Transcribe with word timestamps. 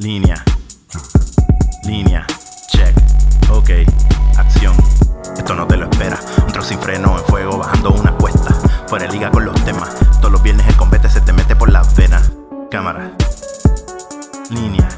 Línea. 0.00 0.42
Línea. 1.84 2.26
Check. 2.68 2.96
Ok. 3.50 3.68
Acción. 4.38 4.74
Esto 5.36 5.54
no 5.54 5.66
te 5.66 5.76
lo 5.76 5.90
espera. 5.90 6.18
Un 6.46 6.50
trozo 6.50 6.70
sin 6.70 6.78
freno 6.78 7.18
en 7.18 7.24
fuego 7.24 7.58
bajando 7.58 7.90
una 7.90 8.12
cuesta. 8.12 8.54
Fuera 8.88 9.06
de 9.06 9.12
liga 9.12 9.30
con 9.30 9.44
los 9.44 9.62
temas. 9.62 9.94
Todos 10.20 10.32
los 10.32 10.42
viernes 10.42 10.66
el 10.68 10.76
combate 10.76 11.06
se 11.10 11.20
te 11.20 11.34
mete 11.34 11.54
por 11.54 11.70
las 11.70 11.94
venas. 11.94 12.32
Cámara. 12.70 13.12
Línea. 14.48 14.88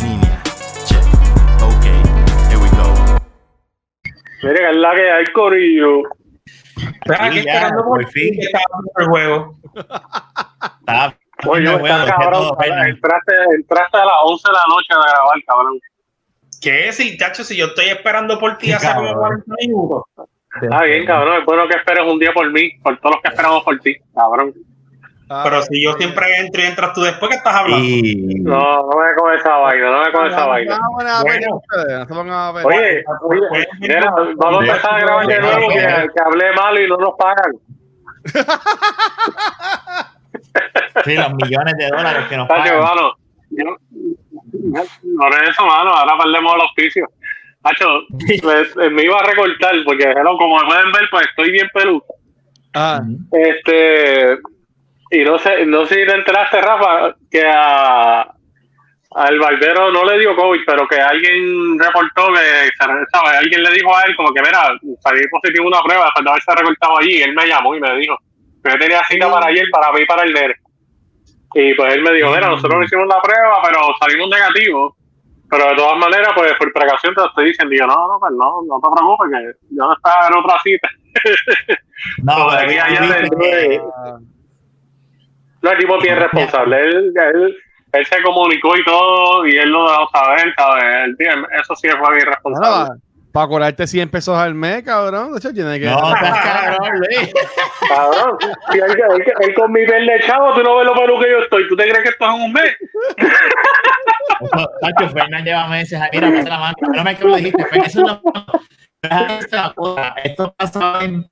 Línea. 0.00 0.42
Check. 0.84 1.04
Ok. 1.62 1.84
Here 2.48 2.56
we 2.56 2.68
go. 2.70 3.20
Mira, 4.42 4.70
es 4.72 4.76
la 4.76 4.94
que 4.96 5.08
hay, 5.08 5.24
Corillo. 5.32 6.02
Estaba 7.04 7.26
aquí 7.26 7.38
Sí, 7.38 7.44
ya, 7.44 7.52
esperando 7.52 7.84
por 7.84 8.10
fin 8.10 8.34
que 8.34 8.40
estaba 8.40 8.64
el 8.98 9.06
juego. 9.06 9.56
Estaba 10.80 11.16
Oye, 11.46 11.74
está 11.74 12.04
que 12.04 12.10
cabrón. 12.10 12.56
Entraste, 12.86 13.32
entraste 13.56 13.96
a 13.98 14.04
las 14.04 14.14
11 14.24 14.48
de 14.48 14.52
la 14.52 14.64
noche 14.68 14.88
a 14.90 15.10
grabar, 15.10 15.44
cabrón. 15.46 15.80
¿Qué? 16.60 16.92
Si, 16.92 17.16
chacho, 17.16 17.42
si 17.42 17.56
yo 17.56 17.66
estoy 17.66 17.86
esperando 17.86 18.38
por 18.38 18.56
ti 18.58 18.72
hace 18.72 18.86
como 18.94 19.08
Cabrón. 19.12 19.42
40 19.46 19.54
minutos. 19.60 20.02
Está 20.60 20.82
bien, 20.82 21.06
cabrón. 21.06 21.38
Es 21.40 21.44
bueno 21.44 21.66
que 21.66 21.76
esperes 21.76 22.04
un 22.06 22.18
día 22.18 22.32
por 22.32 22.50
mí, 22.52 22.70
por 22.82 22.98
todos 22.98 23.16
los 23.16 23.22
que 23.22 23.28
esperamos 23.30 23.64
por 23.64 23.78
ti, 23.80 23.96
cabrón. 24.14 24.54
Pero 25.44 25.62
si 25.62 25.82
yo 25.82 25.94
siempre 25.94 26.26
entro 26.40 26.62
y 26.62 26.66
entras 26.66 26.92
tú 26.92 27.00
después, 27.00 27.30
¿qué 27.30 27.36
estás 27.38 27.54
hablando? 27.54 27.82
Y 27.86 28.34
No, 28.40 28.82
no 28.82 28.98
me 28.98 29.14
con 29.16 29.32
esa 29.32 29.56
vaina, 29.56 29.90
no 29.90 30.04
me 30.04 30.12
con 30.12 30.26
esa 30.26 30.44
vaina. 30.46 30.78
Bueno. 32.62 32.78
Oye, 32.78 33.04
oye, 33.50 33.68
mira, 33.80 34.12
vamos 34.36 34.60
a 34.60 34.66
empezar 34.66 34.94
a 34.94 35.00
grabar 35.00 35.26
de 35.26 35.40
nuevo 35.40 35.68
que, 35.68 35.78
que 36.14 36.22
hablé 36.22 36.52
mal 36.52 36.78
y 36.78 36.86
no 36.86 36.96
nos 36.98 37.14
pagan. 37.16 37.52
sí, 41.04 41.14
los 41.16 41.34
millones 41.34 41.74
de 41.76 41.88
dólares 41.88 42.26
que 42.28 42.36
nos 42.36 42.48
pagan. 42.48 42.80
mano, 42.80 43.12
yo- 43.50 43.76
Por 45.18 45.42
eso, 45.48 45.66
mano, 45.66 45.90
ahora 45.90 46.18
perdemos 46.22 46.54
el 46.54 46.60
auspicio. 46.62 47.08
Hacho, 47.64 47.86
me, 48.78 48.90
me 48.90 49.02
iba 49.04 49.18
a 49.18 49.22
recortar 49.24 49.74
porque, 49.84 50.04
hello, 50.04 50.36
como 50.36 50.58
pueden 50.66 50.90
ver, 50.92 51.08
pues 51.10 51.26
estoy 51.28 51.50
bien 51.52 51.68
peludo. 51.72 52.04
Ah, 52.74 53.00
Este, 53.32 54.38
y 55.10 55.24
no 55.24 55.38
sé, 55.38 55.66
no 55.66 55.84
sé 55.86 55.94
si 55.96 56.06
te 56.06 56.14
enteraste, 56.14 56.60
Rafa, 56.60 57.14
que 57.30 57.44
a, 57.46 58.22
al 59.14 59.38
barbero 59.38 59.92
no 59.92 60.04
le 60.06 60.18
dio 60.18 60.34
COVID, 60.34 60.60
pero 60.66 60.88
que 60.88 60.98
alguien 60.98 61.78
reportó 61.78 62.28
que, 62.32 62.70
¿sabes? 62.78 63.38
Alguien 63.38 63.62
le 63.62 63.70
dijo 63.72 63.94
a 63.94 64.02
él 64.04 64.16
como 64.16 64.32
que, 64.32 64.40
mira, 64.40 64.72
salí 65.00 65.20
positivo 65.28 65.66
una 65.68 65.82
prueba 65.82 66.04
después 66.06 66.24
de 66.24 66.30
haberse 66.30 66.54
recortado 66.56 66.98
allí. 66.98 67.18
Y 67.18 67.22
él 67.22 67.34
me 67.34 67.46
llamó 67.46 67.74
y 67.76 67.80
me 67.80 67.94
dijo 67.98 68.16
yo 68.64 68.78
tenía 68.78 69.02
cita 69.08 69.30
para 69.30 69.46
ayer 69.46 69.64
para 69.72 69.92
mí 69.92 70.04
para 70.06 70.22
el 70.24 70.32
nene. 70.32 70.54
Y 71.54 71.74
pues 71.74 71.94
él 71.94 72.02
me 72.02 72.12
dijo, 72.12 72.30
mira, 72.30 72.48
nosotros 72.48 72.74
no 72.78 72.84
hicimos 72.84 73.06
la 73.06 73.20
prueba, 73.20 73.60
pero 73.64 73.78
salimos 74.00 74.28
negativos. 74.30 74.94
Pero 75.50 75.68
de 75.68 75.74
todas 75.76 75.98
maneras, 75.98 76.30
pues 76.34 76.50
por 76.58 76.72
precaución 76.72 77.14
te 77.14 77.20
lo 77.20 77.26
estoy 77.28 77.44
diciendo. 77.48 77.74
Yo, 77.78 77.86
no, 77.86 78.08
no, 78.08 78.18
pues 78.18 78.32
no, 78.32 78.62
no 78.66 78.80
te 78.80 78.88
preocupes, 78.96 79.30
que 79.30 79.76
yo 79.76 79.84
no 79.84 79.92
estaba 79.92 80.28
en 80.28 80.36
otra 80.38 80.56
cita. 80.62 80.88
No, 82.24 82.34
pero 82.48 82.58
aquí 82.62 82.78
a 82.78 82.84
allá 82.86 83.00
tú 83.00 83.06
de- 83.12 83.20
viste 83.20 83.36
que- 83.38 83.80
No, 85.62 85.70
el 85.70 85.78
tipo 85.78 85.98
bien 86.00 86.16
responsable. 86.18 86.80
Él, 86.80 87.12
él, 87.34 87.56
él 87.92 88.06
se 88.06 88.22
comunicó 88.22 88.76
y 88.76 88.84
todo, 88.84 89.46
y 89.46 89.56
él 89.58 89.68
lo 89.70 89.88
dejó 89.90 90.08
saber, 90.10 90.52
¿sabes? 90.56 90.84
El 91.04 91.16
tío, 91.16 91.28
eso 91.60 91.76
sí 91.76 91.88
fue 91.90 92.14
bien 92.14 92.26
responsable. 92.26 93.00
Para 93.32 93.46
cobrarte 93.48 93.86
100 93.86 94.10
pesos 94.10 94.36
al 94.38 94.54
mes, 94.54 94.82
cabrón. 94.82 95.32
De 95.32 95.38
hecho, 95.38 95.52
tiene 95.52 95.80
que. 95.80 95.86
No, 95.86 95.96
estás 96.14 96.38
cabrón, 96.40 96.98
Luis. 96.98 97.32
Cabrón, 97.88 98.38
si 98.70 98.78
él, 98.78 98.84
él- 98.90 99.32
él 99.40 99.54
con 99.54 99.72
mi 99.72 99.84
piel 99.86 100.06
de 100.06 100.20
chavo, 100.26 100.54
tú 100.54 100.62
no 100.62 100.76
ves 100.76 100.86
lo 100.86 100.94
peludo 100.94 101.20
que 101.20 101.30
yo 101.30 101.38
estoy. 101.38 101.68
¿Tú 101.68 101.76
te 101.76 101.84
crees 101.84 102.02
que 102.02 102.08
esto 102.10 102.24
es 102.28 102.34
en 102.34 102.42
un 102.42 102.52
mes? 102.52 102.76
Eso, 104.40 104.70
Tacho, 104.80 105.08
Fernan 105.10 105.44
lleva 105.44 105.66
meses. 105.68 106.00
Mira, 106.12 106.30
pasa 106.30 106.48
la 106.48 106.58
mano. 106.58 106.74
No 106.94 107.04
me 107.04 107.16
que 107.16 107.24
lo 107.24 107.36
dijiste, 107.36 107.64
Fernan. 107.64 107.86
Eso 107.86 108.02
no. 108.02 108.22
Esto 110.24 110.54
pasó 110.56 111.00
en. 111.00 111.26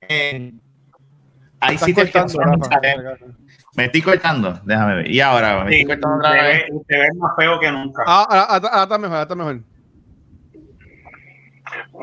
cortando, 1.93 2.29
son- 2.29 2.43
Rafa. 2.43 2.79
Me 3.75 3.85
estoy 3.85 4.01
cortando. 4.01 4.59
Déjame 4.65 4.95
ver. 4.95 5.11
Y 5.11 5.21
ahora, 5.21 5.63
me 5.63 5.71
Sí, 5.71 5.79
estoy 5.81 5.95
cortando 5.95 6.17
otra 6.17 6.31
te, 6.31 6.41
vez. 6.41 6.63
ves, 6.69 6.81
te 6.87 6.97
ves 6.97 7.09
más 7.15 7.31
feo 7.37 7.59
que 7.59 7.71
nunca. 7.71 8.03
Ah, 8.05 8.25
ahora, 8.29 8.43
ahora- 8.43 8.67
ahora 8.69 8.83
está 8.83 8.97
mejor, 8.97 9.13
ahora 9.15 9.21
está 9.23 9.35
mejor. 9.35 9.59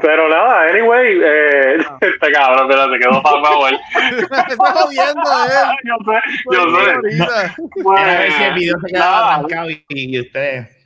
Pero 0.01 0.29
nada, 0.29 0.69
anyway, 0.69 1.21
eh, 1.23 1.79
este 2.01 2.33
cabrón, 2.33 2.69
pero 2.69 2.93
se 2.93 2.99
quedó 2.99 3.23
pasado 3.23 3.69
él. 3.69 3.79
está 4.21 4.73
jodiendo 4.73 5.23
él. 5.45 5.79
yo 5.85 5.97
sé, 6.05 6.21
yo 6.53 6.63
sé. 6.71 6.91
Ahorita. 6.93 7.55
Pues, 7.83 8.05
Déjame 8.05 8.19
ver 8.19 8.33
si 8.33 8.43
el 8.43 8.55
video 8.55 8.81
se 8.81 8.87
quedaba 8.93 9.35
arrancado 9.35 9.71
y, 9.71 9.85
y 9.89 10.21
ustedes. 10.21 10.79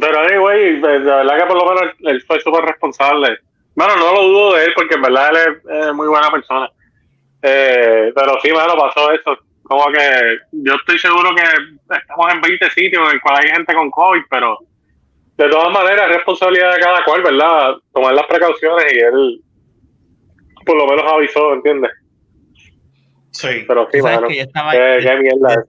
Pero 0.00 0.18
anyway, 0.20 0.80
de 0.80 0.88
de 0.88 0.98
verdad 1.00 1.38
que 1.38 1.46
por 1.46 1.56
lo 1.56 1.74
menos 1.74 1.94
él, 2.00 2.22
fue 2.22 2.40
súper 2.40 2.64
responsable. 2.64 3.38
Bueno, 3.74 3.96
no 3.96 4.12
lo 4.12 4.22
dudo 4.22 4.56
de 4.56 4.66
él 4.66 4.72
porque 4.74 4.94
en 4.94 5.02
verdad 5.02 5.30
él 5.30 5.60
es, 5.70 5.94
muy 5.94 6.08
buena 6.08 6.30
persona. 6.30 6.70
Eh, 7.42 8.12
pero 8.14 8.38
sí, 8.42 8.50
bueno, 8.52 8.76
pasó 8.76 9.10
eso. 9.12 9.38
Como 9.62 9.86
que 9.86 10.38
yo 10.52 10.74
estoy 10.74 10.98
seguro 10.98 11.34
que 11.34 11.42
estamos 11.96 12.32
en 12.32 12.40
20 12.40 12.70
sitios 12.70 13.08
en 13.08 13.14
el 13.14 13.20
cual 13.20 13.38
hay 13.38 13.50
gente 13.50 13.74
con 13.74 13.90
COVID, 13.90 14.22
pero 14.28 14.58
de 15.38 15.48
todas 15.48 15.72
maneras 15.72 16.10
es 16.10 16.16
responsabilidad 16.16 16.74
de 16.74 16.80
cada 16.80 17.04
cual, 17.04 17.22
¿verdad? 17.22 17.74
Tomar 17.92 18.14
las 18.14 18.26
precauciones 18.26 18.92
y 18.92 18.98
él 18.98 19.42
por 20.64 20.76
lo 20.76 20.86
menos 20.86 21.04
avisó, 21.12 21.54
¿entiendes? 21.54 21.90
Sí. 23.30 23.64
Pero 23.66 23.88
sí, 23.90 24.00
mano. 24.00 24.28
que 24.28 24.36
yo 24.36 24.42
estaba, 24.42 24.72
Qué, 24.72 24.98
qué 25.02 25.16
mierda 25.16 25.52
eso. 25.54 25.64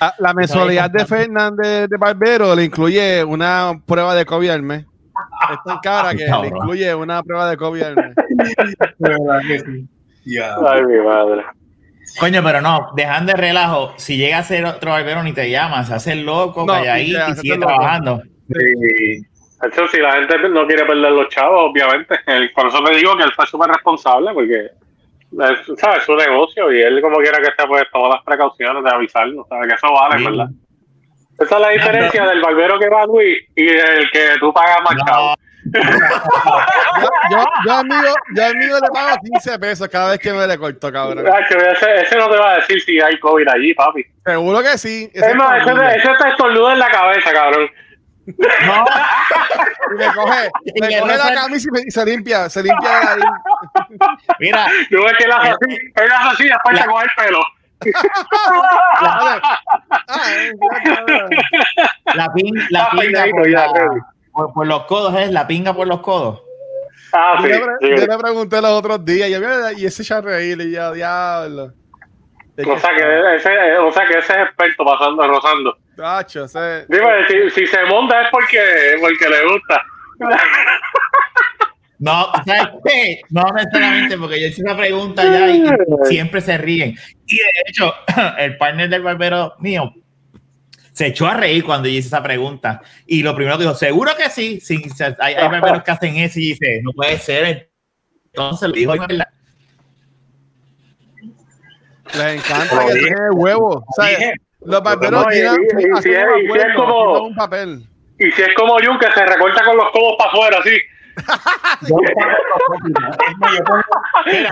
Ah, 0.00 0.14
La 0.18 0.34
mensualidad 0.34 0.90
de 0.90 1.06
Fernández 1.06 1.88
de 1.88 1.96
Barbero 1.96 2.54
le 2.54 2.64
incluye 2.64 3.24
una 3.24 3.80
prueba 3.86 4.14
de 4.14 4.24
COVID 4.24 4.50
al 4.50 4.62
mes. 4.62 4.84
Es 5.50 5.58
tan 5.64 5.78
cara 5.78 6.14
que 6.14 6.26
le 6.26 6.48
incluye 6.48 6.94
una 6.94 7.22
prueba 7.22 7.50
de 7.50 7.56
COVID 7.56 7.82
al 7.82 7.96
mes. 7.96 8.14
De 8.98 9.08
verdad 9.08 9.40
que 9.46 9.58
sí. 9.58 9.88
Ya. 10.24 10.56
Ay, 10.66 10.84
mi 10.84 11.00
madre. 11.00 11.44
Coño, 12.18 12.42
pero 12.42 12.60
no, 12.60 12.90
dejando 12.94 13.32
de 13.32 13.38
relajo, 13.38 13.94
si 13.96 14.16
llega 14.16 14.38
a 14.38 14.42
ser 14.42 14.64
otro 14.64 14.90
barbero 14.90 15.22
ni 15.22 15.32
te 15.32 15.50
llama, 15.50 15.84
se 15.84 15.94
hace 15.94 16.12
el 16.12 16.24
loco, 16.26 16.64
No, 16.66 16.72
calladito 16.74 17.18
y 17.30 17.34
sigue 17.36 17.56
loco. 17.56 18.22
Sí. 18.54 19.26
Eso 19.70 19.86
si 19.88 19.98
la 19.98 20.12
gente 20.14 20.48
no 20.48 20.66
quiere 20.66 20.84
perder 20.84 21.12
los 21.12 21.28
chavos, 21.28 21.70
obviamente. 21.70 22.16
Por 22.54 22.66
eso 22.66 22.82
te 22.82 22.96
digo 22.96 23.16
que 23.16 23.22
él 23.24 23.32
fue 23.34 23.46
súper 23.46 23.70
responsable, 23.70 24.32
porque 24.34 24.54
es, 24.64 25.78
¿sabes? 25.80 25.98
es 25.98 26.04
su 26.04 26.16
negocio 26.16 26.72
y 26.72 26.82
él 26.82 27.00
como 27.00 27.18
quiera 27.18 27.38
que 27.38 27.52
sea, 27.56 27.66
pues 27.68 27.84
todas 27.92 28.14
las 28.16 28.24
precauciones 28.24 28.82
de 28.82 28.90
avisarnos, 28.90 29.46
¿sabes? 29.48 29.68
Que 29.68 29.74
eso 29.74 29.92
vale, 29.92 30.18
Sí. 30.18 30.24
¿verdad? 30.24 30.46
Esa 31.38 31.54
es 31.56 31.60
la 31.62 31.68
diferencia 31.70 32.26
del 32.26 32.40
barbero 32.42 32.78
que 32.78 32.88
va 32.88 33.06
Luis 33.06 33.38
y 33.56 33.68
el 33.68 34.10
que 34.10 34.30
tú 34.40 34.52
pagas 34.52 34.78
más 34.82 34.94
No, 34.96 35.04
chavo. 35.06 35.34
Yo, 35.64 35.80
yo, 37.30 37.44
yo, 37.66 37.84
mío, 37.84 38.14
yo 38.34 38.54
mío 38.54 38.74
le 38.82 38.88
pago 38.92 39.16
15 39.22 39.58
pesos 39.58 39.88
cada 39.88 40.10
vez 40.10 40.18
que 40.18 40.32
me 40.32 40.46
le 40.46 40.58
corto, 40.58 40.92
cabrón. 40.92 41.24
Ese, 41.26 42.00
ese 42.02 42.16
no 42.16 42.28
te 42.28 42.36
va 42.36 42.52
a 42.52 42.56
decir 42.56 42.80
si 42.82 43.00
hay 43.00 43.18
COVID 43.18 43.48
allí, 43.48 43.72
papi. 43.74 44.04
Seguro 44.26 44.60
que 44.60 44.76
sí. 44.78 45.08
Ese 45.14 45.30
Es 45.30 45.34
más, 45.36 45.62
ese, 45.62 45.96
ese 45.98 46.08
te 46.20 46.28
estornuda 46.30 46.72
en 46.74 46.78
la 46.80 46.90
cabeza, 46.90 47.32
cabrón. 47.32 47.70
No, 48.26 48.84
Y 49.94 49.98
le 49.98 50.06
coge, 50.14 50.50
que 50.64 50.80
coge 50.80 51.00
no 51.00 51.06
la 51.06 51.26
se- 51.28 51.34
camisa 51.34 51.68
y 51.72 51.76
se- 51.80 51.88
y 51.88 51.90
se 51.90 52.04
limpia, 52.06 52.48
se 52.50 52.62
limpia 52.62 52.88
de 52.90 53.06
ahí. 53.06 53.20
mira, 54.40 54.66
Tú 54.90 55.02
ves 55.02 55.12
que 55.18 55.24
hace 55.24 55.48
así, 55.50 55.76
él 55.96 56.12
hace 56.12 56.28
así, 56.28 56.44
después 56.44 56.80
te 56.80 56.86
coge 56.86 57.04
el 57.04 57.10
pelo. 57.24 57.44
Ah, 59.00 59.40
eh, 60.30 60.52
la, 62.14 62.32
pin, 62.32 62.54
la 62.70 62.90
pinga 62.90 63.24
por, 63.30 63.48
la- 63.48 64.64
los 64.64 64.84
codos, 64.84 65.14
es 65.16 65.30
la 65.32 65.46
pinga 65.46 65.74
por 65.74 65.86
los 65.86 66.00
codos. 66.00 66.42
Ah, 67.12 67.36
yo, 67.40 67.46
sí. 67.46 67.48
le, 67.52 67.58
pre- 67.60 67.74
sí. 67.80 67.88
yo 68.00 68.06
le 68.06 68.18
pregunté 68.18 68.60
los 68.62 68.70
otros 68.70 69.04
días, 69.04 69.28
y, 69.28 69.32
yo, 69.32 69.40
"Mira, 69.40 69.72
y 69.72 69.84
ese 69.84 70.02
ya 70.02 70.20
reír, 70.20 70.60
y 70.60 70.70
ya, 70.72 70.92
diablo. 70.92 71.72
O 72.66 72.78
sea, 72.78 72.90
que 72.94 73.36
ese, 73.36 73.78
o 73.78 73.90
sea 73.92 74.06
que 74.06 74.18
ese 74.18 74.32
es 74.34 74.38
experto 74.46 74.84
pasando, 74.84 75.26
rozando. 75.26 75.76
Tacho, 75.96 76.44
ese- 76.44 76.86
Dime, 76.88 77.26
si, 77.28 77.50
si 77.50 77.66
se 77.66 77.84
monta 77.84 78.22
es 78.22 78.28
porque, 78.30 78.60
porque 79.00 79.28
le 79.28 79.44
gusta. 79.52 79.82
No, 81.98 82.32
¿sabes 82.44 82.68
qué? 82.84 83.20
No 83.30 83.44
necesariamente, 83.54 84.18
porque 84.18 84.40
yo 84.40 84.48
hice 84.48 84.62
esa 84.62 84.76
pregunta 84.76 85.22
ya 85.24 85.48
y 85.50 85.64
siempre 86.04 86.40
se 86.40 86.58
ríen. 86.58 86.96
Y 87.26 87.36
de 87.36 87.50
hecho, 87.66 87.94
el 88.38 88.56
partner 88.56 88.88
del 88.88 89.02
barbero 89.02 89.54
mío 89.60 89.94
se 90.92 91.06
echó 91.06 91.26
a 91.26 91.34
reír 91.34 91.64
cuando 91.64 91.88
yo 91.88 91.94
hice 91.94 92.08
esa 92.08 92.22
pregunta. 92.22 92.82
Y 93.06 93.22
lo 93.22 93.34
primero 93.36 93.56
que 93.56 93.64
dijo, 93.64 93.74
seguro 93.76 94.12
que 94.16 94.28
sí. 94.30 94.60
sí 94.60 94.82
hay, 95.20 95.34
hay 95.34 95.48
barberos 95.48 95.82
que 95.84 95.90
hacen 95.90 96.16
eso 96.16 96.38
y 96.40 96.48
dice, 96.50 96.80
no 96.82 96.92
puede 96.92 97.18
ser. 97.18 97.70
Entonces 98.26 98.68
lo 98.68 98.74
dijo, 98.74 98.92
¿verdad? 98.92 99.28
les 102.14 102.44
encanta 102.44 102.86
que 102.86 102.94
dije. 102.94 103.06
tiene 103.06 103.30
huevo. 103.32 103.84
O 103.86 103.92
sea, 103.94 104.08
Dije, 104.10 104.34
los 104.64 104.82
barberos 104.82 105.24
No, 105.24 105.30
y- 105.30 105.34
tiran, 105.34 105.56
y- 105.56 105.98
y 105.98 106.02
si 106.02 106.10
es- 106.12 106.24
un 106.24 106.38
y 106.38 106.42
si 106.52 106.58
es 106.58 106.64
acuerdo, 106.64 106.74
como- 106.86 107.20
un 107.26 107.34
papel. 107.34 107.82
Y 108.18 108.30
si 108.32 108.42
es 108.42 108.54
como 108.56 108.74
Jun, 108.78 108.98
que 108.98 109.10
se 109.12 109.26
recorta 109.26 109.64
con 109.64 109.76
los 109.76 109.90
codos 109.90 110.14
para 110.18 110.30
afuera, 110.30 110.58
así. 110.60 110.76
yo 111.88 111.96
Sí, 114.30 114.44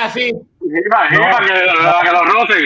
así. 0.00 0.32
Sí, 0.60 0.88
para, 0.90 1.08
para 1.08 1.46
que, 1.46 1.52
para 1.82 2.00
que 2.02 2.12
los 2.12 2.32
rocen. 2.32 2.64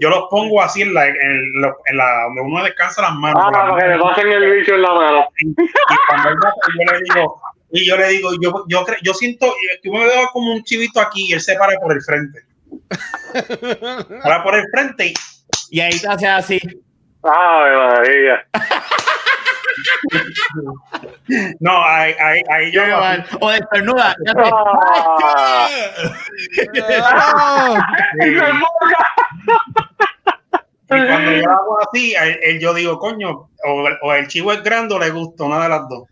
Yo 0.00 0.10
los 0.10 0.24
pongo 0.30 0.62
así 0.62 0.82
en 0.82 0.94
la, 0.94 1.06
en, 1.08 1.60
la, 1.60 1.74
en 1.86 1.96
la 1.96 2.22
donde 2.24 2.40
uno 2.42 2.62
descansa 2.64 3.02
las 3.02 3.14
manos. 3.14 3.42
Ah, 3.44 3.50
para 3.50 3.76
que 3.82 3.88
le 3.88 3.98
pasen 4.00 4.28
el 4.28 4.50
bicho 4.58 4.74
en 4.74 4.82
la 4.82 4.94
mano. 4.94 5.28
Y 5.40 5.54
cuando 6.08 6.30
yo 6.30 6.92
le 6.92 7.00
digo, 7.02 7.40
y 7.72 7.86
yo 7.88 7.96
le 7.96 8.08
digo, 8.08 8.30
yo, 8.40 8.64
yo, 8.68 8.86
yo 9.02 9.14
siento, 9.14 9.46
yo 9.82 9.92
me 9.92 10.04
veo 10.04 10.28
como 10.32 10.52
un 10.52 10.62
chivito 10.64 11.00
aquí 11.00 11.26
y 11.28 11.32
él 11.34 11.40
se 11.40 11.56
para 11.56 11.78
por 11.80 11.92
el 11.92 12.00
frente. 12.02 12.40
Para 14.22 14.42
por 14.42 14.54
el 14.54 14.64
frente 14.72 15.06
y 15.08 15.14
Y 15.70 15.80
ahí 15.80 15.98
te 16.00 16.08
hace 16.08 16.26
así. 16.28 16.60
Ave 17.22 17.76
María. 17.76 18.46
no, 21.60 21.84
ahí, 21.84 22.14
ahí, 22.20 22.42
ahí 22.50 22.72
yo 22.72 22.82
O 23.40 23.50
despernuda. 23.50 24.14
ya 24.26 24.34
te- 24.34 24.50
Ah. 24.50 25.68
Ah, 27.10 27.86
¡Y 28.16 28.20
se 28.20 28.48
enfoca! 28.48 29.06
Y 30.90 31.06
cuando 31.06 31.32
yo 31.32 31.50
hago 31.50 31.78
así, 31.86 32.14
él 32.42 32.58
yo 32.60 32.72
digo, 32.74 32.98
coño, 32.98 33.30
o, 33.66 33.84
o 34.02 34.12
el 34.14 34.26
chivo 34.28 34.52
es 34.52 34.62
grande 34.62 34.94
o 34.94 34.98
le 34.98 35.10
gusta, 35.10 35.44
una 35.44 35.62
de 35.64 35.68
las 35.68 35.88
dos. 35.88 36.04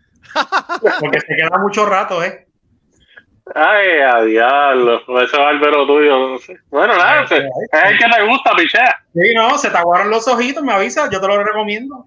Porque 0.99 1.19
se 1.21 1.35
queda 1.35 1.57
mucho 1.57 1.85
rato, 1.85 2.23
¿eh? 2.23 2.46
Ay, 3.55 3.99
a 3.99 4.21
diablo. 4.23 5.01
Ese 5.21 5.37
barbero 5.37 5.85
tuyo, 5.87 6.29
no 6.29 6.37
sé. 6.39 6.57
Bueno, 6.69 6.95
nada, 6.97 7.23
es 7.23 7.31
es 7.31 7.39
el 7.39 7.97
que 7.97 8.05
te 8.15 8.23
gusta, 8.27 8.51
pichea. 8.55 8.95
Sí, 9.13 9.33
no, 9.35 9.57
se 9.57 9.69
te 9.69 9.77
aguaron 9.77 10.09
los 10.09 10.27
ojitos, 10.27 10.63
me 10.63 10.73
avisa, 10.73 11.09
yo 11.09 11.19
te 11.21 11.27
lo 11.27 11.43
recomiendo. 11.43 12.05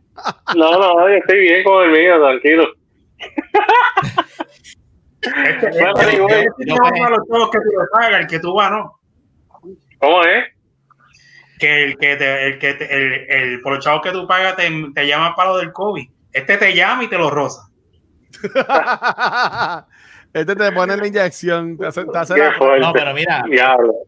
No, 0.54 0.70
no, 0.78 1.08
yo 1.08 1.14
estoy 1.16 1.38
bien 1.40 1.64
con 1.64 1.84
el 1.84 1.90
mío, 1.92 2.20
tranquilo. 2.20 2.69
Este, 5.22 5.70
Bueno, 5.70 5.92
este- 6.00 6.10
digo, 6.10 6.28
este 6.28 6.50
yo 6.66 6.76
no 6.76 6.87
es 6.87 6.92
me- 6.92 6.98
uno 7.00 7.10
de 7.10 7.16
los 7.16 7.28
juegos 7.28 7.50
que 7.50 7.58
tú 7.58 7.70
pagas, 7.92 8.20
el 8.20 8.26
que 8.26 8.38
tú 8.38 8.54
vas, 8.54 8.70
¿no? 8.70 9.00
¿Cómo 9.98 10.22
es? 10.25 10.44
Que 11.58 11.84
el 11.84 11.98
que 11.98 12.16
te, 12.16 12.46
el 12.46 12.58
que 12.58 12.75
te- 12.75 12.94
el, 12.96 13.12
el 13.31 13.60
por 13.60 13.75
los 13.75 13.84
chavos 13.84 14.00
que 14.02 14.12
tú 14.12 14.26
pagas 14.26 14.56
te, 14.56 14.70
te 14.94 15.06
llama 15.06 15.34
para 15.37 15.50
lo 15.50 15.56
del 15.58 15.72
COVID. 15.72 16.08
Este 16.32 16.56
te 16.56 16.75
llama 16.75 17.04
y 17.04 17.08
te 17.08 17.19
lo 17.19 17.31
roza. 17.31 17.69
Este 20.32 20.54
te 20.54 20.70
pone 20.70 20.96
la 20.96 21.06
inyección, 21.08 21.76
te 21.76 21.86
hace, 21.86 22.04
te 22.04 22.16
hace 22.18 22.34
Qué 22.34 22.40
la- 22.40 22.52
fuerte. 22.52 22.86
No, 22.86 22.92
pero 22.92 23.12
mira, 23.12 23.42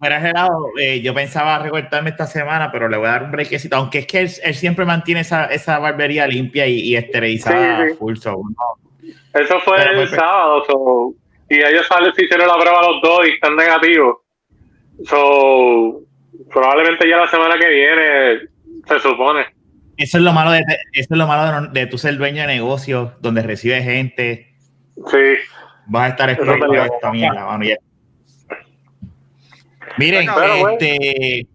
relajo, 0.01 0.71
eh, 0.79 1.01
yo 1.01 1.13
pensaba 1.15 1.59
recortarme 1.59 2.11
esta 2.11 2.27
semana, 2.27 2.71
pero 2.71 2.89
le 2.89 2.97
voy 2.97 3.09
a 3.09 3.11
dar 3.13 3.23
un 3.25 3.33
brequecito, 3.33 3.75
aunque 3.77 3.99
es 4.01 4.07
que 4.07 4.21
él, 4.21 4.31
él 4.45 4.55
siempre 4.55 4.85
mantiene 4.85 5.23
esa, 5.23 5.47
esa 5.47 5.79
barbería 5.81 6.27
limpia 6.29 6.67
y, 6.67 6.79
y 6.81 6.97
esterilizada 6.97 7.85
Sí, 7.85 7.91
sí. 7.91 7.97
full, 7.99 8.17
so, 8.17 8.31
no. 8.33 9.41
Eso 9.41 9.59
fue 9.61 9.79
Pero, 9.79 9.91
el 9.91 9.97
pues, 9.97 10.11
sábado, 10.11 10.65
so, 10.67 11.15
y 11.49 11.57
ellos 11.57 11.87
salen, 11.89 12.15
se 12.15 12.25
hicieron 12.25 12.47
la 12.47 12.55
prueba 12.55 12.83
los 12.83 13.03
dos 13.03 13.27
y 13.27 13.31
están 13.33 13.57
negativos. 13.57 14.19
So, 15.05 16.03
probablemente 16.53 17.09
ya 17.09 17.17
la 17.17 17.29
semana 17.29 17.59
que 17.59 17.69
viene, 17.69 18.41
se 18.87 18.99
supone. 19.01 19.47
Eso 19.97 20.19
es 20.19 20.25
lo 20.25 20.33
malo 20.33 20.53
de, 20.53 20.61
eso 20.93 21.09
es 21.15 21.19
lo 21.19 21.27
malo 21.27 21.69
de, 21.73 21.81
de 21.81 21.87
tú 21.87 21.99
ser 21.99 22.17
dueño 22.17 22.43
de 22.43 22.47
negocios 22.49 23.11
donde 23.21 23.43
recibes 23.43 23.85
gente. 23.85 24.55
Sí. 25.11 25.19
Vas 25.87 26.05
a 26.05 26.09
estar 26.09 26.31
expuesto 26.31 26.73
a 26.73 26.87
esta 26.87 27.11
mierda, 27.13 27.45
mano, 27.47 27.65
ya. 27.65 27.77
Miren, 29.99 30.27
Pero, 30.35 30.71
este, 30.71 31.47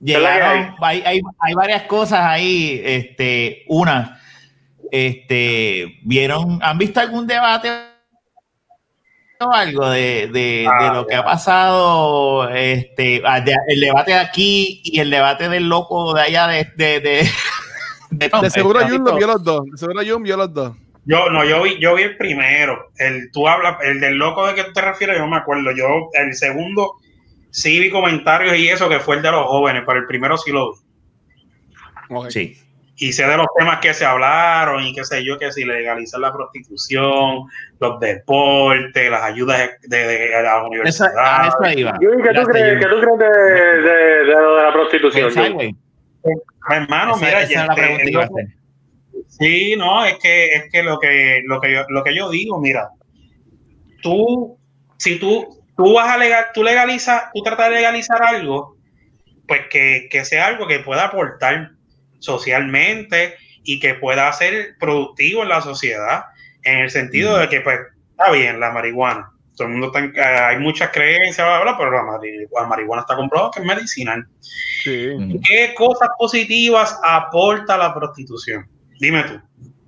llegaron, 0.00 0.74
hay, 0.80 1.02
hay, 1.04 1.20
hay 1.40 1.54
varias 1.54 1.82
cosas 1.82 2.20
ahí. 2.20 2.80
Este, 2.84 3.64
una, 3.68 4.20
este, 4.92 5.98
vieron, 6.02 6.60
¿han 6.62 6.78
visto 6.78 7.00
algún 7.00 7.26
debate 7.26 7.70
o 9.40 9.50
algo 9.52 9.90
de, 9.90 10.28
de, 10.32 10.66
Ah, 10.70 10.84
de 10.84 10.94
lo 10.94 11.06
que 11.06 11.14
ha 11.16 11.24
pasado? 11.24 12.48
Este, 12.50 13.20
ah, 13.24 13.40
de- 13.40 13.56
el 13.68 13.80
debate 13.80 14.12
de 14.12 14.18
aquí 14.18 14.80
y 14.84 15.00
el 15.00 15.10
debate 15.10 15.48
del 15.48 15.68
loco 15.68 16.14
de 16.14 16.22
allá 16.22 16.46
de, 16.46 16.64
de, 16.76 17.00
de, 17.00 17.28
de, 18.10 18.30
De 18.40 18.50
seguro 18.50 18.80
Jun 18.86 19.04
los 19.04 19.16
vio 19.16 19.26
los 19.26 19.42
dos. 19.42 19.62
De 19.72 19.78
seguro 19.78 20.00
Jun 20.06 20.22
vio 20.22 20.36
los 20.36 20.52
dos. 20.54 20.76
Yo, 21.06 21.28
no, 21.30 21.44
yo 21.44 21.62
vi, 21.62 21.78
yo 21.80 21.94
vi 21.94 22.02
el 22.04 22.16
primero. 22.16 22.90
El, 22.98 23.30
tú 23.30 23.46
hablas, 23.48 23.76
el 23.82 24.00
del 24.00 24.16
loco 24.16 24.46
de 24.46 24.54
que 24.54 24.64
tú 24.64 24.72
te 24.72 24.80
refieres, 24.80 25.16
yo 25.16 25.22
no 25.24 25.30
me 25.30 25.36
acuerdo. 25.36 25.70
Yo, 25.72 26.08
el 26.14 26.32
segundo, 26.34 26.94
sí 27.50 27.78
vi 27.78 27.90
comentarios 27.90 28.56
y 28.56 28.68
eso 28.68 28.88
que 28.88 29.00
fue 29.00 29.16
el 29.16 29.22
de 29.22 29.30
los 29.30 29.46
jóvenes, 29.46 29.82
pero 29.86 29.98
el 30.00 30.06
primero 30.06 30.36
sí 30.38 30.50
lo 30.52 30.72
vi. 30.72 30.80
Sí. 32.30 32.58
Y 32.96 33.12
sé 33.12 33.26
de 33.26 33.36
los 33.36 33.46
temas 33.58 33.80
que 33.80 33.92
se 33.92 34.04
hablaron 34.04 34.84
y 34.84 34.94
qué 34.94 35.04
sé 35.04 35.24
yo, 35.24 35.36
que 35.36 35.50
si 35.50 35.64
legalizar 35.64 36.20
la 36.20 36.32
prostitución, 36.32 37.40
los 37.80 37.98
deportes, 37.98 39.10
las 39.10 39.22
ayudas 39.24 39.58
de, 39.82 39.96
de, 39.98 40.06
de 40.06 40.42
las 40.42 40.54
Eso, 40.54 40.66
universidades. 40.66 41.16
a 41.18 41.48
eso 41.68 41.78
iba. 41.80 41.98
Yui, 42.00 42.22
¿qué 42.22 42.32
tú 42.34 42.42
crees. 42.44 42.78
¿qué 42.78 42.86
tú 42.88 43.00
crees 43.00 43.18
de, 43.18 43.26
de, 43.82 44.24
de 44.26 44.32
lo 44.32 44.56
de 44.56 44.62
la 44.62 44.72
prostitución? 44.72 45.32
Hermano, 46.70 47.16
Esa- 47.16 47.24
mira, 47.26 47.40
esa 47.42 47.52
ya 47.52 47.62
es 47.62 47.68
la 47.68 47.74
pregunta 47.74 48.28
Sí, 49.38 49.74
no, 49.76 50.04
es 50.04 50.16
que, 50.22 50.46
es 50.54 50.64
que 50.70 50.82
lo 50.82 50.98
que, 50.98 51.42
lo 51.44 51.60
que 51.60 51.72
yo, 51.72 51.82
lo 51.88 52.04
que 52.04 52.14
yo 52.14 52.30
digo, 52.30 52.60
mira, 52.60 52.88
tú, 54.02 54.58
si 54.98 55.18
tú, 55.18 55.62
tú 55.76 55.94
vas 55.94 56.08
a 56.08 56.18
legal, 56.18 56.46
tú 56.54 56.62
legalizas, 56.62 57.24
tú 57.34 57.42
tratas 57.42 57.70
de 57.70 57.76
legalizar 57.76 58.22
algo, 58.22 58.76
pues 59.48 59.62
que, 59.70 60.08
que 60.10 60.24
sea 60.24 60.46
algo 60.46 60.66
que 60.66 60.80
pueda 60.80 61.06
aportar 61.06 61.72
socialmente 62.20 63.34
y 63.64 63.80
que 63.80 63.94
pueda 63.94 64.32
ser 64.32 64.76
productivo 64.78 65.42
en 65.42 65.48
la 65.48 65.60
sociedad, 65.60 66.24
en 66.62 66.78
el 66.80 66.90
sentido 66.90 67.36
de 67.38 67.48
que, 67.48 67.60
pues, 67.60 67.78
está 68.10 68.30
bien, 68.30 68.60
la 68.60 68.70
marihuana. 68.70 69.30
Todo 69.56 69.68
el 69.68 69.72
mundo 69.74 69.86
está, 69.88 70.00
en- 70.00 70.14
hay 70.18 70.58
muchas 70.58 70.90
creencias, 70.90 71.46
bla, 71.46 71.60
bla, 71.62 71.78
pero 71.78 71.90
la, 71.92 72.02
mari- 72.02 72.46
la 72.52 72.66
marihuana 72.66 73.02
está 73.02 73.16
comprobado 73.16 73.50
que 73.52 73.60
es 73.60 73.66
medicinal. 73.66 74.26
Sí. 74.82 75.10
¿Qué 75.46 75.74
cosas 75.74 76.08
positivas 76.18 76.98
aporta 77.04 77.76
la 77.76 77.94
prostitución? 77.94 78.68
Dime 79.00 79.22
tú. 79.24 79.40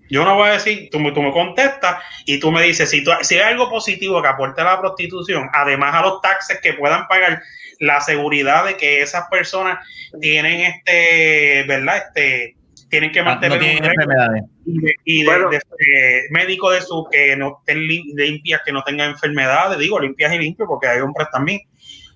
Yo 0.08 0.24
no 0.24 0.36
voy 0.36 0.48
a 0.50 0.52
decir, 0.52 0.88
tú 0.92 1.00
me, 1.00 1.10
tú 1.12 1.20
me 1.20 1.32
contestas 1.32 1.96
y 2.26 2.38
tú 2.38 2.52
me 2.52 2.62
dices, 2.62 2.88
si, 2.88 3.02
tú- 3.02 3.10
si 3.22 3.34
hay 3.36 3.52
algo 3.52 3.68
positivo 3.68 4.22
que 4.22 4.28
aporte 4.28 4.62
la 4.62 4.78
prostitución, 4.80 5.48
además 5.52 5.94
a 5.94 6.02
los 6.02 6.20
taxes 6.20 6.60
que 6.62 6.74
puedan 6.74 7.08
pagar 7.08 7.42
la 7.80 8.00
seguridad 8.00 8.64
de 8.66 8.76
que 8.76 9.02
esas 9.02 9.26
personas 9.28 9.78
tienen 10.20 10.60
este, 10.60 11.64
¿verdad? 11.66 11.96
Este, 12.06 12.56
tienen 12.88 13.10
que 13.10 13.18
No, 13.18 13.24
no 13.24 13.30
mantener 13.32 13.58
tienen 13.58 13.84
enfermedades. 13.84 14.42
y 14.64 14.80
de, 14.80 14.94
y 15.04 15.18
de- 15.22 15.26
Bueno. 15.26 15.50
de, 15.50 15.56
eh, 15.56 16.22
médico 16.30 16.70
de 16.70 16.82
su 16.82 17.04
que 17.10 17.34
no 17.36 17.58
estén 17.58 17.78
lim- 17.80 18.14
limpias, 18.14 18.60
que 18.64 18.72
no 18.72 18.84
tengan 18.84 19.10
enfermedades, 19.10 19.76
digo 19.78 19.98
limpias 19.98 20.32
y 20.34 20.38
limpios, 20.38 20.68
porque 20.68 20.86
hay 20.86 21.00
hombres 21.00 21.26
también. 21.32 21.60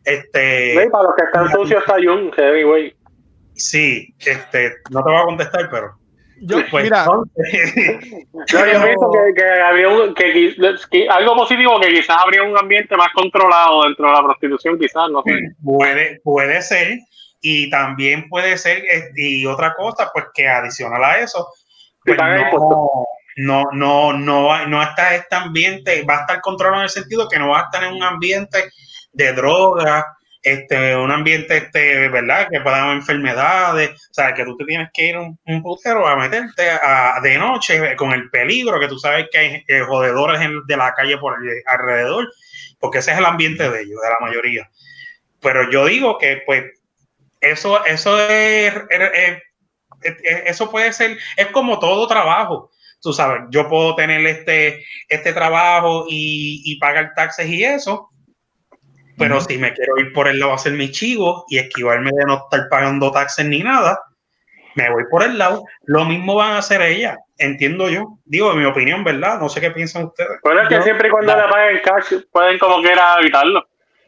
Este, 0.04 0.88
para 0.92 1.04
los 1.04 1.14
que 1.16 1.24
están 1.24 1.50
sucios 1.50 1.80
está 1.82 1.94
Jun, 1.94 2.32
heavy, 2.32 2.62
güey. 2.62 2.94
Sí, 3.54 4.14
este, 4.20 4.76
no 4.90 5.02
te 5.02 5.10
voy 5.10 5.20
a 5.20 5.24
contestar, 5.24 5.68
pero. 5.70 5.98
Yo, 6.40 6.58
Pues, 6.70 6.84
mira, 6.84 7.04
No, 7.04 7.24
yo 8.46 8.64
visto 8.86 9.10
que, 9.12 9.34
que 9.36 9.44
había 9.44 9.88
un, 9.88 10.14
que, 10.14 10.34
qui- 10.34 10.88
que 10.90 11.08
algo 11.08 11.36
positivo 11.36 11.78
que 11.80 11.88
quizás 11.88 12.16
habría 12.18 12.42
un 12.42 12.56
ambiente 12.58 12.96
más 12.96 13.08
controlado 13.14 13.82
dentro 13.84 14.06
de 14.06 14.12
la 14.12 14.22
prostitución, 14.22 14.78
quizás, 14.78 15.10
no 15.10 15.22
sé. 15.22 15.32
puede, 15.62 16.20
puede 16.24 16.62
ser, 16.62 16.98
y 17.42 17.68
también 17.70 18.28
puede 18.28 18.56
ser, 18.56 18.82
y 19.16 19.44
otra 19.46 19.74
cosa, 19.74 20.10
pues 20.12 20.26
que 20.34 20.48
adicional 20.48 21.04
a 21.04 21.18
eso, 21.18 21.46
pues 22.04 22.16
no, 22.16 23.06
no, 23.36 23.64
no, 23.72 24.12
no, 24.14 24.44
va- 24.46 24.66
no 24.66 24.82
está 24.82 25.14
este 25.14 25.36
ambiente, 25.36 26.04
va 26.08 26.18
a 26.18 26.20
estar 26.22 26.40
controlado 26.40 26.78
en 26.80 26.84
el 26.84 26.90
sentido 26.90 27.28
que 27.28 27.38
no 27.38 27.50
va 27.50 27.60
a 27.60 27.64
estar 27.64 27.84
en 27.84 27.92
un 27.94 28.02
ambiente 28.02 28.64
de 29.12 29.32
droga, 29.34 30.06
este, 30.42 30.96
un 30.96 31.10
ambiente, 31.10 31.56
este, 31.56 32.08
¿verdad? 32.08 32.48
Que 32.50 32.56
haber 32.58 32.96
enfermedades, 32.96 33.90
o 34.10 34.14
sea, 34.14 34.32
que 34.34 34.44
tú 34.44 34.56
te 34.56 34.64
tienes 34.64 34.88
que 34.94 35.08
ir 35.08 35.18
un, 35.18 35.38
un 35.44 35.62
putero 35.62 36.06
a 36.06 36.16
meterte 36.16 36.70
a, 36.70 37.20
de 37.22 37.36
noche 37.38 37.94
con 37.96 38.12
el 38.12 38.30
peligro, 38.30 38.80
que 38.80 38.88
tú 38.88 38.98
sabes 38.98 39.26
que 39.30 39.38
hay 39.38 39.64
eh, 39.68 39.80
jodedores 39.80 40.40
de 40.66 40.76
la 40.76 40.94
calle 40.94 41.18
por 41.18 41.36
el- 41.44 41.62
alrededor, 41.66 42.32
porque 42.78 42.98
ese 42.98 43.12
es 43.12 43.18
el 43.18 43.26
ambiente 43.26 43.68
de 43.70 43.82
ellos, 43.82 44.00
de 44.02 44.08
la 44.08 44.16
mayoría. 44.26 44.70
Pero 45.40 45.70
yo 45.70 45.86
digo 45.86 46.18
que, 46.18 46.42
pues, 46.46 46.64
eso, 47.40 47.84
eso 47.86 48.18
es, 48.30 48.74
es- 48.90 49.10
es- 49.14 49.42
es- 50.02 50.42
eso 50.46 50.70
puede 50.70 50.92
ser, 50.92 51.18
es 51.36 51.46
como 51.48 51.78
todo 51.78 52.06
trabajo. 52.08 52.70
Tú 53.02 53.12
sabes, 53.14 53.42
yo 53.50 53.68
puedo 53.68 53.94
tener 53.94 54.26
este, 54.26 54.84
este 55.08 55.32
trabajo 55.32 56.04
y, 56.08 56.62
y 56.64 56.78
pagar 56.78 57.12
taxes 57.14 57.46
y 57.48 57.64
eso, 57.64 58.09
pero 59.20 59.36
Ujú. 59.36 59.44
si 59.48 59.58
me 59.58 59.72
quiero 59.72 59.96
ir 59.98 60.12
por 60.12 60.26
el 60.26 60.40
lado 60.40 60.50
a 60.52 60.54
hacer 60.56 60.72
mi 60.72 60.90
chivo 60.90 61.44
y 61.48 61.58
esquivarme 61.58 62.10
de 62.12 62.24
no 62.24 62.34
estar 62.44 62.68
pagando 62.68 63.12
taxes 63.12 63.46
ni 63.46 63.60
nada, 63.62 64.00
me 64.74 64.90
voy 64.90 65.04
por 65.10 65.22
el 65.22 65.38
lado. 65.38 65.62
Lo 65.84 66.04
mismo 66.04 66.34
van 66.34 66.52
a 66.52 66.58
hacer 66.58 66.80
ellas, 66.82 67.16
entiendo 67.38 67.88
yo. 67.88 68.18
Digo, 68.24 68.50
en 68.52 68.58
mi 68.60 68.64
opinión, 68.64 69.04
¿verdad? 69.04 69.38
No 69.38 69.48
sé 69.48 69.60
qué 69.60 69.70
piensan 69.70 70.06
ustedes. 70.06 70.38
Pero 70.42 70.62
es 70.62 70.68
que 70.68 70.74
Yo- 70.76 70.82
siempre 70.82 71.08
y 71.08 71.10
cuando 71.12 71.36
la- 71.36 71.48
paguen 71.48 71.80
cash, 71.84 72.14
pueden 72.32 72.58
como 72.58 72.80
quiera 72.82 73.16
evitarlo. 73.20 73.66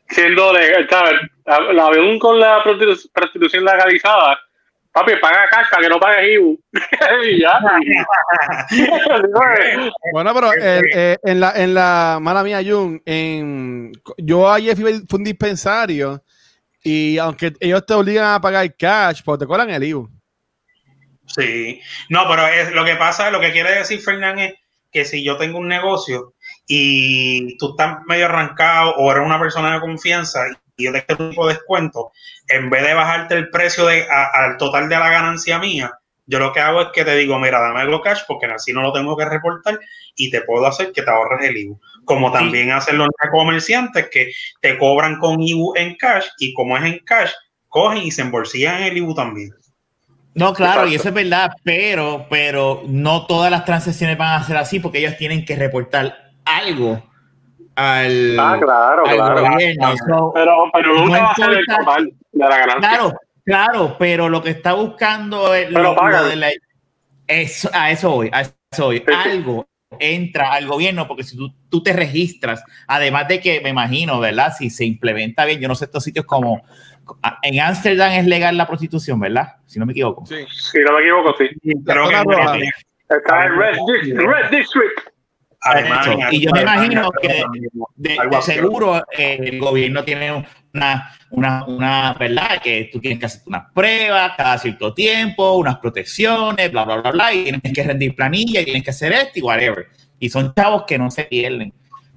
Siendo 0.08 0.52
legal, 0.52 0.86
¿sabes? 0.90 1.14
La 1.46 1.84
aún 1.84 2.18
con 2.18 2.38
la 2.40 2.62
prostitu- 2.64 3.10
prostitución 3.12 3.64
legalizada, 3.64 4.38
papi, 4.92 5.16
paga 5.20 5.48
cash 5.50 5.66
para 5.70 5.82
que 5.82 5.88
no 5.88 5.98
pagues 5.98 6.28
IBU. 6.34 6.60
bueno, 10.12 10.34
pero 10.34 10.52
eh, 10.54 10.80
eh, 10.94 11.16
en 11.22 11.40
la, 11.40 11.52
en 11.56 11.74
la, 11.74 12.18
mala 12.20 12.44
mía, 12.44 12.60
Jun, 12.64 13.02
en, 13.04 13.92
yo 14.18 14.48
ayer 14.50 14.76
fui, 14.76 15.04
fue 15.08 15.18
un 15.18 15.24
dispensario 15.24 16.22
y 16.82 17.18
aunque 17.18 17.52
ellos 17.60 17.86
te 17.86 17.94
obligan 17.94 18.34
a 18.34 18.40
pagar 18.40 18.74
cash, 18.76 19.22
pues 19.24 19.38
te 19.38 19.46
cobran 19.46 19.70
el 19.70 19.84
IBU. 19.84 20.10
Sí, 21.26 21.80
no, 22.10 22.26
pero 22.28 22.46
es, 22.48 22.72
lo 22.72 22.84
que 22.84 22.96
pasa, 22.96 23.30
lo 23.30 23.40
que 23.40 23.52
quiere 23.52 23.74
decir 23.74 24.00
Fernán 24.00 24.38
es 24.38 24.54
que 24.90 25.04
si 25.04 25.24
yo 25.24 25.38
tengo 25.38 25.58
un 25.58 25.68
negocio 25.68 26.34
y 26.66 27.56
tú 27.56 27.70
estás 27.70 27.98
medio 28.06 28.26
arrancado 28.26 28.94
o 28.96 29.10
eres 29.10 29.24
una 29.24 29.40
persona 29.40 29.74
de 29.74 29.80
confianza 29.80 30.44
y 30.82 30.86
yo 30.86 30.92
te 30.92 31.22
un 31.22 31.30
tipo 31.30 31.46
de 31.46 31.54
descuento, 31.54 32.12
en 32.48 32.70
vez 32.70 32.82
de 32.82 32.94
bajarte 32.94 33.34
el 33.34 33.50
precio 33.50 33.86
de, 33.86 34.06
al 34.08 34.56
total 34.56 34.88
de 34.88 34.98
la 34.98 35.10
ganancia 35.10 35.58
mía, 35.58 35.92
yo 36.26 36.38
lo 36.38 36.52
que 36.52 36.60
hago 36.60 36.80
es 36.80 36.88
que 36.92 37.04
te 37.04 37.16
digo, 37.16 37.38
mira, 37.38 37.60
dame 37.60 37.82
el 37.82 38.00
cash 38.00 38.20
porque 38.26 38.46
así 38.46 38.72
no 38.72 38.82
lo 38.82 38.92
tengo 38.92 39.16
que 39.16 39.24
reportar 39.24 39.78
y 40.14 40.30
te 40.30 40.42
puedo 40.42 40.66
hacer 40.66 40.92
que 40.92 41.02
te 41.02 41.10
ahorres 41.10 41.48
el 41.48 41.56
IBU. 41.56 41.80
Como 42.04 42.32
también 42.32 42.70
hacen 42.70 42.98
los 42.98 43.08
comerciantes 43.30 44.08
que 44.10 44.32
te 44.60 44.78
cobran 44.78 45.18
con 45.18 45.42
IBU 45.42 45.74
en 45.76 45.96
cash 45.96 46.26
y 46.38 46.54
como 46.54 46.76
es 46.76 46.84
en 46.84 46.98
cash, 47.00 47.30
cogen 47.68 48.02
y 48.02 48.10
se 48.10 48.22
embolsillan 48.22 48.82
el 48.82 48.96
IBU 48.96 49.14
también. 49.14 49.50
No, 50.34 50.54
claro, 50.54 50.86
y 50.86 50.94
eso 50.94 51.08
es 51.08 51.14
verdad, 51.14 51.50
pero, 51.62 52.26
pero 52.30 52.82
no 52.86 53.26
todas 53.26 53.50
las 53.50 53.64
transacciones 53.64 54.16
van 54.16 54.40
a 54.40 54.44
ser 54.44 54.56
así 54.56 54.80
porque 54.80 54.98
ellos 54.98 55.16
tienen 55.18 55.44
que 55.44 55.56
reportar 55.56 56.32
algo 56.44 57.02
al, 57.76 58.38
ah, 58.38 58.58
claro, 58.60 59.02
claro, 59.04 59.50
gobierno. 59.50 60.32
pero, 60.34 60.70
pero 60.72 60.94
nunca 60.94 61.22
va 61.22 61.30
a 61.30 61.34
ser 61.34 61.50
el 61.50 61.66
total 61.66 62.12
de 62.32 62.48
la 62.48 62.58
ganancia. 62.58 62.88
Claro, 62.90 63.12
claro, 63.44 63.96
pero 63.98 64.28
lo 64.28 64.42
que 64.42 64.50
está 64.50 64.74
buscando 64.74 65.54
es 65.54 65.70
lo, 65.70 65.94
de 66.28 66.36
la, 66.36 66.50
eso, 67.26 67.70
a 67.72 67.90
eso 67.90 68.10
voy, 68.10 68.30
a 68.32 68.42
eso 68.42 68.84
voy. 68.84 69.04
Algo 69.24 69.66
entra 69.98 70.52
al 70.52 70.66
gobierno, 70.66 71.06
porque 71.06 71.22
si 71.22 71.36
tú, 71.36 71.52
tú, 71.68 71.82
te 71.82 71.92
registras, 71.92 72.64
además 72.86 73.28
de 73.28 73.40
que 73.40 73.60
me 73.60 73.70
imagino, 73.70 74.20
¿verdad? 74.20 74.52
Si 74.56 74.70
se 74.70 74.84
implementa 74.84 75.44
bien, 75.44 75.60
yo 75.60 75.68
no 75.68 75.74
sé 75.74 75.84
estos 75.84 76.04
sitios 76.04 76.24
como 76.24 76.62
en 77.42 77.60
Ámsterdam 77.60 78.12
es 78.12 78.26
legal 78.26 78.56
la 78.56 78.66
prostitución, 78.66 79.20
¿verdad? 79.20 79.56
Si 79.66 79.78
no 79.78 79.86
me 79.86 79.92
equivoco. 79.92 80.24
Sí, 80.26 80.46
si 80.50 80.78
no 80.78 80.94
me 80.94 81.00
equivoco, 81.00 81.34
sí. 81.36 81.48
Pero 81.84 82.08
que 82.08 82.16
está 83.16 83.46
en 83.46 83.58
Red 83.58 84.50
District 84.50 85.11
y 86.30 86.40
yo 86.40 86.50
me 86.50 86.62
imagino 86.62 87.10
que 87.20 87.44
de, 87.96 88.18
seguro 88.42 89.02
eh, 89.16 89.38
el 89.40 89.60
gobierno 89.60 90.02
tiene 90.02 90.44
una, 90.74 91.12
una, 91.30 91.64
una, 91.66 92.14
¿verdad? 92.18 92.60
Que 92.62 92.90
tú 92.92 92.98
tienes 92.98 93.20
que 93.20 93.26
hacer 93.26 93.42
unas 93.46 93.70
pruebas 93.72 94.32
cada 94.36 94.58
cierto 94.58 94.92
tiempo, 94.92 95.56
unas 95.56 95.78
protecciones, 95.78 96.72
bla, 96.72 96.84
bla, 96.84 96.96
bla, 96.96 97.10
bla, 97.12 97.34
y 97.34 97.44
tienes 97.44 97.72
que 97.72 97.82
rendir 97.84 98.16
planilla, 98.16 98.60
y 98.60 98.64
tienes 98.64 98.82
que 98.82 98.90
hacer 98.90 99.12
esto 99.12 99.38
y 99.38 99.42
whatever. 99.42 99.86
Y 100.18 100.28
son 100.30 100.52
chavos 100.54 100.84
que 100.86 100.98
no 100.98 101.10
se 101.10 101.24
pierden. 101.24 101.72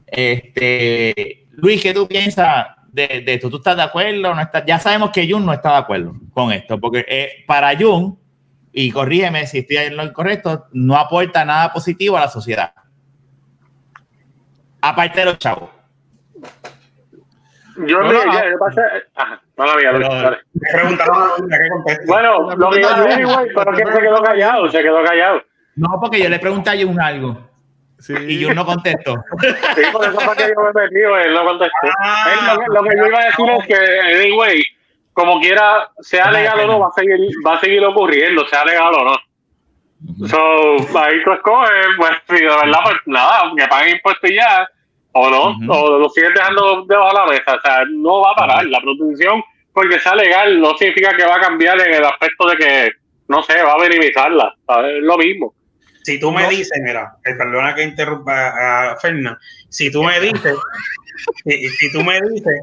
Este, 0.08 1.46
Luis, 1.52 1.82
¿qué 1.82 1.94
tú 1.94 2.08
piensas 2.08 2.66
de, 2.88 3.24
de 3.26 3.34
esto? 3.36 3.50
¿Tú 3.50 3.58
estás 3.58 3.76
de 3.76 3.84
acuerdo? 3.84 4.34
No 4.34 4.42
estás? 4.42 4.64
Ya 4.66 4.80
sabemos 4.80 5.12
que 5.12 5.30
Jun 5.30 5.46
no 5.46 5.54
está 5.54 5.72
de 5.72 5.78
acuerdo 5.78 6.16
con 6.34 6.52
esto, 6.52 6.80
porque 6.80 7.06
eh, 7.08 7.44
para 7.46 7.78
Jun, 7.78 8.18
y 8.74 8.90
corrígeme 8.90 9.46
si 9.46 9.60
estoy 9.60 9.78
en 9.78 9.98
lo 9.98 10.04
incorrecto, 10.04 10.66
no 10.74 10.98
aporta 10.98 11.46
nada 11.46 11.72
positivo 11.72 12.18
a 12.18 12.22
la 12.22 12.30
sociedad 12.30 12.74
aparte 14.90 15.20
de 15.20 15.26
los 15.26 15.40
chavos. 15.40 15.70
Yo 17.88 18.00
no, 18.00 18.08
me, 18.08 18.14
ya, 18.14 18.50
yo 18.50 18.58
pasé. 18.58 18.82
Ajá, 19.16 19.42
no 19.58 19.66
la 19.66 19.76
mía, 19.76 19.92
preguntaron 20.72 21.46
Bueno, 22.08 22.56
lo 22.56 22.70
que 22.70 22.82
yo 22.82 23.28
güey, 23.28 23.50
pero 23.54 23.72
que 23.74 23.92
se 23.92 24.00
quedó 24.00 24.24
callado, 24.24 24.70
se 24.70 24.82
quedó 24.82 25.04
callado. 25.04 25.42
No, 25.76 25.90
porque 26.00 26.24
yo 26.24 26.30
le 26.30 26.40
pregunté 26.40 26.70
a 26.70 26.86
Jun 26.86 27.02
algo. 27.02 27.38
Sí. 28.00 28.14
Y 28.28 28.40
yo 28.40 28.54
no 28.54 28.66
contestó. 28.66 29.16
Sí, 29.42 29.82
por 29.92 30.06
eso 30.06 30.20
fue 30.20 30.36
que 30.36 30.48
yo 30.48 30.62
me 30.62 30.82
metí, 30.82 31.00
él 31.00 31.34
no 31.34 31.46
contestó. 31.46 31.88
Ah, 32.00 32.58
lo, 32.68 32.84
que 32.84 32.98
yo 32.98 33.08
iba 33.08 33.20
a 33.20 33.26
decir 33.26 33.50
es 33.50 33.68
que, 33.68 34.24
anyway, 34.24 34.64
como 35.12 35.40
quiera, 35.40 35.90
sea 36.00 36.32
legal 36.32 36.60
o 36.62 36.68
no, 36.68 36.80
va 36.80 36.88
a 36.88 36.92
seguir, 36.94 37.18
va 37.46 37.56
a 37.56 37.60
seguir 37.60 37.84
ocurriendo, 37.84 38.46
sea 38.48 38.64
legal 38.64 38.94
o 38.94 39.04
no. 39.04 39.18
So, 40.28 41.00
ahí 41.00 41.24
tú 41.24 41.32
escoges, 41.34 41.72
pues, 41.98 42.12
sí, 42.30 42.36
de 42.36 42.46
verdad, 42.46 42.80
pues 42.84 42.98
nada, 43.06 43.52
que 43.58 43.68
paguen 43.68 43.96
impuestos 43.96 44.30
ya, 44.30 44.68
o 45.14 45.30
no, 45.30 45.74
o 45.74 46.00
lo 46.00 46.10
sigues 46.10 46.34
dejando 46.34 46.86
debajo 46.86 47.10
de 47.10 47.14
la 47.14 47.26
mesa. 47.28 47.56
O 47.56 47.62
sea, 47.62 47.86
no 47.90 48.22
va 48.22 48.32
a 48.32 48.36
parar. 48.36 48.66
La 48.66 48.82
protección, 48.82 49.44
porque 49.74 50.00
sea 50.00 50.16
legal, 50.16 50.60
no 50.60 50.78
significa 50.78 51.16
que 51.16 51.26
va 51.26 51.36
a 51.36 51.42
cambiar 51.42 51.80
en 51.80 51.94
el 51.94 52.06
aspecto 52.06 52.50
de 52.50 52.58
que, 52.58 52.92
no 53.28 53.42
sé, 53.44 53.62
va 53.64 53.74
a 53.74 53.78
minimizarla. 53.78 54.54
Es 54.68 55.04
lo 55.04 55.18
mismo. 55.18 55.54
Si 56.04 56.20
tú 56.20 56.32
me 56.32 56.48
dices, 56.50 56.80
mira, 56.84 57.16
eh, 57.26 57.34
perdona 57.34 57.74
que 57.74 57.84
interrumpa 57.84 58.92
a 58.92 58.98
Fernan, 58.98 59.38
si 59.70 59.92
tú 59.92 60.04
me 60.04 60.20
dices, 60.20 60.56
si, 61.44 61.68
si, 61.70 61.92
tú 61.92 62.04
me 62.04 62.22
dices 62.22 62.62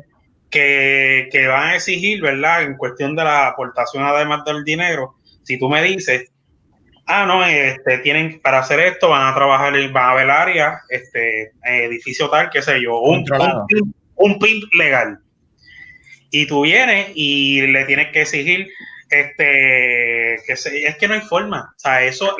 que, 0.48 1.28
que 1.32 1.48
van 1.48 1.70
a 1.70 1.74
exigir, 1.74 2.22
¿verdad? 2.22 2.62
En 2.62 2.76
cuestión 2.76 3.16
de 3.16 3.24
la 3.24 3.48
aportación 3.48 4.04
además 4.04 4.44
del 4.44 4.62
dinero, 4.62 5.16
si 5.42 5.58
tú 5.58 5.68
me 5.68 5.82
dices 5.82 6.31
ah, 7.12 7.26
no, 7.26 7.44
este, 7.44 7.98
tienen, 7.98 8.40
para 8.40 8.60
hacer 8.60 8.80
esto 8.80 9.08
van 9.08 9.26
a 9.26 9.34
trabajar, 9.34 9.72
van 9.90 10.10
a 10.10 10.14
ver 10.14 10.30
área, 10.30 10.80
este, 10.88 11.52
edificio 11.64 12.30
tal, 12.30 12.50
qué 12.50 12.62
sé 12.62 12.80
yo, 12.80 12.98
un, 12.98 13.24
un, 14.16 14.38
PIN, 14.38 14.62
legal. 14.72 15.18
Y 16.30 16.46
tú 16.46 16.62
vienes 16.62 17.12
y 17.14 17.66
le 17.66 17.84
tienes 17.84 18.12
que 18.12 18.22
exigir, 18.22 18.68
este, 19.10 20.38
que 20.46 20.52
es 20.52 20.96
que 20.98 21.08
no 21.08 21.14
hay 21.14 21.20
forma, 21.20 21.72
o 21.76 21.78
sea, 21.78 22.02
eso 22.02 22.34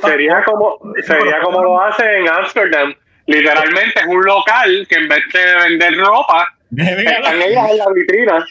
sería 0.00 0.42
como, 0.44 0.78
sería 1.04 1.40
como 1.40 1.62
lo 1.62 1.80
hace 1.80 2.18
en 2.18 2.28
Amsterdam, 2.28 2.94
literalmente 3.26 4.00
es 4.00 4.06
un 4.06 4.24
local 4.24 4.86
que 4.88 4.96
en 4.96 5.08
vez 5.08 5.22
de 5.32 5.68
vender 5.68 5.96
ropa, 5.98 6.48
están 6.76 7.42
ellas 7.42 7.70
en 7.70 7.78
la 7.78 7.90
vitrina 7.94 8.44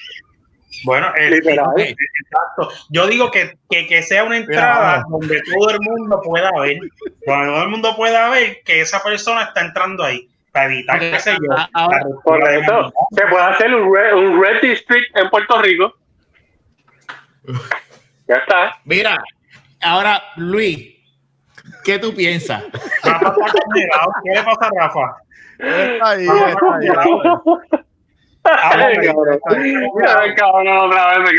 bueno, 0.83 1.11
exacto. 1.17 2.69
Yo 2.89 3.07
digo 3.07 3.31
que, 3.31 3.57
que, 3.69 4.01
sea 4.01 4.23
una 4.23 4.37
entrada 4.37 5.03
donde 5.09 5.41
todo 5.53 5.69
el 5.69 5.79
mundo 5.81 6.21
pueda 6.23 6.51
ver, 6.59 6.77
donde 7.25 7.45
todo 7.47 7.63
el 7.63 7.69
mundo 7.69 7.95
pueda 7.95 8.29
ver 8.29 8.61
que 8.63 8.81
esa 8.81 9.01
persona 9.03 9.43
está 9.43 9.61
entrando 9.61 10.03
ahí, 10.03 10.29
para 10.51 10.65
evitar 10.65 10.99
que 10.99 11.19
se 11.19 11.31
yo. 11.33 11.39
Ah, 11.73 11.89
eso 11.93 12.93
se 13.11 13.27
puede 13.27 13.43
hacer 13.43 13.75
un 13.75 13.95
red, 13.95 14.13
un 14.13 14.41
red 14.41 14.61
District 14.61 15.15
en 15.17 15.29
Puerto 15.29 15.61
Rico. 15.61 15.93
Ya 18.27 18.35
está. 18.35 18.77
Mira, 18.85 19.21
ahora 19.81 20.21
Luis, 20.37 20.95
¿qué 21.83 21.99
tú 21.99 22.13
piensas? 22.15 22.63
Rafa 23.03 23.35
¿Qué 24.23 24.31
le 24.33 24.43
pasa 24.43 24.67
a 24.67 24.69
Rafa? 24.79 25.17
Está 25.59 26.09
ahí, 26.09 26.27
está 26.27 26.75
ahí. 26.77 27.85
Ay, 28.43 28.95
cabrón. 29.05 29.39
cabrón, 30.35 30.77
otra 30.77 31.19
vez 31.19 31.29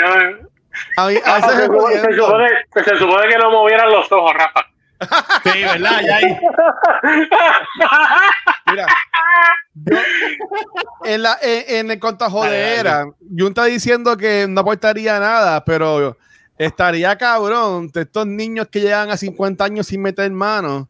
A 0.97 1.07
mí, 1.09 1.17
a 1.25 1.35
veces 1.37 1.55
se, 1.55 1.67
supone, 1.67 1.99
se, 1.99 2.15
supone, 2.15 2.49
se 2.75 2.97
supone 2.97 3.29
que 3.29 3.39
no 3.39 3.51
movieran 3.51 3.91
los 3.91 4.11
ojos, 4.13 4.33
Rafa. 4.35 4.67
Sí, 5.43 5.63
¿verdad? 5.63 6.01
Ya 6.07 6.17
ahí. 6.17 6.39
Mira, 8.71 8.87
yo, 9.75 9.97
en, 11.05 11.23
la, 11.23 11.39
en, 11.43 11.77
en 11.77 11.91
el 11.91 11.99
contajo 11.99 12.45
de 12.45 12.77
era, 12.77 13.07
Jun 13.37 13.49
está 13.49 13.65
diciendo 13.65 14.17
que 14.17 14.47
no 14.49 14.61
aportaría 14.61 15.19
nada, 15.19 15.65
pero 15.65 16.17
estaría 16.57 17.17
cabrón 17.19 17.89
de 17.89 18.03
estos 18.03 18.27
niños 18.27 18.69
que 18.71 18.81
llegan 18.81 19.11
a 19.11 19.17
50 19.17 19.65
años 19.65 19.87
sin 19.89 20.03
meter 20.03 20.31
mano. 20.31 20.89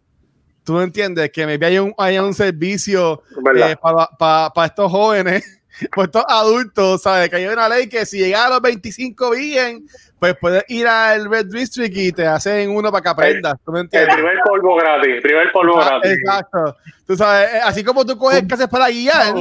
¿Tú 0.65 0.79
entiendes? 0.81 1.31
Que 1.33 1.47
me 1.47 1.55
haya 1.65 1.83
un, 1.83 1.95
haya 1.99 2.23
un 2.23 2.35
servicio 2.35 3.23
eh, 3.57 3.77
para 3.81 4.07
pa, 4.19 4.53
pa 4.53 4.67
estos 4.67 4.93
jóvenes 4.93 5.62
pues 5.93 6.09
estos 6.09 6.25
adultos, 6.29 7.03
¿sabes? 7.03 7.29
Que 7.29 7.37
hay 7.37 7.47
una 7.47 7.69
ley 7.69 7.89
que 7.89 8.07
si 8.07 8.19
llegas 8.19 8.47
a 8.47 8.51
los 8.51 8.63
25 8.63 9.31
bien, 9.31 9.87
pues 10.19 10.37
puedes 10.41 10.65
ir 10.69 10.87
al 10.87 11.29
Red 11.29 11.47
District 11.47 11.97
y 11.97 12.13
te 12.13 12.25
hacen 12.25 12.71
uno 12.71 12.93
para 12.93 13.03
que 13.03 13.09
aprendas. 13.09 13.55
¿Tú 13.65 13.73
me 13.73 13.81
entiendes? 13.81 14.09
El 14.11 14.15
primer 14.23 14.39
polvo 14.45 14.77
gratis, 14.77 15.21
primer 15.21 15.51
polvo 15.51 15.77
gratis. 15.79 16.13
Exacto. 16.13 16.77
Tú 17.07 17.17
sabes, 17.17 17.53
eh, 17.53 17.61
así 17.65 17.83
como 17.83 18.07
tú 18.07 18.17
coges 18.17 18.45
clases 18.45 18.69
para 18.69 18.89
guiar, 18.89 19.35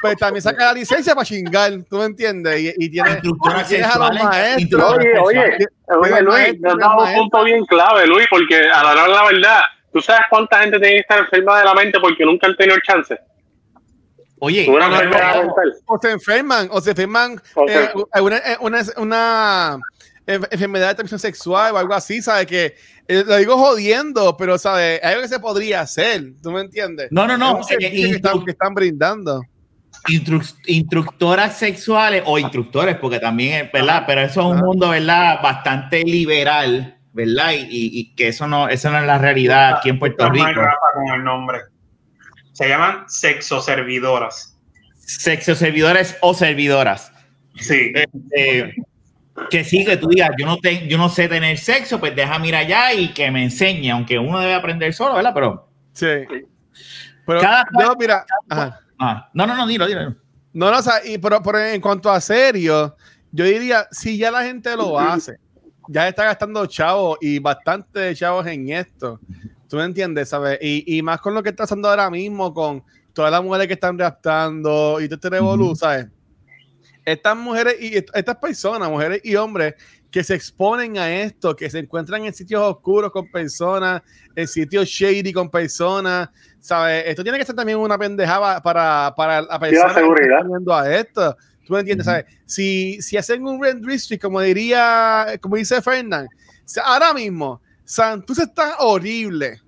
pues 0.00 0.16
también 0.16 0.40
saca 0.40 0.66
la 0.66 0.74
licencia 0.74 1.14
para 1.14 1.24
chingar, 1.24 1.72
¿tú 1.90 1.98
me 1.98 2.04
entiendes? 2.04 2.60
Y, 2.60 2.84
y 2.84 2.90
tienes, 2.90 3.16
a 3.16 3.98
los 3.98 4.22
maestros. 4.22 4.94
Oye, 4.94 5.18
oye, 5.18 5.66
oye 5.88 6.22
Luis, 6.22 6.60
nos 6.60 6.78
dado 6.78 7.04
un 7.04 7.14
punto 7.14 7.44
bien 7.44 7.64
clave, 7.66 8.06
Luis, 8.06 8.26
porque 8.30 8.58
a 8.58 8.82
la 8.84 8.92
hora 8.92 9.02
de 9.02 9.08
la 9.08 9.24
verdad, 9.24 9.60
¿tú 9.92 10.00
sabes 10.00 10.22
cuánta 10.30 10.60
gente 10.60 10.78
tiene 10.78 10.94
que 10.94 11.00
estar 11.00 11.18
enferma 11.18 11.58
de 11.58 11.64
la 11.64 11.74
mente 11.74 11.98
porque 11.98 12.24
nunca 12.24 12.46
han 12.46 12.56
tenido 12.56 12.76
el 12.76 12.82
chance? 12.82 13.18
Oye, 14.44 14.66
o 15.86 15.98
se 16.00 16.10
enferman, 16.10 16.66
o 16.72 16.80
se 16.80 16.90
enferman 16.90 17.40
eh, 17.68 17.88
una, 18.20 18.38
eh, 18.38 18.56
una, 18.60 18.82
una, 18.96 19.78
enfermedad 20.26 20.88
de 20.88 20.94
transmisión 20.96 21.20
sexual 21.20 21.72
o 21.72 21.78
algo 21.78 21.94
así, 21.94 22.20
¿sabes? 22.20 22.46
Que 22.46 22.74
eh, 23.06 23.22
lo 23.24 23.36
digo 23.36 23.56
jodiendo, 23.56 24.36
pero, 24.36 24.58
¿sabes? 24.58 24.98
Hay 25.00 25.10
algo 25.10 25.22
que 25.22 25.28
se 25.28 25.38
podría 25.38 25.82
hacer, 25.82 26.32
¿tú 26.42 26.50
me 26.50 26.60
entiendes? 26.60 27.06
No, 27.12 27.28
no, 27.28 27.38
no. 27.38 27.60
Es 27.60 27.68
que, 27.68 28.10
están, 28.10 28.44
que 28.44 28.50
están 28.50 28.74
brindando. 28.74 29.44
instructoras 30.66 31.56
sexuales 31.56 32.24
o 32.26 32.36
instructores, 32.36 32.96
porque 32.96 33.20
también 33.20 33.66
es 33.66 33.72
verdad, 33.72 34.02
pero 34.08 34.22
eso 34.22 34.40
es 34.40 34.46
un 34.56 34.58
mundo, 34.58 34.88
¿verdad? 34.88 35.40
Bastante 35.40 36.02
liberal, 36.02 36.98
¿verdad? 37.12 37.52
Y, 37.56 38.12
que 38.16 38.26
eso 38.26 38.48
no, 38.48 38.68
eso 38.68 38.90
no 38.90 38.98
es 38.98 39.06
la 39.06 39.18
realidad 39.18 39.74
aquí 39.76 39.90
en 39.90 40.00
Puerto 40.00 40.28
Rico. 40.28 40.46
Con 40.94 41.14
el 41.14 41.22
nombre. 41.22 41.60
Se 42.62 42.68
llaman 42.68 43.04
sexoservidoras. 43.08 44.56
Sexoservidores 44.94 46.16
o 46.20 46.32
servidoras. 46.32 47.12
Sí. 47.56 47.92
Este, 47.92 48.76
que 49.50 49.64
sí, 49.64 49.84
que 49.84 49.96
tú 49.96 50.06
digas, 50.06 50.30
yo 50.38 50.46
no, 50.46 50.58
te, 50.58 50.86
yo 50.86 50.96
no 50.96 51.08
sé 51.08 51.26
tener 51.26 51.58
sexo, 51.58 51.98
pues 51.98 52.14
deja 52.14 52.38
mirar 52.38 52.62
allá 52.62 52.94
y 52.94 53.12
que 53.12 53.32
me 53.32 53.42
enseñe, 53.42 53.90
aunque 53.90 54.16
uno 54.16 54.38
debe 54.38 54.54
aprender 54.54 54.94
solo, 54.94 55.14
¿verdad? 55.16 55.32
Pero. 55.34 55.68
Sí. 55.92 56.06
Pero 57.26 57.40
cada, 57.40 57.64
yo, 57.80 57.96
mira. 57.98 58.24
Ah, 58.48 59.28
no, 59.34 59.44
no, 59.44 59.56
no, 59.56 59.66
dilo, 59.66 59.88
dilo. 59.88 60.14
No, 60.52 60.70
no, 60.70 60.78
o 60.78 60.82
sea, 60.82 61.04
y, 61.04 61.18
pero, 61.18 61.42
pero, 61.42 61.58
en 61.58 61.80
cuanto 61.80 62.12
a 62.12 62.20
serio, 62.20 62.94
yo 63.32 63.44
diría, 63.44 63.88
si 63.90 64.16
ya 64.18 64.30
la 64.30 64.44
gente 64.44 64.76
lo 64.76 65.00
hace, 65.00 65.36
ya 65.88 66.06
está 66.06 66.26
gastando 66.26 66.64
chavos 66.66 67.18
y 67.20 67.40
bastante 67.40 68.14
chavos 68.14 68.46
en 68.46 68.68
esto. 68.68 69.18
¿Tú 69.72 69.78
me 69.78 69.84
entiendes? 69.84 70.28
¿Sabes? 70.28 70.58
Y, 70.60 70.98
y 70.98 71.00
más 71.00 71.18
con 71.22 71.32
lo 71.32 71.42
que 71.42 71.48
está 71.48 71.62
pasando 71.62 71.88
ahora 71.88 72.10
mismo, 72.10 72.52
con 72.52 72.84
todas 73.14 73.32
las 73.32 73.42
mujeres 73.42 73.68
que 73.68 73.72
están 73.72 73.98
raptando 73.98 75.00
y 75.00 75.06
todo 75.06 75.14
este 75.14 75.30
revolú, 75.30 75.74
¿sabes? 75.74 76.08
Estas 77.06 77.34
mujeres 77.34 77.76
y 77.80 77.96
estas 77.96 78.36
personas, 78.36 78.90
mujeres 78.90 79.22
y 79.24 79.34
hombres, 79.34 79.76
que 80.10 80.22
se 80.22 80.34
exponen 80.34 80.98
a 80.98 81.10
esto, 81.22 81.56
que 81.56 81.70
se 81.70 81.78
encuentran 81.78 82.22
en 82.26 82.34
sitios 82.34 82.60
oscuros 82.60 83.10
con 83.10 83.30
personas, 83.30 84.02
en 84.36 84.46
sitios 84.46 84.86
shady 84.90 85.32
con 85.32 85.48
personas, 85.48 86.28
¿sabes? 86.60 87.04
Esto 87.06 87.22
tiene 87.22 87.38
que 87.38 87.46
ser 87.46 87.56
también 87.56 87.78
una 87.78 87.96
pendejada 87.96 88.62
para, 88.62 89.14
para 89.16 89.40
la 89.40 89.58
persona 89.58 89.94
que 89.94 90.22
está 90.22 90.42
viendo 90.46 90.74
a 90.74 90.94
esto. 90.94 91.34
¿Tú 91.64 91.72
me 91.72 91.80
entiendes? 91.80 92.04
¿sabes? 92.04 92.26
Si, 92.44 93.00
si 93.00 93.16
hacen 93.16 93.42
un 93.46 93.62
rent 93.62 93.82
district, 93.86 94.22
como 94.22 94.38
diría, 94.42 95.38
como 95.40 95.56
dice 95.56 95.80
Fernand, 95.80 96.28
ahora 96.84 97.14
mismo, 97.14 97.62
Santurce 97.84 98.44
está 98.44 98.76
horrible. 98.78 99.61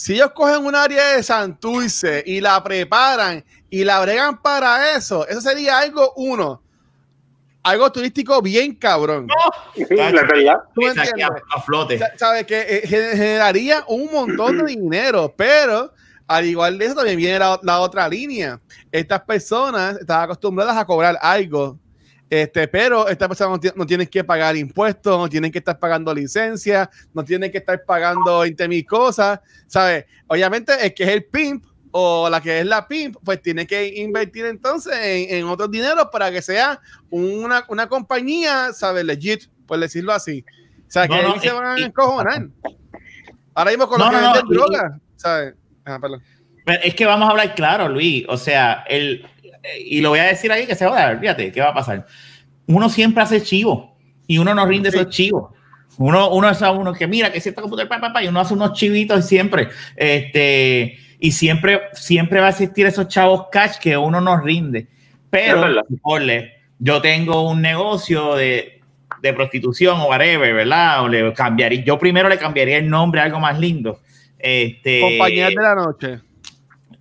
Si 0.00 0.14
ellos 0.14 0.30
cogen 0.34 0.64
un 0.64 0.74
área 0.74 1.08
de 1.08 1.22
Santurce 1.22 2.24
y 2.24 2.40
la 2.40 2.64
preparan 2.64 3.44
y 3.68 3.84
la 3.84 4.00
bregan 4.00 4.40
para 4.40 4.96
eso, 4.96 5.28
eso 5.28 5.42
sería 5.42 5.78
algo, 5.78 6.14
uno, 6.16 6.62
algo 7.62 7.92
turístico 7.92 8.40
bien 8.40 8.76
cabrón. 8.76 9.28
A 11.54 11.60
flote. 11.60 12.00
Sabes 12.16 12.46
que 12.46 12.80
eh, 12.82 12.88
generaría 12.88 13.84
un 13.88 14.10
montón 14.10 14.64
de 14.64 14.72
dinero, 14.72 15.34
pero 15.36 15.92
al 16.26 16.46
igual 16.46 16.78
de 16.78 16.86
eso 16.86 16.94
también 16.94 17.18
viene 17.18 17.38
la, 17.38 17.80
otra 17.80 18.08
línea. 18.08 18.58
Estas 18.90 19.20
personas 19.20 19.98
están 19.98 20.22
acostumbradas 20.22 20.78
a 20.78 20.86
cobrar 20.86 21.18
algo. 21.20 21.78
Este, 22.30 22.68
pero 22.68 23.08
estas 23.08 23.26
personas 23.26 23.60
no, 23.74 23.84
tienen 23.84 24.06
que 24.06 24.22
pagar 24.22 24.56
impuestos, 24.56 25.18
no 25.18 25.28
tienen 25.28 25.50
que 25.50 25.58
estar 25.58 25.80
pagando 25.80 26.14
licencias, 26.14 26.88
no 27.12 27.24
tienen 27.24 27.50
que 27.50 27.58
estar 27.58 27.84
pagando 27.84 28.38
20 28.38 28.68
mil 28.68 28.86
cosas, 28.86 29.40
¿sabes? 29.66 30.04
Obviamente, 30.28 30.72
el 30.80 30.94
que 30.94 31.02
es 31.02 31.08
el 31.08 31.24
pimp 31.24 31.64
o 31.90 32.30
la 32.30 32.40
que 32.40 32.60
es 32.60 32.66
la 32.66 32.86
PIMP, 32.86 33.16
pues 33.24 33.42
tiene 33.42 33.66
que 33.66 34.00
invertir 34.00 34.46
entonces 34.46 34.94
en, 34.94 35.38
en 35.38 35.44
otros 35.46 35.72
dineros 35.72 36.06
para 36.12 36.30
que 36.30 36.40
sea 36.40 36.80
una, 37.10 37.64
una, 37.68 37.88
compañía, 37.88 38.72
¿sabes? 38.72 39.04
Legit, 39.04 39.50
por 39.66 39.80
decirlo 39.80 40.12
así. 40.12 40.44
O 40.86 40.90
sea, 40.90 41.08
que 41.08 41.14
ahí 41.14 41.40
se 41.40 41.50
van 41.50 41.78
a 41.78 41.84
encojonar. 41.84 42.46
Ahora 43.54 43.70
mismo 43.70 43.88
con 43.88 43.98
los 43.98 44.10
que 44.10 44.16
venden 44.16 44.46
drogas, 44.48 44.92
¿sabes? 45.16 45.54
Ah, 45.84 45.98
perdón. 46.00 46.22
Pero 46.64 46.82
es 46.82 46.94
que 46.94 47.06
vamos 47.06 47.28
a 47.28 47.30
hablar 47.32 47.54
claro, 47.54 47.88
Luis. 47.88 48.24
O 48.28 48.36
sea, 48.36 48.84
el, 48.88 49.26
y 49.84 50.00
lo 50.00 50.10
voy 50.10 50.18
a 50.20 50.24
decir 50.24 50.50
ahí 50.52 50.66
que 50.66 50.74
se 50.74 50.86
va 50.86 50.96
a 50.96 51.06
dar, 51.06 51.20
fíjate, 51.20 51.52
¿qué 51.52 51.60
va 51.60 51.68
a 51.68 51.74
pasar? 51.74 52.06
Uno 52.66 52.88
siempre 52.88 53.22
hace 53.22 53.42
chivo 53.42 53.96
y 54.26 54.38
uno 54.38 54.54
no 54.54 54.66
rinde 54.66 54.90
esos 54.90 55.08
chivos. 55.08 55.52
Uno, 55.98 56.30
uno 56.30 56.48
es 56.48 56.62
a 56.62 56.70
uno 56.70 56.94
que 56.94 57.06
mira 57.06 57.32
que 57.32 57.40
si 57.40 57.50
está 57.50 57.60
computadora, 57.60 58.22
y 58.22 58.28
uno 58.28 58.40
hace 58.40 58.54
unos 58.54 58.72
chivitos 58.72 59.26
siempre. 59.26 59.68
Este 59.96 60.98
y 61.20 61.32
siempre, 61.32 61.82
siempre 61.92 62.40
va 62.40 62.46
a 62.46 62.50
existir 62.50 62.86
esos 62.86 63.06
chavos 63.08 63.48
cash 63.52 63.76
que 63.76 63.96
uno 63.96 64.20
nos 64.20 64.42
rinde. 64.42 64.88
Pero, 65.28 65.82
yo 66.78 67.02
tengo 67.02 67.48
un 67.48 67.60
negocio 67.60 68.34
de, 68.34 68.80
de, 69.20 69.32
prostitución 69.34 70.00
o 70.00 70.06
whatever, 70.06 70.54
¿verdad? 70.54 71.02
O 71.02 71.08
le 71.08 71.32
cambiaría, 71.34 71.84
yo 71.84 71.98
primero 71.98 72.28
le 72.28 72.38
cambiaría 72.38 72.78
el 72.78 72.88
nombre 72.88 73.20
a 73.20 73.24
algo 73.24 73.38
más 73.38 73.60
lindo. 73.60 74.00
Este, 74.38 75.00
Compañía 75.00 75.48
de 75.48 75.54
la 75.54 75.74
noche. 75.74 76.20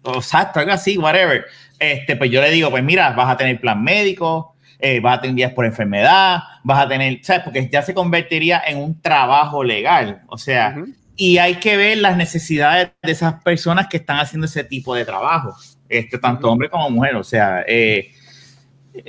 Exacto, 0.04 0.60
algo 0.60 0.74
así, 0.74 0.98
whatever. 0.98 1.46
Este, 1.80 2.16
pues 2.16 2.30
yo 2.30 2.42
le 2.42 2.52
digo, 2.52 2.70
pues 2.70 2.84
mira, 2.84 3.12
vas 3.12 3.30
a 3.30 3.38
tener 3.38 3.60
plan 3.60 3.82
médico, 3.82 4.56
eh, 4.80 5.00
vas 5.00 5.18
a 5.18 5.22
tener 5.22 5.36
días 5.36 5.54
por 5.54 5.66
enfermedad, 5.66 6.40
vas 6.64 6.86
a 6.86 6.88
tener, 6.88 7.20
¿sabes? 7.24 7.44
Porque 7.44 7.70
ya 7.72 7.82
se 7.82 7.94
convertiría 7.94 8.62
en 8.66 8.78
un 8.78 9.02
trabajo 9.02 9.64
legal. 9.64 10.22
O 10.28 10.38
sea, 10.38 10.76
y 11.16 11.38
hay 11.38 11.56
que 11.56 11.76
ver 11.76 11.98
las 11.98 12.16
necesidades 12.16 12.92
de 13.04 13.12
esas 13.12 13.42
personas 13.44 13.88
que 13.88 13.98
están 13.98 14.20
haciendo 14.20 14.46
ese 14.46 14.64
tipo 14.64 14.96
de 14.96 15.04
trabajo, 15.04 15.56
este, 15.90 16.18
tanto 16.18 16.50
hombre 16.50 16.70
como 16.70 16.90
mujer. 16.90 17.16
O 17.16 17.24
sea, 17.24 17.64
eh, 17.68 18.12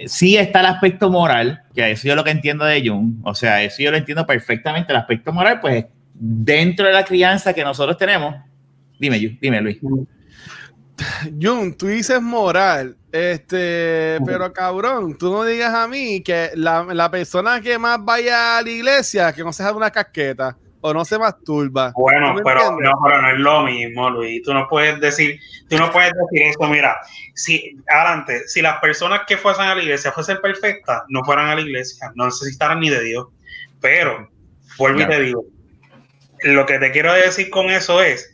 sí 0.06 0.36
está 0.36 0.60
el 0.60 0.66
aspecto 0.66 1.10
moral, 1.10 1.62
que 1.74 1.90
eso 1.90 2.08
yo 2.08 2.16
lo 2.16 2.24
que 2.24 2.30
entiendo 2.30 2.64
de 2.64 2.86
Jung, 2.86 3.20
o 3.22 3.34
sea, 3.34 3.62
eso 3.62 3.82
yo 3.82 3.90
lo 3.90 3.96
entiendo 3.96 4.26
perfectamente. 4.26 4.92
El 4.92 4.98
aspecto 4.98 5.32
moral, 5.32 5.60
pues 5.60 5.86
dentro 6.14 6.86
de 6.86 6.92
la 6.92 7.04
crianza 7.04 7.52
que 7.52 7.64
nosotros 7.64 7.96
tenemos, 7.96 8.34
dime, 8.98 9.18
dime 9.40 9.60
Luis. 9.60 9.78
Jun, 11.40 11.74
tú 11.74 11.86
dices 11.86 12.20
moral, 12.20 12.96
este, 13.12 14.18
pero 14.24 14.52
cabrón, 14.52 15.16
tú 15.16 15.32
no 15.32 15.44
digas 15.44 15.74
a 15.74 15.88
mí 15.88 16.22
que 16.22 16.50
la, 16.54 16.84
la 16.84 17.10
persona 17.10 17.60
que 17.60 17.78
más 17.78 18.04
vaya 18.04 18.58
a 18.58 18.62
la 18.62 18.70
iglesia, 18.70 19.32
que 19.32 19.42
no 19.42 19.52
sea 19.52 19.72
una 19.72 19.90
casqueta, 19.90 20.56
o 20.80 20.94
no 20.94 21.04
se 21.04 21.18
masturba. 21.18 21.92
Bueno, 21.94 22.34
pero 22.42 22.78
no, 22.80 22.92
pero 23.04 23.22
no 23.22 23.30
es 23.30 23.38
lo 23.38 23.62
mismo, 23.64 24.10
Luis. 24.10 24.42
Tú 24.42 24.54
no 24.54 24.66
puedes 24.68 24.98
decir, 25.00 25.38
tú 25.68 25.76
no 25.76 25.90
puedes 25.90 26.12
decir 26.12 26.48
eso. 26.48 26.68
Mira, 26.68 26.96
si 27.34 27.76
adelante, 27.88 28.48
si 28.48 28.62
las 28.62 28.80
personas 28.80 29.22
que 29.26 29.36
fuesen 29.36 29.66
a 29.66 29.74
la 29.74 29.82
iglesia 29.82 30.12
fuesen 30.12 30.38
perfectas, 30.40 31.02
no 31.08 31.22
fueran 31.24 31.48
a 31.48 31.54
la 31.54 31.60
iglesia, 31.60 32.10
no 32.14 32.26
necesitaran 32.26 32.80
ni 32.80 32.88
de 32.88 33.02
Dios. 33.02 33.26
Pero, 33.80 34.28
vuelvo 34.78 35.02
y 35.02 35.06
te 35.06 35.20
digo, 35.20 35.44
lo 36.44 36.66
que 36.66 36.78
te 36.78 36.90
quiero 36.90 37.12
decir 37.12 37.50
con 37.50 37.70
eso 37.70 38.00
es 38.00 38.29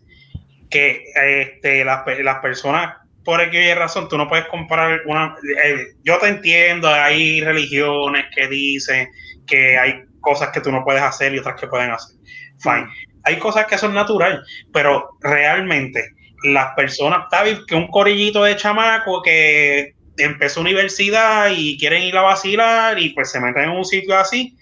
que 0.77 1.05
este, 1.43 1.85
las, 1.85 2.03
las 2.19 2.39
personas 2.41 2.97
por 3.25 3.41
hay 3.41 3.75
razón, 3.75 4.09
tú 4.09 4.17
no 4.17 4.29
puedes 4.29 4.47
comparar 4.47 5.01
una. 5.05 5.35
Eh, 5.65 5.95
yo 6.05 6.17
te 6.19 6.29
entiendo, 6.29 6.89
hay 6.89 7.41
religiones 7.41 8.27
que 8.33 8.47
dicen 8.47 9.09
que 9.45 9.77
hay 9.77 10.05
cosas 10.21 10.51
que 10.51 10.61
tú 10.61 10.71
no 10.71 10.85
puedes 10.85 11.03
hacer 11.03 11.35
y 11.35 11.41
otras 11.41 11.61
que 11.61 11.67
pueden 11.67 11.91
hacer. 11.91 12.17
Fine. 12.61 12.87
Hay 13.25 13.41
cosas 13.41 13.67
que 13.67 13.79
son 13.79 13.95
naturales, 13.95 14.41
pero 14.73 15.17
realmente 15.21 16.09
las 16.45 16.73
personas, 16.77 17.25
está 17.25 17.43
que 17.67 17.75
un 17.75 17.89
corillito 17.89 18.45
de 18.45 18.55
chamaco 18.55 19.21
que 19.23 19.95
empezó 20.19 20.61
universidad 20.61 21.51
y 21.51 21.77
quieren 21.79 22.05
ir 22.05 22.17
a 22.17 22.23
vacilar 22.23 22.97
y 23.01 23.09
pues 23.09 23.33
se 23.33 23.41
meten 23.41 23.65
en 23.65 23.71
un 23.71 23.85
sitio 23.85 24.17
así, 24.17 24.57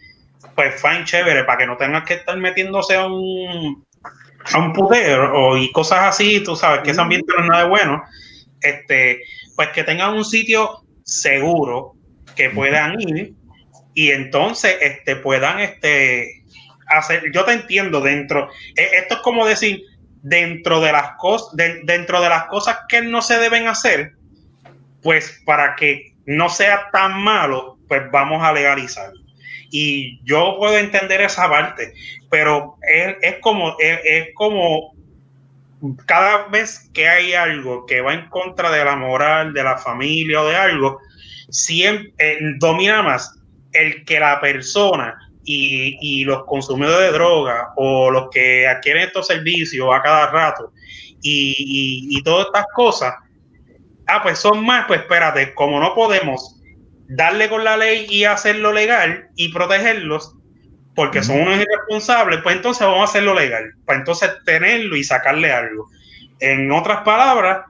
pues 0.55 0.81
fine, 0.81 1.05
chévere, 1.05 1.45
para 1.45 1.59
que 1.59 1.67
no 1.67 1.77
tengas 1.77 2.05
que 2.05 2.15
estar 2.15 2.37
metiéndose 2.39 2.95
a 2.95 3.07
un, 3.07 3.85
a 4.53 4.59
un 4.59 4.73
putero 4.73 5.57
y 5.57 5.73
cosas 5.73 6.01
así, 6.05 6.41
tú 6.43 6.55
sabes 6.57 6.83
que 6.83 6.91
ese 6.91 7.01
ambiente 7.01 7.33
no 7.37 7.43
es 7.43 7.49
nada 7.49 7.63
de 7.65 7.69
bueno, 7.71 8.03
este, 8.61 9.23
pues 9.57 9.69
que 9.71 9.85
tengan 9.85 10.15
un 10.15 10.25
sitio 10.25 10.85
seguro 11.05 11.95
que 12.37 12.51
puedan 12.51 13.01
ir 13.01 13.35
y 13.95 14.11
entonces 14.11 14.77
este, 14.81 15.17
puedan 15.17 15.61
este, 15.61 16.45
hacer, 16.89 17.31
yo 17.33 17.45
te 17.45 17.53
entiendo 17.53 18.01
dentro, 18.01 18.51
e, 18.77 18.99
esto 18.99 19.15
es 19.15 19.21
como 19.21 19.47
decir, 19.47 19.83
dentro 20.23 20.81
de 20.81 20.93
las 20.93 21.13
cosas, 21.19 21.55
dentro 21.55 22.21
de 22.21 22.29
las 22.29 22.47
cosas 22.47 22.79
que 22.89 23.03
no 23.03 23.23
se 23.23 23.39
deben 23.39 23.69
hacer, 23.69 24.13
pues 25.03 25.43
para 25.45 25.77
que 25.77 26.15
no 26.27 26.49
sea 26.49 26.89
tan 26.93 27.23
malo, 27.23 27.79
pues 27.89 28.11
vamos 28.11 28.43
a 28.43 28.53
legalizar. 28.53 29.13
Y 29.71 30.21
yo 30.25 30.57
puedo 30.59 30.79
entender 30.79 31.21
esa 31.21 31.49
parte, 31.49 31.93
pero 32.35 32.75
es, 32.83 33.37
como, 33.43 33.77
es, 33.79 34.35
como 34.35 34.93
cada 36.05 36.49
vez 36.49 36.91
que 36.93 37.09
hay 37.09 37.33
algo 37.33 37.87
que 37.87 38.01
va 38.01 38.13
en 38.13 38.29
contra 38.29 38.73
de 38.73 38.85
la 38.85 38.97
moral, 38.97 39.53
de 39.53 39.63
la 39.63 39.79
familia 39.79 40.43
o 40.43 40.49
de 40.49 40.57
algo, 40.57 40.99
siempre 41.49 42.13
eh, 42.19 42.39
domina 42.59 43.05
más 43.05 43.39
el 43.71 44.05
que 44.05 44.19
la 44.19 44.41
persona 44.41 45.17
y, 45.45 46.25
los 46.25 46.43
consumidores 46.47 47.13
de 47.13 47.17
droga 47.17 47.69
o 47.77 48.11
los 48.11 48.31
que 48.33 48.67
adquieren 48.67 49.05
estos 49.05 49.29
servicios 49.29 49.89
a 49.95 50.03
cada 50.03 50.33
rato 50.33 50.73
y, 51.23 52.21
todas 52.25 52.47
estas 52.47 52.67
cosas, 52.75 53.15
ah, 54.09 54.25
pues 54.25 54.41
son 54.41 54.67
más, 54.67 54.87
pues 54.89 55.03
espérate, 55.03 55.55
como 55.55 55.79
no 55.79 55.95
podemos 55.95 56.61
darle 57.07 57.49
con 57.49 57.63
la 57.63 57.77
ley 57.77 58.07
y 58.11 58.25
hacerlo 58.25 58.73
legal 58.73 59.29
y 59.37 59.53
protegerlos, 59.53 60.35
porque 60.95 61.23
son 61.23 61.41
unos 61.41 61.59
irresponsables, 61.59 62.41
pues 62.43 62.57
entonces 62.57 62.87
vamos 62.87 63.01
a 63.01 63.05
hacerlo 63.05 63.35
legal, 63.35 63.73
para 63.85 63.99
entonces 63.99 64.31
tenerlo 64.45 64.97
y 64.97 65.05
sacarle 65.05 65.53
algo. 65.53 65.89
En 66.41 66.71
otras 66.71 67.03
palabras, 67.03 67.65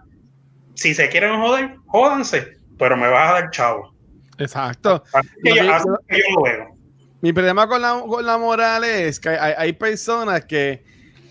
si 0.74 0.94
se 0.94 1.08
quieren 1.08 1.40
joder, 1.40 1.76
jódanse, 1.87 2.58
pero 2.78 2.96
me 2.96 3.08
vas 3.08 3.30
a 3.30 3.32
dar 3.34 3.50
chavo. 3.50 3.94
Exacto. 4.38 5.02
Así 5.12 5.28
que 5.42 5.54
yo, 5.54 5.62
que 6.08 6.18
yo 6.18 6.24
lo 6.37 6.42
veo. 6.42 6.76
Mi 7.20 7.32
problema 7.32 7.66
con 7.66 7.80
la, 7.80 8.02
con 8.06 8.26
la 8.26 8.37
moral 8.37 8.84
es 8.84 9.18
que 9.18 9.30
hay, 9.30 9.54
hay 9.56 9.72
personas 9.72 10.44
que 10.44 10.82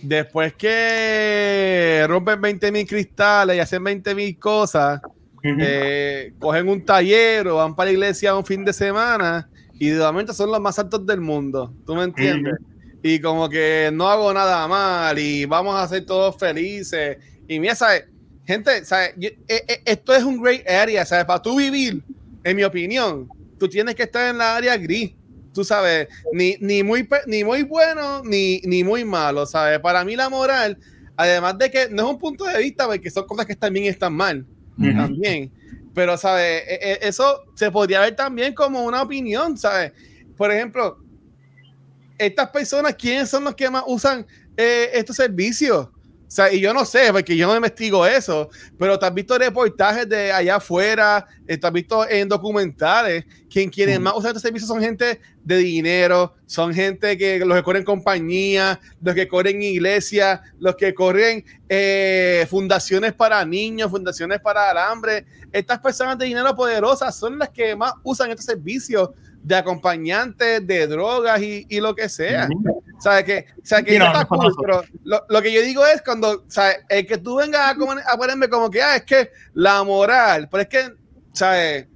después 0.01 0.53
que 0.53 2.05
rompen 2.07 2.41
20 2.41 2.71
mil 2.71 2.87
cristales 2.87 3.55
y 3.55 3.59
hacen 3.59 3.83
20 3.83 4.15
mil 4.15 4.39
cosas, 4.39 5.01
eh, 5.43 6.33
cogen 6.39 6.69
un 6.69 6.83
taller 6.83 7.47
o 7.49 7.57
van 7.57 7.75
para 7.75 7.87
la 7.87 7.93
iglesia 7.93 8.35
un 8.35 8.45
fin 8.45 8.63
de 8.63 8.73
semana 8.73 9.49
y 9.87 9.89
de 9.89 9.99
momento 10.03 10.33
son 10.33 10.51
los 10.51 10.59
más 10.59 10.77
altos 10.79 11.05
del 11.05 11.21
mundo. 11.21 11.73
¿Tú 11.85 11.95
me 11.95 12.03
entiendes? 12.03 12.55
Y 13.01 13.19
como 13.19 13.49
que 13.49 13.89
no 13.93 14.07
hago 14.07 14.33
nada 14.33 14.67
mal 14.67 15.17
y 15.19 15.45
vamos 15.45 15.75
a 15.75 15.87
ser 15.87 16.05
todos 16.05 16.37
felices. 16.37 17.17
Y 17.47 17.59
mira, 17.59 17.75
¿sabes? 17.75 18.05
Gente, 18.45 18.85
¿sabes? 18.85 19.13
Yo- 19.17 19.29
eh, 19.47 19.63
eh, 19.67 19.81
esto 19.85 20.13
es 20.15 20.23
un 20.23 20.41
great 20.41 20.67
area, 20.67 21.05
¿sabes? 21.05 21.25
Para 21.25 21.41
tú 21.41 21.57
vivir, 21.57 22.01
en 22.43 22.55
mi 22.55 22.63
opinión, 22.63 23.27
tú 23.57 23.67
tienes 23.67 23.95
que 23.95 24.03
estar 24.03 24.29
en 24.29 24.37
la 24.37 24.55
área 24.55 24.77
gris. 24.77 25.13
Tú 25.53 25.63
sabes, 25.63 26.07
ni, 26.31 26.55
ni, 26.61 26.81
muy, 26.81 27.07
ni 27.27 27.43
muy 27.43 27.63
bueno 27.63 28.23
ni, 28.23 28.59
ni 28.63 28.83
muy 28.83 29.05
malo, 29.05 29.45
¿sabes? 29.45 29.79
Para 29.79 30.03
mí 30.03 30.15
la 30.15 30.29
moral, 30.29 30.77
además 31.15 31.57
de 31.57 31.69
que 31.69 31.89
no 31.89 32.03
es 32.03 32.09
un 32.09 32.19
punto 32.19 32.45
de 32.45 32.57
vista, 32.59 32.87
porque 32.87 33.11
son 33.11 33.27
cosas 33.27 33.45
que 33.45 33.53
y 33.53 33.87
están 33.87 34.13
mal 34.13 34.45
también. 34.95 35.51
Pero, 35.93 36.17
¿sabes? 36.17 36.63
E- 36.67 36.79
e- 36.81 37.07
Eso 37.07 37.43
se 37.55 37.71
podría 37.71 38.01
ver 38.01 38.15
también 38.15 38.53
como 38.53 38.83
una 38.83 39.01
opinión, 39.01 39.57
¿sabes? 39.57 39.93
Por 40.35 40.51
ejemplo, 40.51 40.97
estas 42.17 42.49
personas, 42.49 42.95
¿quiénes 42.95 43.29
son 43.29 43.43
los 43.43 43.55
que 43.55 43.69
más 43.69 43.83
usan 43.87 44.25
eh, 44.57 44.89
estos 44.93 45.15
servicios? 45.15 45.89
O 46.33 46.35
sea, 46.35 46.51
y 46.51 46.59
yo 46.59 46.73
no 46.73 46.83
sé, 46.83 47.13
porque 47.13 47.37
yo 47.37 47.45
no 47.45 47.55
investigo 47.55 48.07
eso, 48.07 48.49
pero 48.79 48.97
te 48.97 49.05
has 49.05 49.13
visto 49.13 49.37
reportajes 49.37 50.09
de 50.09 50.31
allá 50.31 50.55
afuera, 50.55 51.27
eh, 51.47 51.59
te 51.59 51.67
has 51.67 51.71
visto 51.71 52.09
en 52.09 52.27
documentales, 52.27 53.23
quien 53.51 53.69
quienes 53.69 53.99
más 53.99 54.15
usan 54.15 54.29
estos 54.29 54.41
servicios 54.41 54.67
son 54.67 54.81
gente 54.81 55.21
de 55.43 55.57
dinero, 55.57 56.33
son 56.47 56.73
gente 56.73 57.19
que 57.19 57.37
los 57.45 57.55
que 57.55 57.61
corren 57.61 57.83
compañías, 57.83 58.79
los 58.99 59.13
que 59.13 59.27
corren 59.27 59.61
iglesias, 59.61 60.41
los 60.57 60.75
que 60.75 60.95
corren 60.95 61.45
eh, 61.69 62.47
fundaciones 62.49 63.13
para 63.13 63.45
niños, 63.45 63.91
fundaciones 63.91 64.39
para 64.39 64.71
el 64.71 64.77
hambre. 64.79 65.27
Estas 65.51 65.77
personas 65.77 66.17
de 66.17 66.25
dinero 66.25 66.55
poderosas 66.55 67.15
son 67.15 67.37
las 67.37 67.49
que 67.49 67.75
más 67.75 67.93
usan 68.01 68.31
estos 68.31 68.47
servicios 68.47 69.11
de 69.43 69.55
acompañantes, 69.55 70.65
de 70.65 70.87
drogas 70.87 71.41
y, 71.41 71.65
y 71.69 71.79
lo 71.81 71.93
que 71.93 72.07
sea. 72.09 72.47
¿Sabes 72.99 73.23
que, 73.25 73.45
o 73.61 73.65
sea, 73.65 73.83
que 73.83 73.99
no, 73.99 74.05
está 74.05 74.21
no 74.21 74.27
cool, 74.29 74.53
pero 74.61 74.83
lo, 75.03 75.21
lo 75.27 75.41
que 75.41 75.51
yo 75.51 75.61
digo 75.61 75.85
es 75.85 76.01
cuando, 76.01 76.45
¿sabes? 76.47 76.77
El 76.87 77.05
que 77.05 77.17
tú 77.17 77.35
vengas 77.35 77.75
a, 77.75 78.17
ponerme 78.17 78.47
como 78.47 78.69
que, 78.71 78.81
ah, 78.81 78.95
es 78.95 79.03
que 79.03 79.29
la 79.53 79.83
moral, 79.83 80.47
pero 80.49 80.61
es 80.63 80.69
que, 80.69 80.93
¿sabes? 81.33 81.87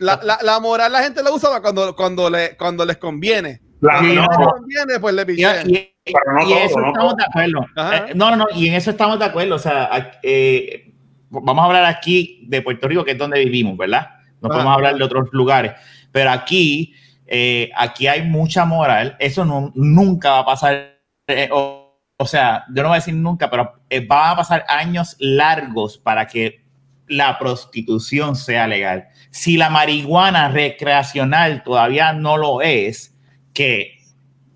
La, 0.00 0.18
la, 0.22 0.38
la 0.42 0.58
moral 0.60 0.90
la 0.92 1.02
gente 1.02 1.22
la 1.22 1.30
usa 1.30 1.60
cuando, 1.62 1.94
cuando, 1.94 2.28
le, 2.28 2.56
cuando 2.56 2.84
les 2.84 2.96
conviene. 2.96 3.60
La- 3.80 4.00
no, 4.00 4.26
Cuando 4.26 4.32
no. 4.32 4.38
les 4.40 4.48
conviene, 4.48 5.00
pues 5.00 5.14
le 5.14 5.22
Y, 5.22 5.24
pichean. 5.26 5.70
y- 5.70 5.90
Pero 6.04 6.32
no 6.32 6.40
y 6.42 6.44
todo, 6.50 6.58
eso 6.58 6.80
no 6.80 6.86
estamos 6.88 7.08
todo. 7.10 7.16
de 7.16 7.24
acuerdo. 7.24 7.66
Ajá. 7.76 7.96
Eh, 8.08 8.12
no, 8.14 8.30
no, 8.30 8.36
no, 8.36 8.46
y 8.54 8.68
en 8.68 8.74
eso 8.74 8.90
estamos 8.90 9.18
de 9.18 9.24
acuerdo. 9.26 9.54
O 9.54 9.58
sea, 9.58 10.18
eh, 10.22 10.92
vamos 11.30 11.62
a 11.62 11.66
hablar 11.66 11.84
aquí 11.84 12.44
de 12.48 12.60
Puerto 12.62 12.88
Rico, 12.88 13.04
que 13.04 13.12
es 13.12 13.18
donde 13.18 13.38
vivimos, 13.44 13.76
¿verdad? 13.78 14.08
No 14.40 14.48
Ajá. 14.48 14.54
podemos 14.54 14.74
hablar 14.74 14.96
de 14.96 15.04
otros 15.04 15.28
lugares. 15.32 15.72
Pero 16.14 16.30
aquí, 16.30 16.94
eh, 17.26 17.72
aquí 17.74 18.06
hay 18.06 18.22
mucha 18.22 18.64
moral. 18.64 19.16
Eso 19.18 19.44
no, 19.44 19.72
nunca 19.74 20.30
va 20.30 20.38
a 20.38 20.44
pasar. 20.44 21.00
eh, 21.26 21.48
o, 21.50 21.98
o 22.16 22.24
sea, 22.24 22.64
yo 22.72 22.84
no 22.84 22.90
voy 22.90 22.98
a 22.98 23.00
decir 23.00 23.14
nunca, 23.16 23.50
pero 23.50 23.80
eh, 23.90 24.06
va 24.06 24.30
a 24.30 24.36
pasar 24.36 24.64
años 24.68 25.16
largos 25.18 25.98
para 25.98 26.28
que 26.28 26.62
la 27.08 27.36
prostitución 27.36 28.36
sea 28.36 28.68
legal. 28.68 29.08
Si 29.32 29.56
la 29.56 29.70
marihuana 29.70 30.48
recreacional 30.50 31.64
todavía 31.64 32.12
no 32.12 32.36
lo 32.36 32.62
es, 32.62 33.18
que, 33.52 33.96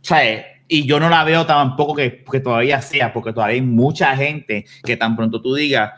¿sabes? 0.01 0.44
Y 0.68 0.87
yo 0.87 1.01
no 1.01 1.09
la 1.09 1.25
veo 1.25 1.44
tampoco 1.44 1.97
que, 1.97 2.23
que 2.23 2.38
todavía 2.38 2.81
sea, 2.83 3.12
porque 3.12 3.33
todavía 3.33 3.57
hay 3.57 3.62
mucha 3.62 4.16
gente 4.16 4.64
que 4.85 4.97
tan 4.97 5.16
pronto 5.16 5.42
tú 5.42 5.57
digas, 5.57 5.90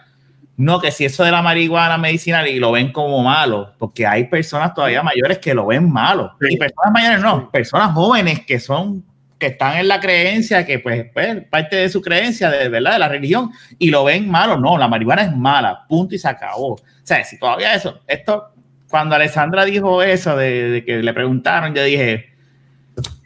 no, 0.61 0.79
que 0.79 0.91
si 0.91 1.07
eso 1.07 1.25
de 1.25 1.31
la 1.31 1.41
marihuana 1.41 1.97
medicinal 1.97 2.47
y 2.47 2.59
lo 2.59 2.73
ven 2.73 2.93
como 2.93 3.23
malo, 3.23 3.73
porque 3.79 4.07
hay 4.07 4.25
personas 4.25 4.75
todavía 4.75 5.03
mayores 5.03 5.39
que 5.39 5.55
lo 5.55 5.65
ven 5.65 5.91
malo. 5.91 6.33
Sí. 6.39 6.49
Y 6.51 6.57
personas 6.59 6.93
mayores 6.93 7.21
no, 7.21 7.51
personas 7.51 7.95
jóvenes 7.95 8.45
que 8.45 8.61
son 8.61 9.03
que 9.39 9.47
están 9.47 9.79
en 9.79 9.89
la 9.89 9.99
creencia, 10.01 10.67
que 10.67 10.79
pues, 10.79 11.07
pues, 11.15 11.47
parte 11.47 11.77
de 11.77 11.89
su 11.89 12.03
creencia, 12.03 12.51
de 12.51 12.69
verdad, 12.69 12.93
de 12.93 12.99
la 12.99 13.09
religión, 13.09 13.51
y 13.79 13.89
lo 13.89 14.05
ven 14.05 14.31
malo. 14.31 14.59
No, 14.59 14.77
la 14.77 14.87
marihuana 14.87 15.23
es 15.23 15.35
mala, 15.35 15.87
punto 15.89 16.15
y 16.15 16.19
se 16.19 16.29
acabó. 16.29 16.75
O 16.75 16.81
sea, 17.05 17.25
si 17.25 17.39
todavía 17.39 17.75
eso, 17.75 18.03
esto, 18.07 18.53
cuando 18.91 19.15
Alessandra 19.15 19.65
dijo 19.65 20.03
eso, 20.03 20.37
de, 20.37 20.69
de 20.69 20.85
que 20.85 21.03
le 21.03 21.15
preguntaron, 21.15 21.75
yo 21.75 21.83
dije, 21.83 22.35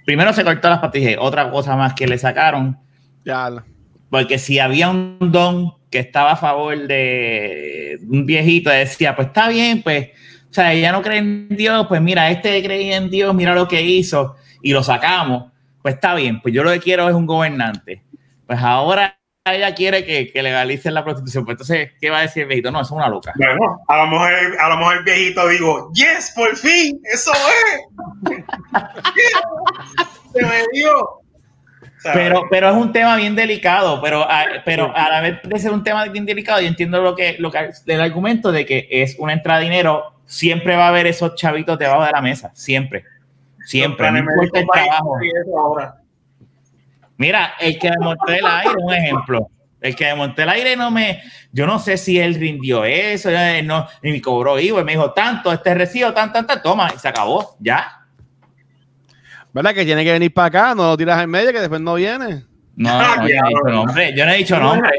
primero 0.07 0.33
se 0.33 0.45
cortó 0.45 0.69
las 0.71 0.79
patas 0.79 0.95
y 0.95 1.01
dije, 1.01 1.17
otra 1.19 1.51
cosa 1.51 1.75
más 1.75 1.95
que 1.95 2.07
le 2.07 2.17
sacaron, 2.17 2.79
Ya, 3.25 3.51
porque 4.09 4.39
si 4.39 4.61
había 4.61 4.91
un 4.91 5.19
don 5.33 5.75
que 5.95 6.01
estaba 6.01 6.33
a 6.33 6.37
favor 6.37 6.77
de 6.89 8.01
un 8.09 8.27
viejito, 8.27 8.69
decía, 8.69 9.15
pues 9.15 9.29
está 9.29 9.49
bien, 9.49 9.81
pues, 9.81 10.09
o 10.51 10.53
sea, 10.53 10.73
ella 10.73 10.91
no 10.91 11.03
cree 11.03 11.19
en 11.19 11.47
Dios, 11.51 11.87
pues 11.87 12.03
mira, 12.03 12.33
este 12.33 12.61
creía 12.65 12.97
en 12.97 13.11
Dios, 13.11 13.33
mira 13.33 13.55
lo 13.55 13.69
que 13.69 13.81
hizo, 13.81 14.35
y 14.61 14.73
lo 14.73 14.83
sacamos, 14.83 15.53
pues 15.83 15.95
está 15.95 16.17
bien, 16.17 16.41
pues 16.41 16.53
yo 16.53 16.65
lo 16.65 16.73
que 16.73 16.81
quiero 16.81 17.09
es 17.09 17.15
un 17.15 17.27
gobernante. 17.27 18.03
Pues 18.45 18.59
ahora 18.59 19.21
ella 19.45 19.73
quiere 19.73 20.05
que, 20.05 20.43
legalicen 20.43 20.95
la 20.95 21.05
prostitución, 21.05 21.45
pues 21.45 21.55
entonces, 21.55 21.93
¿qué 22.01 22.11
va 22.11 22.19
a 22.19 22.23
decir 22.23 22.43
el 22.43 22.49
viejito? 22.49 22.73
No, 22.73 22.81
eso 22.81 22.95
es 22.95 22.97
una 22.97 23.09
loca. 23.09 23.33
Bueno, 23.37 23.81
a 23.87 23.97
lo 23.99 24.07
mejor, 24.09 24.33
a 24.59 24.69
lo 24.71 24.77
mejor 24.79 24.97
el 24.97 25.05
viejito 25.05 25.47
digo, 25.47 25.93
yes, 25.93 26.33
por 26.35 26.57
fin, 26.57 27.01
eso 27.05 27.31
es. 27.33 28.45
Se 30.33 30.45
me 30.45 30.65
dio. 30.73 31.24
O 32.05 32.07
sea, 32.07 32.13
Pero, 32.13 32.43
pero 32.51 32.69
es 32.69 32.77
un 32.77 32.93
tema 32.93 33.17
bien 33.17 33.35
delicado, 33.35 34.01
pero 34.03 34.23
a, 34.23 34.45
pero 34.65 34.95
a 34.95 35.09
la 35.09 35.21
vez 35.23 35.39
de 35.43 35.59
ser 35.59 35.73
un 35.73 35.83
tema 35.83 36.05
bien 36.05 36.27
delicado, 36.27 36.61
yo 36.61 36.67
entiendo 36.67 37.01
lo 37.01 37.15
que, 37.15 37.37
lo 37.39 37.51
que 37.51 37.71
el 37.87 38.01
argumento 38.01 38.53
de 38.53 38.67
que 38.67 38.87
es 38.91 39.17
una 39.19 39.33
entrada 39.33 39.61
de 39.61 39.65
dinero, 39.65 40.15
siempre 40.27 40.77
va 40.77 40.87
a 40.87 40.89
haber 40.89 41.07
esos 41.07 41.35
chavitos 41.35 41.79
debajo 41.79 42.05
de 42.05 42.13
la 42.13 42.21
mesa, 42.21 42.51
siempre, 42.55 43.05
siempre, 43.65 44.11
no 44.11 44.19
importa 44.19 44.61
el 44.61 44.67
trabajo. 44.67 45.17
Mira, 47.17 47.55
el 47.59 47.79
que 47.79 47.89
desmonté 47.89 48.39
el 48.39 48.47
aire, 48.47 48.75
un 48.77 48.93
ejemplo. 48.93 49.49
El 49.81 49.95
que 49.95 50.07
desmonté 50.07 50.43
el 50.43 50.49
aire 50.49 50.77
no 50.77 50.91
me, 50.91 51.23
yo 51.53 51.67
no 51.67 51.79
sé 51.79 51.97
si 51.97 52.19
él 52.19 52.35
rindió 52.35 52.85
eso, 52.85 53.31
eh, 53.31 53.63
no, 53.63 53.87
ni 54.03 54.13
me 54.13 54.21
cobró 54.21 54.59
IVA, 54.59 54.81
y 54.81 54.85
me 54.85 54.93
dijo 54.93 55.13
tanto, 55.13 55.53
este 55.53 55.75
recibo, 55.75 56.13
tan, 56.13 56.33
tan, 56.33 56.47
tan, 56.47 56.63
toma, 56.63 56.91
y 56.95 56.99
se 56.99 57.09
acabó, 57.09 57.57
ya. 57.61 58.04
¿Verdad 59.55 59.73
que 59.73 59.85
tiene 59.85 60.05
que 60.05 60.13
venir 60.13 60.35
para 60.35 60.49
acá? 60.49 60.75
No 60.75 60.89
lo 60.89 60.97
tiras 60.97 61.23
en 61.23 61.31
medio 61.31 61.53
que 61.53 61.61
después 61.61 61.81
no 61.81 61.95
viene. 61.95 62.45
No, 62.77 63.17
no, 63.17 63.29
yo 63.29 63.37
no 63.41 63.47
he 63.47 63.49
dicho 63.49 63.69
nombre, 63.71 64.15
yo 64.17 64.27
no 64.27 64.33
he 64.33 64.37
dicho 64.37 64.59
nombre. 64.59 64.91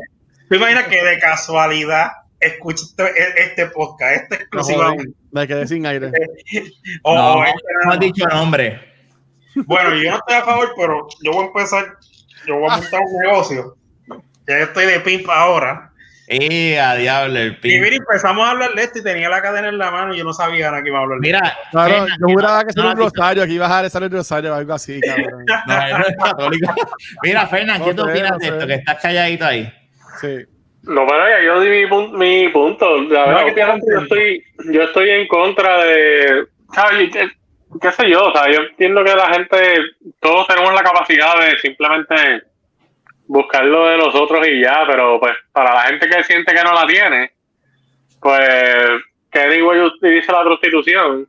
¿Tú 0.50 0.56
imaginas 0.56 0.88
que 0.88 1.04
de 1.04 1.20
casualidad 1.20 2.12
escuchaste 2.39 3.04
e- 3.04 3.44
este 3.44 3.65
podcast, 3.68 4.24
este 4.24 4.38
No, 4.38 4.41
exclusivamente? 4.44 5.13
Me 5.32 5.48
quedé 5.48 5.68
sin 5.68 5.86
aire. 5.86 6.10
O- 7.04 7.15
No, 7.15 7.44
este 7.44 7.62
no 7.84 7.91
has 7.91 8.00
dicho 8.00 8.26
nombre. 8.28 8.82
Bueno, 9.65 9.94
yo 9.96 10.12
no 10.12 10.18
estoy 10.18 10.36
a 10.36 10.44
favor, 10.44 10.74
pero 10.78 11.08
yo 11.22 11.32
voy 11.34 11.44
a 11.44 11.48
empezar, 11.48 11.86
yo 12.48 12.56
voy 12.60 12.70
a 12.72 12.78
montar 12.78 13.02
un 13.02 13.22
negocio. 13.22 13.78
Ya 14.48 14.60
yo 14.60 14.63
estoy 14.65 14.86
de 14.86 15.00
pimpa 15.02 15.36
ahora. 15.38 15.91
Eh, 16.28 16.80
a 16.80 16.96
diablo, 16.96 17.38
el 17.40 17.52
Y 17.52 17.56
pin. 17.58 17.82
mira, 17.82 17.96
empezamos 17.98 18.48
a 18.48 18.52
hablar 18.52 18.72
de 18.74 18.82
esto 18.84 19.00
y 19.00 19.04
tenía 19.04 19.30
la 19.30 19.42
cadena 19.42 19.70
en 19.70 19.78
la 19.78 19.92
mano 19.92 20.14
y 20.14 20.18
yo 20.18 20.24
no 20.24 20.34
sabía 20.34 20.72
nada 20.72 20.82
que 20.82 20.90
iba 20.90 20.98
a 21.00 21.02
hablar 21.04 21.20
de 21.20 21.28
Mira, 21.28 21.58
Claro, 21.72 22.08
yo 22.08 22.28
juraba 22.28 22.64
que 22.64 22.72
era 22.80 22.90
un 22.90 22.98
rosario, 22.98 23.46
que 23.46 23.52
ibas 23.52 23.72
a 23.72 23.82
rezar 23.84 24.04
el 24.04 24.12
rosario 24.12 24.52
o 24.52 24.56
algo 24.56 24.74
así, 24.74 25.00
cabrón. 25.06 25.46
No, 25.46 25.98
no 26.00 26.06
es 26.08 26.16
católico. 26.18 26.74
Mira, 27.24 27.46
Fernan, 27.48 27.84
¿qué 27.84 27.94
No 27.94 28.04
tú 28.04 28.10
opinas 28.10 28.32
no 28.32 28.38
de 28.40 28.46
sé. 28.48 28.54
esto? 28.54 28.68
Que 28.68 28.74
estás 28.74 29.02
calladito 29.02 29.46
ahí. 29.46 29.74
Sí. 30.20 30.38
No, 30.84 31.06
pero 31.08 31.30
ya 31.30 31.44
yo 31.46 31.60
di 31.62 31.70
mi, 31.70 31.86
pun- 31.88 32.18
mi 32.18 32.50
punto. 32.50 33.02
La 33.04 33.26
verdad 33.26 33.42
No, 33.48 33.54
que 33.56 33.62
yo 33.92 34.00
estoy, 34.02 34.44
yo 34.72 34.82
estoy 34.84 35.10
en 35.10 35.28
contra 35.28 35.84
de. 35.84 36.46
¿sabes? 36.74 37.10
¿Qué, 37.12 37.28
qué 37.82 37.92
sé 37.92 38.10
yo? 38.10 38.26
O 38.28 38.32
sea, 38.32 38.52
yo 38.52 38.62
entiendo 38.62 39.04
que 39.04 39.16
la 39.16 39.32
gente, 39.34 39.58
todos 40.22 40.48
tenemos 40.48 40.74
la 40.74 40.84
capacidad 40.84 41.40
de 41.40 41.58
simplemente 41.60 42.16
buscar 43.28 43.66
lo 43.66 43.88
de 43.88 43.98
nosotros 43.98 44.48
y 44.48 44.62
ya, 44.62 44.84
pero 44.88 45.20
pues 45.20 45.34
para 45.52 45.74
la 45.74 45.82
gente 45.84 46.08
que 46.08 46.24
siente 46.24 46.54
que 46.54 46.64
no 46.64 46.74
la 46.74 46.86
tiene, 46.86 47.32
pues 48.22 48.50
que 49.32 49.40
anyway 49.40 49.82
utiliza 49.82 50.32
la 50.34 50.44
prostitución. 50.44 51.28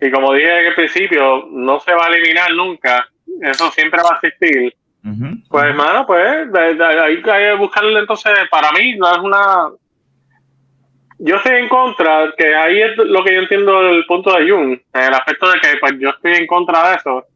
Y 0.00 0.10
como 0.10 0.32
dije 0.34 0.60
en 0.60 0.66
el 0.66 0.74
principio, 0.74 1.46
no 1.50 1.78
se 1.80 1.94
va 1.94 2.06
a 2.06 2.08
eliminar 2.08 2.52
nunca. 2.52 3.06
Eso 3.40 3.70
siempre 3.70 4.00
va 4.02 4.10
a 4.10 4.26
existir. 4.26 4.74
Pues, 5.48 5.64
hermano, 5.64 6.06
pues, 6.06 6.52
de- 6.52 6.84
hay 6.84 7.22
que 7.22 7.52
buscarle 7.54 8.00
entonces, 8.00 8.32
para 8.50 8.72
mí, 8.72 8.96
no 8.96 9.12
es 9.12 9.18
una... 9.18 9.70
Yo 11.18 11.36
estoy 11.36 11.56
en 11.56 11.68
contra, 11.68 12.32
que 12.36 12.52
ahí 12.54 12.82
es 12.82 12.96
lo 12.96 13.22
que 13.22 13.34
yo 13.34 13.40
entiendo 13.42 13.80
del 13.82 14.04
punto 14.06 14.36
de 14.36 14.50
Jung, 14.50 14.72
en 14.92 15.02
el 15.02 15.14
aspecto 15.14 15.50
de 15.50 15.60
que, 15.60 15.68
pues, 15.80 15.92
yo 16.00 16.10
estoy 16.10 16.32
en 16.34 16.46
contra 16.48 16.90
de 16.90 16.96
eso. 16.96 17.26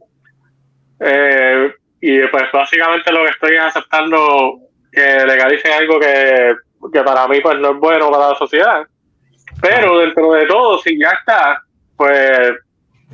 Eh, 1.01 1.73
y, 2.09 2.25
pues, 2.29 2.45
básicamente 2.53 3.11
lo 3.11 3.25
que 3.25 3.31
estoy 3.31 3.57
es 3.57 3.65
aceptando 3.65 4.61
que 4.93 5.25
legalicen 5.27 5.73
algo 5.73 5.99
que, 5.99 6.55
que 6.93 7.03
para 7.03 7.27
mí, 7.27 7.41
pues, 7.41 7.59
no 7.59 7.73
es 7.73 7.77
bueno 7.79 8.13
para 8.13 8.29
la 8.29 8.35
sociedad. 8.37 8.87
Pero 9.61 9.99
dentro 9.99 10.33
de 10.35 10.47
todo, 10.47 10.79
si 10.79 10.97
ya 10.97 11.11
está, 11.11 11.61
pues, 11.97 12.53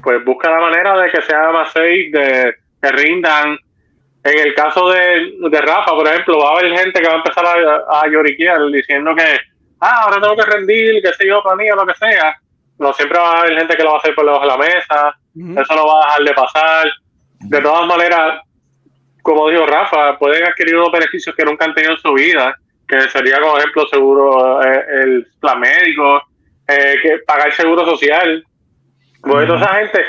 pues 0.02 0.22
busca 0.26 0.50
la 0.50 0.60
manera 0.60 0.98
de 0.98 1.10
que 1.10 1.22
sea 1.22 1.50
más 1.52 1.72
safe, 1.72 2.10
de 2.12 2.54
que 2.82 2.92
rindan. 2.92 3.56
En 4.24 4.38
el 4.38 4.54
caso 4.54 4.90
de, 4.90 5.38
de 5.40 5.60
Rafa, 5.62 5.92
por 5.92 6.06
ejemplo, 6.06 6.38
va 6.40 6.50
a 6.50 6.58
haber 6.58 6.76
gente 6.76 7.00
que 7.00 7.08
va 7.08 7.14
a 7.14 7.16
empezar 7.16 7.46
a, 7.46 8.00
a 8.02 8.08
lloriquear 8.08 8.60
diciendo 8.66 9.14
que, 9.16 9.38
ah, 9.80 10.02
ahora 10.02 10.20
tengo 10.20 10.36
que 10.36 10.50
rendir, 10.50 11.02
que 11.02 11.14
sé 11.14 11.26
yo, 11.26 11.42
para 11.42 11.56
mí 11.56 11.70
o 11.70 11.76
lo 11.76 11.86
que 11.86 11.94
sea. 11.94 12.36
No 12.78 12.92
siempre 12.92 13.18
va 13.18 13.32
a 13.32 13.40
haber 13.40 13.58
gente 13.58 13.74
que 13.74 13.84
lo 13.84 13.92
va 13.92 13.96
a 13.96 14.00
hacer 14.00 14.14
por 14.14 14.26
debajo 14.26 14.42
de 14.42 14.48
la 14.48 14.58
mesa. 14.58 15.16
Eso 15.34 15.76
no 15.76 15.86
va 15.86 15.94
a 15.94 16.04
dejar 16.04 16.24
de 16.24 16.34
pasar. 16.34 16.92
De 17.40 17.60
todas 17.60 17.86
maneras, 17.86 18.42
como 19.22 19.48
dijo 19.48 19.66
Rafa, 19.66 20.18
pueden 20.18 20.44
adquirir 20.44 20.76
unos 20.76 20.92
beneficios 20.92 21.34
que 21.34 21.44
nunca 21.44 21.64
han 21.64 21.74
tenido 21.74 21.92
en 21.92 21.98
su 21.98 22.12
vida, 22.12 22.54
que 22.88 23.00
sería, 23.08 23.38
por 23.40 23.58
ejemplo, 23.58 23.86
seguro, 23.86 24.62
eh, 24.62 24.84
el 25.02 25.26
plan 25.40 25.60
médico, 25.60 26.22
eh, 26.68 26.96
que 27.02 27.18
pagar 27.26 27.52
seguro 27.52 27.84
social. 27.84 28.44
Porque 29.22 29.46
toda 29.46 29.58
esa 29.58 29.74
gente, 29.74 30.04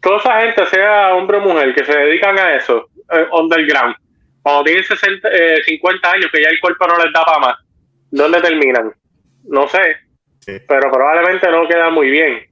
toda 0.00 0.16
esa 0.18 0.40
gente, 0.40 0.66
sea 0.66 1.14
hombre 1.14 1.38
o 1.38 1.40
mujer, 1.40 1.74
que 1.74 1.84
se 1.84 1.96
dedican 1.96 2.38
a 2.38 2.56
eso, 2.56 2.88
eh, 3.12 3.26
underground, 3.32 3.94
cuando 4.42 4.64
tienen 4.64 4.84
60, 4.84 5.28
50 5.64 6.10
años, 6.10 6.30
que 6.32 6.42
ya 6.42 6.48
el 6.48 6.58
cuerpo 6.58 6.88
no 6.88 6.98
les 6.98 7.12
da 7.12 7.24
para 7.24 7.38
más, 7.38 7.56
¿dónde 8.10 8.40
terminan? 8.40 8.92
No 9.44 9.68
sé, 9.68 9.96
pero 10.44 10.90
probablemente 10.90 11.48
no 11.48 11.68
queda 11.68 11.90
muy 11.90 12.10
bien. 12.10 12.44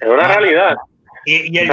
Es 0.00 0.08
una 0.08 0.28
realidad. 0.28 0.76
Y, 1.24 1.58
el, 1.58 1.68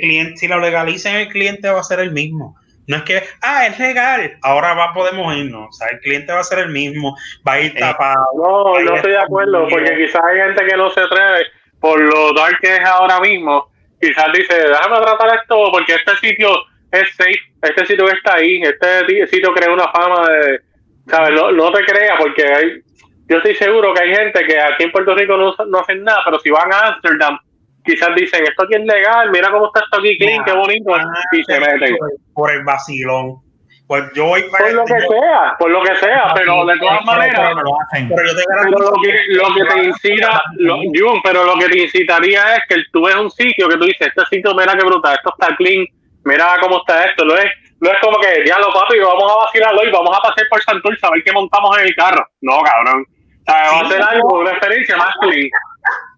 cliente, 0.00 0.36
si 0.36 0.48
lo 0.48 0.58
legalicen, 0.58 1.16
el 1.16 1.28
cliente 1.28 1.70
va 1.70 1.80
a 1.80 1.84
ser 1.84 2.00
el 2.00 2.12
mismo. 2.12 2.56
No 2.86 2.98
es 2.98 3.02
que, 3.02 3.22
ah, 3.42 3.66
es 3.66 3.78
legal, 3.78 4.38
ahora 4.42 4.74
va, 4.74 4.92
podemos 4.92 5.34
irnos. 5.36 5.68
O 5.68 5.72
sea, 5.72 5.88
el 5.88 6.00
cliente 6.00 6.32
va 6.32 6.40
a 6.40 6.44
ser 6.44 6.60
el 6.60 6.68
mismo, 6.68 7.16
va 7.46 7.54
a 7.54 7.60
ir 7.60 7.72
eh, 7.76 7.80
tapado. 7.80 8.26
No, 8.36 8.78
no 8.80 8.94
estoy 8.94 9.12
de 9.12 9.18
acuerdo, 9.18 9.66
porque 9.68 9.96
quizás 9.96 10.22
hay 10.24 10.38
gente 10.38 10.64
que 10.66 10.76
no 10.76 10.90
se 10.90 11.00
atreve 11.00 11.46
por 11.80 12.00
lo 12.00 12.32
dark 12.32 12.58
que 12.60 12.76
es 12.76 12.84
ahora 12.84 13.20
mismo. 13.20 13.68
Quizás 14.00 14.26
dice, 14.32 14.54
déjame 14.54 15.00
tratar 15.00 15.36
esto 15.36 15.70
porque 15.72 15.94
este 15.94 16.16
sitio 16.16 16.50
es 16.92 17.08
safe, 17.16 17.40
este 17.62 17.86
sitio 17.86 18.08
está 18.08 18.34
ahí, 18.34 18.62
este 18.62 19.26
sitio 19.28 19.52
crea 19.52 19.72
una 19.72 19.88
fama 19.88 20.28
de, 20.28 20.60
¿sabes? 21.08 21.30
No, 21.30 21.50
no 21.50 21.72
te 21.72 21.84
creas 21.84 22.18
porque 22.18 22.44
hay, 22.44 22.82
yo 23.28 23.38
estoy 23.38 23.54
seguro 23.56 23.94
que 23.94 24.02
hay 24.02 24.14
gente 24.14 24.44
que 24.46 24.60
aquí 24.60 24.84
en 24.84 24.92
Puerto 24.92 25.14
Rico 25.14 25.36
no, 25.36 25.54
no 25.66 25.80
hacen 25.80 26.04
nada, 26.04 26.20
pero 26.24 26.38
si 26.38 26.50
van 26.50 26.72
a 26.72 26.88
Amsterdam 26.88 27.38
quizás 27.86 28.14
dicen, 28.14 28.44
esto 28.44 28.64
aquí 28.64 28.74
es 28.74 28.84
legal, 28.84 29.30
mira 29.30 29.50
cómo 29.50 29.66
está 29.66 29.80
esto 29.80 29.98
aquí 29.98 30.18
clean, 30.18 30.44
qué 30.44 30.52
bonito, 30.52 30.94
ah, 30.94 31.12
y 31.32 31.44
se 31.44 31.60
meten. 31.60 31.96
Por 32.34 32.50
el 32.50 32.64
vacilón. 32.64 33.46
Pues 33.86 34.02
yo 34.14 34.24
voy 34.24 34.42
para 34.50 34.64
Por 34.64 34.74
lo 34.74 34.84
que 34.84 35.00
sea, 35.00 35.56
por 35.58 35.70
lo 35.70 35.82
que 35.82 35.94
sea, 35.96 36.32
pero 36.34 36.66
de 36.66 36.76
todas 36.78 37.04
maneras, 37.04 37.54
pero, 37.92 38.26
yo 38.26 38.36
te 38.36 38.42
pero 38.48 38.80
lo 38.80 38.92
que, 39.00 39.14
lo 39.28 39.54
que 39.54 39.64
te 39.64 39.84
incita, 39.84 40.42
lo, 40.56 40.76
Jun, 40.76 41.20
pero 41.22 41.44
lo 41.44 41.54
que 41.54 41.68
te 41.68 41.82
incitaría 41.84 42.56
es 42.56 42.62
que 42.68 42.82
tú 42.92 43.04
ves 43.04 43.14
un 43.14 43.30
sitio 43.30 43.68
que 43.68 43.76
tú 43.76 43.84
dices, 43.84 44.08
este 44.08 44.22
sitio, 44.26 44.54
mira 44.56 44.74
qué 44.76 44.84
brutal, 44.84 45.14
esto 45.14 45.32
está 45.38 45.54
clean, 45.54 45.86
mira 46.24 46.56
cómo 46.60 46.78
está 46.78 47.04
esto, 47.04 47.24
no 47.24 47.36
es, 47.36 47.46
no 47.80 47.90
es 47.92 47.98
como 48.00 48.18
que, 48.18 48.44
ya 48.44 48.58
lo 48.58 48.72
papi, 48.72 48.98
vamos 48.98 49.32
a 49.32 49.44
vacilarlo 49.44 49.84
y 49.84 49.92
vamos 49.92 50.18
a 50.18 50.20
pasar 50.20 50.44
por 50.50 50.60
Santurce 50.62 51.06
a 51.06 51.10
ver 51.10 51.22
qué 51.22 51.32
montamos 51.32 51.78
en 51.78 51.86
el 51.86 51.94
carro. 51.94 52.26
No, 52.40 52.58
cabrón. 52.62 53.04
O 53.06 53.52
sea, 53.52 53.70
va 53.70 53.80
a 53.86 53.88
ser 53.88 54.02
algo, 54.02 54.40
una 54.40 54.50
experiencia 54.50 54.96
más 54.96 55.14
clean. 55.20 55.48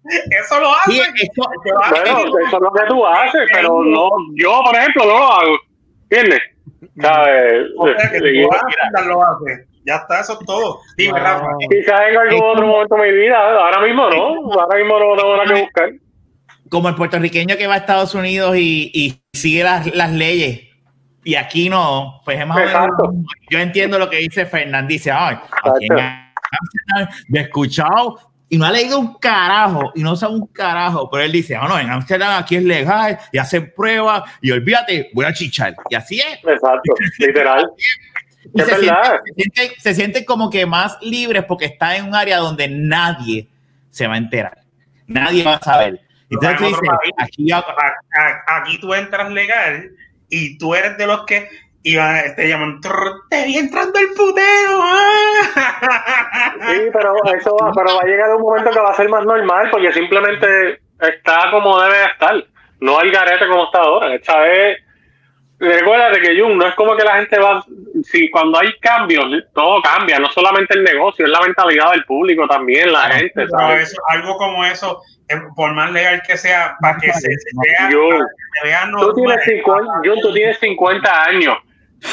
Eso 0.09 0.59
lo 0.59 0.69
hace. 0.69 1.01
eso, 1.15 1.49
bueno, 1.91 2.39
eso 2.45 2.57
es 2.57 2.61
lo 2.61 2.71
que 2.73 2.87
tú 2.87 3.05
haces, 3.05 3.41
pero 3.53 3.83
no, 3.83 4.09
yo, 4.35 4.61
por 4.65 4.75
ejemplo, 4.75 5.05
no 5.05 5.19
lo 5.19 5.27
hago. 5.27 5.57
¿Entiendes? 6.09 6.41
¿Sabes? 7.01 7.67
lo 9.05 9.23
hace. 9.23 9.65
Ya 9.85 9.95
está, 9.95 10.19
eso 10.19 10.33
es 10.39 10.45
todo. 10.45 10.81
Dime, 10.97 11.19
Rafa. 11.19 11.47
Quizás 11.69 12.01
en 12.09 12.17
algún 12.17 12.43
otro 12.43 12.67
momento 12.67 12.95
de 12.95 13.11
mi 13.11 13.17
vida, 13.17 13.37
ahora 13.37 13.81
mismo 13.81 14.09
no, 14.09 14.53
ahora 14.59 14.77
mismo 14.77 14.99
no 14.99 15.15
tengo 15.15 15.37
nada 15.37 15.53
que 15.53 15.61
buscar. 15.61 15.89
Como 16.69 16.89
el 16.89 16.95
puertorriqueño 16.95 17.57
que 17.57 17.67
va 17.67 17.75
a 17.75 17.77
Estados 17.77 18.13
Unidos 18.13 18.55
y, 18.55 18.91
y 18.93 19.21
sigue 19.33 19.63
las, 19.63 19.87
las 19.95 20.11
leyes 20.11 20.69
y 21.23 21.35
aquí 21.35 21.69
no, 21.69 22.21
pues 22.23 22.39
es 22.39 22.47
más 22.47 22.59
yo 23.49 23.59
entiendo 23.59 23.99
lo 23.99 24.09
que 24.09 24.17
dice 24.17 24.45
Fernán, 24.45 24.87
dice, 24.87 25.11
ay, 25.11 25.37
aquí 25.63 25.87
en 25.87 27.35
he 27.35 27.41
escuchado 27.41 28.28
y 28.49 28.57
no 28.57 28.65
ha 28.65 28.71
leído 28.71 28.99
un 28.99 29.13
carajo 29.19 29.91
y 29.93 30.01
no 30.01 30.15
sabe 30.15 30.33
un 30.33 30.47
carajo, 30.47 31.09
pero 31.09 31.23
él 31.23 31.31
dice, 31.31 31.55
ah, 31.55 31.67
no, 31.67 31.79
en 31.79 31.89
Amsterdam 31.89 32.41
aquí 32.41 32.55
es 32.55 32.63
legal 32.63 33.19
y 33.31 33.37
hacen 33.37 33.71
pruebas 33.75 34.23
y 34.41 34.49
olvídate, 34.49 35.11
voy 35.13 35.25
a 35.25 35.33
chichar. 35.33 35.75
Y 35.89 35.95
así 35.95 36.19
es. 36.19 36.39
Exacto, 36.43 36.93
literal. 37.19 37.69
se, 38.55 38.65
verdad. 38.65 39.19
se, 39.77 39.93
siente, 39.93 40.25
como 40.25 40.49
que 40.49 40.65
más 40.65 40.97
libres 41.01 41.45
porque 41.45 41.65
está 41.65 41.95
en 41.95 42.05
un 42.05 42.15
área 42.15 42.37
donde 42.37 42.67
nadie 42.67 43.47
se 43.91 44.07
va 44.07 44.15
a 44.15 44.17
enterar. 44.17 44.63
Nadie 45.05 45.43
va 45.43 45.55
a 45.55 45.59
saber. 45.59 46.01
Entonces 46.29 46.57
tú 46.57 46.65
dices, 46.65 46.89
aquí, 47.17 47.49
aquí 48.47 48.77
tú 48.79 48.93
entras 48.93 49.31
legal 49.31 49.91
y 50.29 50.57
tú 50.57 50.75
eres 50.75 50.97
de 50.97 51.07
los 51.07 51.25
que 51.25 51.49
y 51.81 51.95
te 52.35 52.47
llaman, 52.47 52.81
te 53.29 53.45
vi 53.45 53.57
entrando 53.57 53.99
el 53.99 54.09
putero. 54.09 54.83
Sí, 56.61 56.89
pero 56.91 57.15
eso 57.33 57.55
va, 57.55 57.71
pero 57.73 57.95
va 57.95 58.01
a 58.01 58.05
llegar 58.05 58.35
un 58.35 58.41
momento 58.41 58.69
que 58.69 58.79
va 58.79 58.91
a 58.91 58.95
ser 58.95 59.07
más 59.07 59.23
normal 59.23 59.69
porque 59.71 59.93
simplemente 59.93 60.81
está 60.99 61.49
como 61.51 61.79
debe 61.79 62.03
estar. 62.11 62.43
No 62.81 62.99
hay 62.99 63.09
garete 63.09 63.47
como 63.47 63.65
está 63.65 63.79
ahora. 63.79 64.13
Esta 64.13 64.39
vez, 64.41 64.77
recuérdate 65.57 66.19
que 66.19 66.39
Jun, 66.39 66.57
no 66.57 66.67
es 66.67 66.75
como 66.75 66.97
que 66.97 67.05
la 67.05 67.15
gente 67.17 67.39
va, 67.39 67.63
si 68.03 68.29
cuando 68.29 68.59
hay 68.59 68.77
cambios, 68.79 69.25
todo 69.53 69.81
cambia, 69.81 70.19
no 70.19 70.29
solamente 70.31 70.77
el 70.77 70.83
negocio, 70.83 71.25
es 71.25 71.31
la 71.31 71.41
mentalidad 71.41 71.91
del 71.91 72.03
público 72.03 72.45
también, 72.47 72.91
la 72.91 73.09
gente. 73.09 73.45
algo 74.09 74.37
como 74.37 74.65
eso, 74.65 75.01
eh, 75.29 75.41
por 75.55 75.73
más 75.73 75.91
legal 75.91 76.21
que 76.27 76.37
sea, 76.37 76.75
para 76.81 76.97
que 76.97 77.13
se, 77.13 77.29
vea, 77.63 77.89
tú, 78.91 79.13
tienes 79.13 79.43
50, 79.45 79.91
Jun, 80.03 80.21
tú 80.21 80.33
tienes 80.33 80.59
50 80.59 81.23
años 81.23 81.57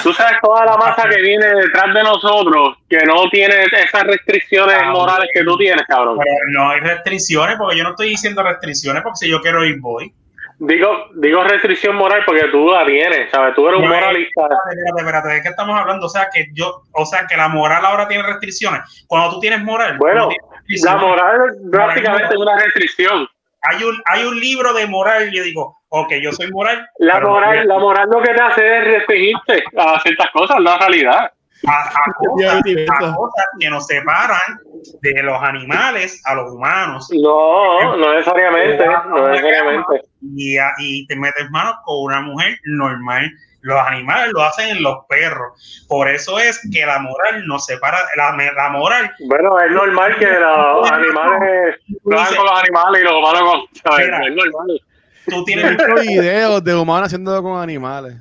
Tú 0.03 0.13
sabes 0.13 0.39
toda 0.43 0.65
la 0.65 0.77
masa 0.77 1.09
que 1.09 1.21
viene 1.21 1.47
detrás 1.47 1.95
de 1.95 2.03
nosotros, 2.03 2.77
que 2.89 2.99
no 3.05 3.29
tiene 3.31 3.55
esas 3.65 4.03
restricciones 4.05 4.83
morales 4.89 5.29
que 5.33 5.45
tú 5.45 5.57
tienes, 5.57 5.85
cabrón. 5.87 6.19
no 6.53 6.71
hay 6.71 6.81
restricciones, 6.81 7.57
porque 7.57 7.77
yo 7.79 7.85
no 7.85 7.91
estoy 7.91 8.09
diciendo 8.09 8.43
restricciones, 8.43 9.03
porque 9.03 9.19
si 9.19 9.31
yo 9.31 9.41
quiero 9.41 9.65
ir, 9.65 9.79
voy. 9.81 10.13
Digo, 10.59 10.89
digo 11.17 11.45
restricción 11.45 11.97
moral 11.97 12.23
porque 12.25 12.45
tú 12.51 12.71
la 12.71 12.87
tienes, 12.87 13.31
¿sabes? 13.31 13.55
Tú 13.55 13.69
eres 13.69 13.79
un 13.79 13.89
moralista. 13.89 14.43
Espérate, 14.43 15.01
espérate, 15.01 15.29
¿de 15.29 15.43
qué 15.43 15.49
estamos 15.49 15.79
hablando? 15.79 16.07
O 16.07 16.09
sea, 16.09 16.29
que 16.33 16.47
yo, 16.55 16.83
o 16.93 17.05
sea, 17.05 17.27
que 17.27 17.37
la 17.37 17.49
moral 17.49 17.85
ahora 17.85 18.09
tiene 18.09 18.23
restricciones. 18.23 18.81
Cuando 19.07 19.35
tú 19.35 19.41
tienes 19.41 19.63
moral. 19.63 19.99
Bueno, 19.99 20.31
la 20.67 20.97
moral 20.97 21.41
prácticamente 21.71 22.35
es 22.35 22.41
una 22.41 22.59
restricción. 22.59 23.29
Hay 23.63 23.85
un, 23.85 24.01
hay 24.07 24.25
un 24.25 24.41
libro 24.41 24.73
de 24.73 24.87
moral 24.87 25.29
y 25.29 25.37
yo 25.37 25.43
digo, 25.43 25.76
ok, 26.01 26.13
yo 26.23 26.33
soy 26.33 26.51
moral. 26.51 26.89
La 26.99 27.21
moral, 27.21 27.67
la 27.67 27.79
moral 27.79 28.09
lo 28.11 28.21
que 28.23 28.35
te 28.35 28.43
hace 28.43 28.79
es 28.79 28.85
restringirte 28.85 29.65
a 29.77 30.01
ciertas 30.01 30.31
cosas, 30.33 30.61
la 30.61 30.79
realidad. 30.79 31.33
A, 31.67 31.91
cosas, 33.17 33.47
que 33.59 33.71
nos 33.71 33.87
separan 33.87 34.61
de 35.01 35.23
los 35.23 35.43
animales 35.43 36.23
a 36.27 36.35
los 36.35 36.53
humanos. 36.53 37.09
No, 37.13 37.97
no 37.97 38.13
necesariamente, 38.15 38.87
no 38.87 39.29
necesariamente. 39.29 40.03
Y, 40.23 40.57
y 40.79 41.07
te 41.07 41.17
metes 41.17 41.51
manos 41.51 41.77
con 41.85 42.05
una 42.05 42.21
mujer 42.21 42.59
normal. 42.65 43.31
Los 43.63 43.81
animales 43.81 44.33
lo 44.33 44.43
hacen 44.43 44.77
en 44.77 44.83
los 44.83 45.07
perros. 45.09 45.87
Por 45.89 46.09
eso 46.09 46.39
es 46.39 46.61
que 46.73 46.87
la 46.87 47.01
moral 47.01 47.45
nos 47.47 47.65
separa. 47.67 47.99
La, 48.17 48.37
la 48.37 48.69
moral. 48.69 49.11
Bueno, 49.27 49.59
es 49.59 49.73
normal 49.73 50.17
que 50.19 50.27
los 50.27 50.91
animales 50.93 51.81
lo 52.05 52.21
hagan 52.21 52.37
con 52.37 52.45
los 52.45 52.59
animales 52.61 53.01
y 53.01 53.05
los 53.05 53.15
humanos 53.15 53.43
con. 53.83 54.01
Es 54.01 54.09
normal 54.09 54.81
Tú 55.27 55.45
tienes 55.45 55.73
muchos 55.73 56.01
videos 56.07 56.65
de 56.65 56.75
humanos 56.75 57.07
haciendo 57.07 57.43
con 57.43 57.61
animales. 57.61 58.17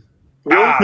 Ah, 0.51 0.77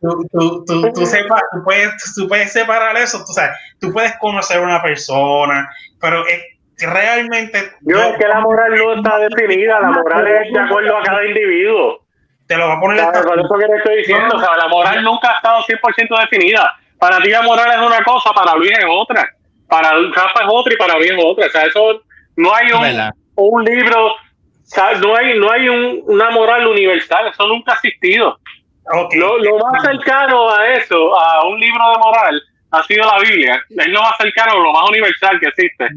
tú, 0.00 0.28
tú, 0.32 0.64
tú, 0.64 0.92
tú, 0.92 1.06
sepa, 1.06 1.40
tú, 1.52 1.64
puedes, 1.64 2.14
tú 2.14 2.28
puedes 2.28 2.52
separar 2.52 2.96
eso, 2.96 3.18
tú, 3.26 3.32
sabes, 3.32 3.50
tú 3.80 3.92
puedes 3.92 4.16
conocer 4.18 4.58
a 4.58 4.62
una 4.62 4.82
persona, 4.82 5.68
pero 6.00 6.24
es 6.26 6.40
realmente... 6.86 7.72
Yo 7.80 8.00
es 8.00 8.18
que 8.18 8.28
la 8.28 8.40
moral 8.40 8.72
no 8.76 8.94
está 8.94 9.18
definida, 9.18 9.80
la 9.80 9.90
moral 9.90 10.26
es 10.28 10.52
de 10.52 10.60
acuerdo 10.60 10.96
a 10.96 11.02
cada 11.02 11.24
individuo. 11.24 12.04
Te 12.46 12.56
lo 12.56 12.68
va 12.68 12.74
a 12.74 12.80
poner... 12.80 13.04
Por 13.04 13.40
eso 13.40 13.54
que 13.58 13.66
te 13.66 13.76
estoy 13.76 13.96
diciendo, 13.98 14.36
o 14.36 14.40
sea, 14.40 14.56
la 14.56 14.68
moral 14.68 15.02
nunca 15.02 15.32
ha 15.32 15.36
estado 15.36 15.62
100% 15.64 16.30
definida. 16.30 16.72
Para 16.98 17.18
ti 17.18 17.30
la 17.30 17.42
moral 17.42 17.70
es 17.70 17.86
una 17.86 18.02
cosa, 18.04 18.30
para 18.32 18.54
Luis 18.56 18.70
es 18.70 18.84
otra. 18.88 19.28
Para 19.68 19.90
Rafa 19.90 20.40
es 20.40 20.48
otra 20.48 20.72
y 20.72 20.76
para 20.76 20.94
mí 20.98 21.06
es 21.06 21.16
otra. 21.22 21.46
O 21.46 21.50
sea, 21.50 21.62
eso 21.62 22.02
no 22.38 22.54
hay 22.54 22.66
un, 22.72 22.80
un 23.36 23.64
libro, 23.64 24.12
no 25.02 25.16
hay, 25.16 25.38
no 25.38 25.50
hay 25.50 25.68
un, 25.68 26.02
una 26.06 26.30
moral 26.30 26.66
universal, 26.66 27.26
eso 27.28 27.46
nunca 27.46 27.72
ha 27.72 27.74
existido. 27.74 28.38
Lo, 29.14 29.38
lo, 29.38 29.58
más 29.58 29.82
cercano 29.82 30.50
a 30.50 30.66
eso, 30.68 31.20
a 31.20 31.46
un 31.46 31.60
libro 31.60 31.90
de 31.90 31.98
moral, 31.98 32.42
ha 32.70 32.82
sido 32.84 33.04
la 33.06 33.18
Biblia. 33.18 33.62
Es 33.68 33.86
lo 33.88 34.00
más 34.00 34.16
cercano, 34.18 34.58
lo 34.60 34.72
más 34.72 34.88
universal 34.88 35.38
que 35.40 35.48
existe. 35.48 35.88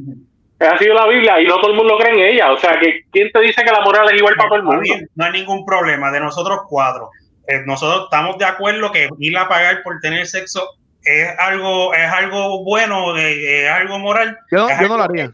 Ha 0.59 0.77
sido 0.77 0.93
la 0.93 1.07
Biblia 1.07 1.39
y 1.41 1.47
no 1.47 1.59
todo 1.59 1.71
el 1.71 1.77
mundo 1.77 1.97
cree 1.97 2.13
en 2.13 2.33
ella. 2.35 2.51
O 2.51 2.57
sea, 2.57 2.79
que 2.79 3.01
¿quién 3.11 3.31
te 3.31 3.39
dice 3.39 3.63
que 3.63 3.71
la 3.71 3.81
moral 3.81 4.09
es 4.09 4.17
igual 4.17 4.35
para 4.35 4.49
todo 4.49 4.57
el 4.57 4.63
mundo? 4.63 4.81
No 5.15 5.25
hay 5.25 5.31
ningún 5.31 5.65
problema 5.65 6.11
de 6.11 6.19
nosotros 6.19 6.59
cuatro. 6.69 7.09
Eh, 7.47 7.61
nosotros 7.65 8.03
estamos 8.05 8.37
de 8.37 8.45
acuerdo 8.45 8.91
que 8.91 9.09
ir 9.19 9.37
a 9.37 9.47
pagar 9.47 9.83
por 9.83 9.99
tener 10.01 10.25
sexo 10.27 10.67
es 11.03 11.27
algo, 11.39 11.93
es 11.93 12.11
algo 12.11 12.63
bueno, 12.63 13.15
es 13.17 13.69
algo 13.69 13.97
moral. 13.99 14.37
Yo, 14.51 14.69
es 14.69 14.79
yo 14.79 14.87
no 14.87 14.93
algo- 14.93 14.97
lo 14.97 15.03
haría. 15.03 15.31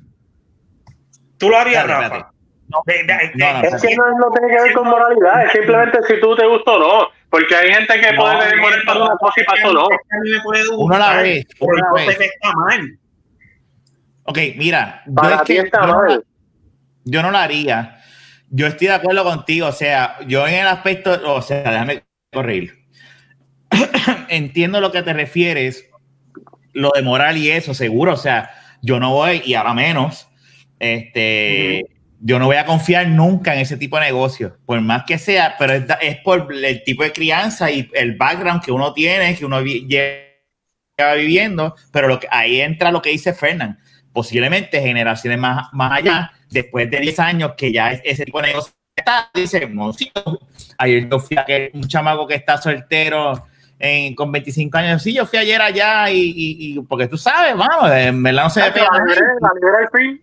Tú 1.37 1.49
lo 1.49 1.57
harías, 1.57 1.85
Rafa. 1.87 2.03
espérate. 2.05 2.37
De- 2.85 2.93
de- 2.93 3.03
de- 3.03 3.31
No, 3.35 3.53
no, 3.53 3.63
Es 3.63 3.81
que 3.81 3.95
no, 3.95 4.09
no 4.17 4.29
tiene 4.31 4.47
que 4.55 4.61
ver 4.63 4.73
con 4.73 4.87
moralidad, 4.89 5.45
es 5.45 5.51
simplemente 5.53 5.99
si 6.07 6.19
tú 6.19 6.35
te 6.35 6.45
gusta 6.45 6.71
o 6.71 6.79
no. 6.79 7.09
Porque 7.29 7.55
hay 7.55 7.73
gente 7.73 7.99
que 7.99 8.11
No, 8.13 8.21
puede 8.21 8.39
tener 8.39 8.57
moral 8.61 8.81
para 8.85 9.03
una 9.03 9.15
cosa 9.17 9.33
y 9.41 9.43
para 9.45 9.61
no. 9.63 9.87
es 9.89 10.69
Uno 10.69 10.97
la 10.97 11.05
gustar, 11.07 11.23
ve, 11.23 11.45
pero 11.59 11.71
uno 11.71 11.75
la 11.75 11.87
yo 11.89 11.93
ve. 12.07 12.11
sé 12.13 12.17
que 12.17 12.25
está 12.25 12.51
mal. 12.53 12.99
Ok, 14.23 14.37
mira, 14.57 15.03
yo, 15.05 15.13
Para 15.15 15.35
es 15.35 15.43
ti 15.43 15.53
que 15.55 15.59
está 15.61 15.81
yo, 15.81 15.87
no, 15.87 15.93
mal. 15.97 16.09
la- 16.09 16.21
yo 17.05 17.21
no 17.23 17.31
lo 17.31 17.37
haría. 17.37 18.01
Yo 18.49 18.67
estoy 18.67 18.87
de 18.87 18.93
acuerdo 18.93 19.23
contigo. 19.23 19.67
O 19.67 19.71
sea, 19.73 20.17
yo 20.27 20.47
en 20.47 20.55
el 20.55 20.67
aspecto, 20.67 21.19
o 21.33 21.41
sea, 21.41 21.63
déjame 21.63 22.03
corregir. 22.33 22.73
Entiendo 24.29 24.81
lo 24.81 24.91
que 24.91 25.03
te 25.03 25.13
refieres, 25.13 25.89
lo 26.73 26.91
de 26.95 27.01
moral 27.01 27.37
y 27.37 27.49
eso, 27.51 27.73
seguro. 27.73 28.13
O 28.13 28.17
sea, 28.17 28.49
yo 28.81 28.99
no 28.99 29.11
voy, 29.13 29.41
y 29.45 29.53
ahora 29.53 29.73
menos, 29.73 30.29
este, 30.79 31.85
yo 32.19 32.39
no 32.39 32.45
voy 32.45 32.55
a 32.57 32.65
confiar 32.65 33.07
nunca 33.07 33.53
en 33.53 33.59
ese 33.59 33.77
tipo 33.77 33.97
de 33.99 34.05
negocio, 34.05 34.57
por 34.65 34.79
más 34.81 35.03
que 35.05 35.17
sea, 35.17 35.55
pero 35.59 35.73
es, 35.73 36.17
por 36.23 36.51
el 36.53 36.83
tipo 36.83 37.03
de 37.03 37.11
crianza 37.11 37.69
y 37.71 37.89
el 37.93 38.15
background 38.15 38.63
que 38.63 38.71
uno 38.71 38.93
tiene, 38.93 39.35
que 39.35 39.45
uno 39.45 39.61
lleva 39.61 41.13
viviendo, 41.15 41.75
pero 41.91 42.07
lo 42.07 42.19
que, 42.19 42.27
ahí 42.31 42.61
entra 42.61 42.91
lo 42.91 43.01
que 43.01 43.09
dice 43.11 43.33
Fernán. 43.33 43.79
Posiblemente 44.11 44.81
generaciones 44.81 45.37
más, 45.39 45.67
más 45.73 45.91
allá, 45.99 46.31
después 46.49 46.89
de 46.89 46.99
10 47.01 47.19
años 47.19 47.53
que 47.55 47.71
ya 47.71 47.91
es- 47.91 48.01
ese 48.03 48.25
tipo 48.25 48.41
de 48.41 48.47
negocio 48.47 48.73
está, 48.95 49.29
dice, 49.33 49.67
no, 49.69 49.93
sí, 49.93 50.11
ayer 50.79 51.07
yo 51.07 51.19
fui 51.19 51.37
a 51.37 51.45
que 51.45 51.69
un 51.73 51.87
chamaco 51.87 52.25
que 52.25 52.33
está 52.33 52.57
soltero 52.59 53.45
en- 53.77 54.15
con 54.15 54.31
25 54.31 54.75
años, 54.79 55.03
sí, 55.03 55.13
yo 55.13 55.27
fui 55.27 55.37
ayer 55.37 55.61
allá 55.61 56.09
y, 56.09 56.17
y- 56.19 56.33
y- 56.77 56.81
porque 56.81 57.07
tú 57.07 57.15
sabes, 57.15 57.55
vamos, 57.55 57.91
en 57.91 58.23
verdad 58.23 58.45
no 58.45 58.49
se 58.49 58.61
ve 58.61 58.71
La 58.79 58.99
libré, 59.05 59.21
la 59.39 59.79
al 59.79 59.89
fin. 59.95 60.21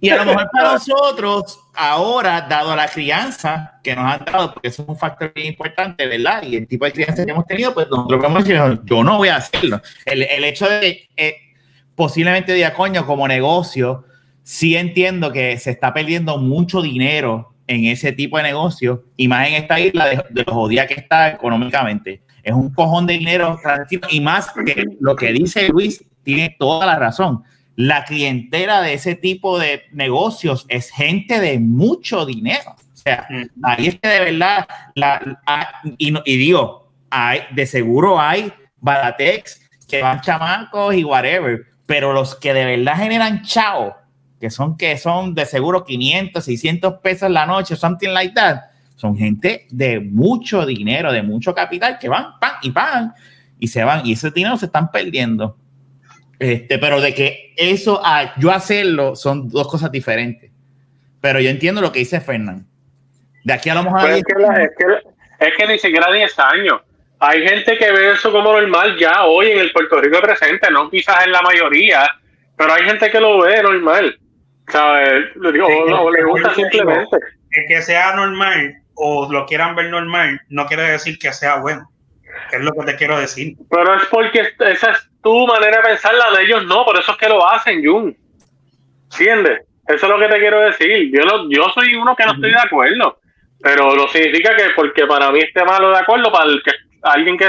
Y 0.00 0.10
a 0.10 0.16
lo 0.16 0.24
mejor 0.24 0.48
para 0.52 0.72
nosotros, 0.72 1.60
ahora, 1.74 2.42
dado 2.42 2.74
la 2.74 2.88
crianza 2.88 3.80
que 3.82 3.94
nos 3.94 4.04
han 4.04 4.24
dado, 4.24 4.54
porque 4.54 4.68
eso 4.68 4.82
es 4.82 4.88
un 4.88 4.96
factor 4.96 5.32
bien 5.34 5.48
importante, 5.48 6.06
¿verdad? 6.06 6.42
Y 6.42 6.56
el 6.56 6.66
tipo 6.66 6.84
de 6.84 6.92
crianza 6.92 7.24
que 7.24 7.30
hemos 7.30 7.46
tenido, 7.46 7.74
pues 7.74 7.88
nosotros 7.90 8.20
podemos 8.20 8.44
decir, 8.44 8.80
yo 8.84 9.02
no 9.02 9.18
voy 9.18 9.28
a 9.28 9.36
hacerlo. 9.36 9.80
El, 10.04 10.22
el 10.22 10.44
hecho 10.44 10.68
de 10.68 11.08
eh, 11.16 11.36
posiblemente 11.94 12.52
de 12.52 12.72
coño 12.72 13.06
como 13.06 13.28
negocio, 13.28 14.04
sí 14.42 14.76
entiendo 14.76 15.32
que 15.32 15.58
se 15.58 15.70
está 15.70 15.92
perdiendo 15.92 16.38
mucho 16.38 16.82
dinero 16.82 17.54
en 17.66 17.84
ese 17.84 18.12
tipo 18.12 18.36
de 18.36 18.42
negocio, 18.42 19.04
y 19.16 19.28
más 19.28 19.46
en 19.46 19.54
esta 19.54 19.78
isla 19.78 20.06
de, 20.06 20.24
de 20.30 20.44
lo 20.44 20.52
jodida 20.52 20.86
que 20.86 20.94
está 20.94 21.28
económicamente. 21.28 22.22
Es 22.42 22.54
un 22.54 22.72
cojón 22.72 23.06
de 23.06 23.14
dinero 23.14 23.60
y 24.08 24.20
más 24.20 24.50
que 24.64 24.84
lo 25.00 25.14
que 25.14 25.32
dice 25.32 25.68
Luis 25.68 26.04
tiene 26.22 26.56
toda 26.58 26.86
la 26.86 26.96
razón 26.96 27.44
la 27.80 28.04
clientela 28.04 28.82
de 28.82 28.92
ese 28.94 29.14
tipo 29.14 29.58
de 29.58 29.84
negocios 29.92 30.66
es 30.68 30.90
gente 30.90 31.40
de 31.40 31.58
mucho 31.58 32.26
dinero. 32.26 32.76
O 32.92 32.96
sea, 32.96 33.26
ahí 33.62 33.86
es 33.88 33.98
que 33.98 34.08
de 34.08 34.20
verdad, 34.20 34.68
la, 34.94 35.38
la- 35.46 35.68
y, 35.96 36.12
y 36.30 36.36
digo, 36.36 36.92
hay, 37.08 37.40
de 37.52 37.66
seguro 37.66 38.20
hay 38.20 38.52
baratex 38.80 39.60
que 39.88 40.02
van 40.02 40.20
chamacos 40.20 40.94
y 40.94 41.04
whatever, 41.04 41.64
pero 41.86 42.12
los 42.12 42.34
que 42.34 42.52
de 42.52 42.64
verdad 42.76 42.96
generan 42.96 43.42
chao, 43.42 43.96
que 44.38 44.50
son 44.50 44.76
que 44.76 44.96
son 44.98 45.34
de 45.34 45.46
seguro 45.46 45.84
500, 45.84 46.44
600 46.44 46.94
pesos 47.02 47.30
la 47.30 47.46
noche, 47.46 47.76
something 47.76 48.10
like 48.10 48.34
that, 48.34 48.60
son 48.96 49.16
gente 49.16 49.66
de 49.70 50.00
mucho 50.00 50.66
dinero, 50.66 51.10
de 51.12 51.22
mucho 51.22 51.54
capital, 51.54 51.98
que 51.98 52.08
van, 52.08 52.38
pan 52.38 52.52
y 52.62 52.70
pan, 52.70 53.14
y 53.58 53.68
se 53.68 53.82
van, 53.84 54.06
y 54.06 54.12
ese 54.12 54.30
dinero 54.30 54.56
se 54.58 54.66
están 54.66 54.90
perdiendo. 54.90 55.56
Este, 56.40 56.78
pero 56.78 57.00
de 57.02 57.14
que 57.14 57.52
eso 57.56 58.00
a 58.04 58.34
yo 58.40 58.50
hacerlo 58.50 59.14
son 59.14 59.48
dos 59.48 59.68
cosas 59.68 59.92
diferentes. 59.92 60.50
Pero 61.20 61.38
yo 61.38 61.50
entiendo 61.50 61.80
lo 61.82 61.92
que 61.92 61.98
dice 62.00 62.18
Fernán. 62.20 62.66
De 63.44 63.52
aquí 63.52 63.68
a 63.68 63.74
lo 63.74 63.82
mejor 63.84 64.00
a 64.00 64.16
es, 64.16 64.24
que 64.24 64.40
la- 64.40 64.62
es, 64.64 64.70
que, 64.76 65.46
es 65.46 65.52
que 65.56 65.66
ni 65.66 65.78
siquiera 65.78 66.10
10 66.10 66.38
años. 66.38 66.80
Hay 67.18 67.46
gente 67.46 67.76
que 67.76 67.92
ve 67.92 68.12
eso 68.12 68.32
como 68.32 68.52
normal 68.58 68.96
ya 68.98 69.24
hoy 69.26 69.50
en 69.50 69.58
el 69.58 69.70
Puerto 69.72 70.00
Rico 70.00 70.18
presente, 70.22 70.70
no 70.70 70.88
quizás 70.88 71.26
en 71.26 71.32
la 71.32 71.42
mayoría, 71.42 72.08
pero 72.56 72.72
hay 72.72 72.84
gente 72.84 73.10
que 73.10 73.20
lo 73.20 73.42
ve 73.42 73.62
normal. 73.62 74.18
¿Sabes? 74.68 75.24
Le 75.36 75.52
digo, 75.52 75.66
o, 75.66 76.04
o 76.04 76.10
le 76.10 76.24
gusta 76.24 76.54
simplemente. 76.54 77.16
El 77.50 77.66
que 77.68 77.82
sea 77.82 78.14
normal 78.14 78.76
o 78.94 79.30
lo 79.30 79.44
quieran 79.44 79.74
ver 79.74 79.90
normal 79.90 80.40
no 80.48 80.64
quiere 80.66 80.84
decir 80.84 81.18
que 81.18 81.32
sea 81.34 81.56
bueno. 81.56 81.89
Es 82.52 82.60
lo 82.60 82.72
que 82.72 82.92
te 82.92 82.96
quiero 82.96 83.18
decir. 83.18 83.56
Pero 83.70 83.94
es 83.94 84.04
porque 84.06 84.40
esa 84.58 84.90
es 84.90 85.10
tu 85.22 85.46
manera 85.46 85.78
de 85.78 85.88
pensar, 85.88 86.14
la 86.14 86.36
de 86.36 86.44
ellos 86.44 86.66
no, 86.66 86.84
por 86.84 86.98
eso 86.98 87.12
es 87.12 87.18
que 87.18 87.28
lo 87.28 87.48
hacen, 87.48 87.84
Jun. 87.84 88.16
¿Entiendes? 89.10 89.62
Eso 89.86 90.06
es 90.06 90.12
lo 90.12 90.18
que 90.18 90.28
te 90.28 90.38
quiero 90.38 90.60
decir. 90.60 91.10
Yo 91.12 91.24
no, 91.24 91.50
yo 91.50 91.68
soy 91.70 91.94
uno 91.94 92.14
que 92.14 92.24
no 92.24 92.32
estoy 92.32 92.50
de 92.50 92.60
acuerdo, 92.60 93.18
pero 93.60 93.94
no 93.94 94.08
significa 94.08 94.54
que 94.56 94.70
porque 94.76 95.06
para 95.06 95.30
mí 95.32 95.40
esté 95.40 95.64
malo 95.64 95.90
de 95.90 95.98
acuerdo, 95.98 96.30
para 96.30 96.44
el 96.44 96.62
que 96.62 96.72
alguien 97.02 97.36
que, 97.36 97.46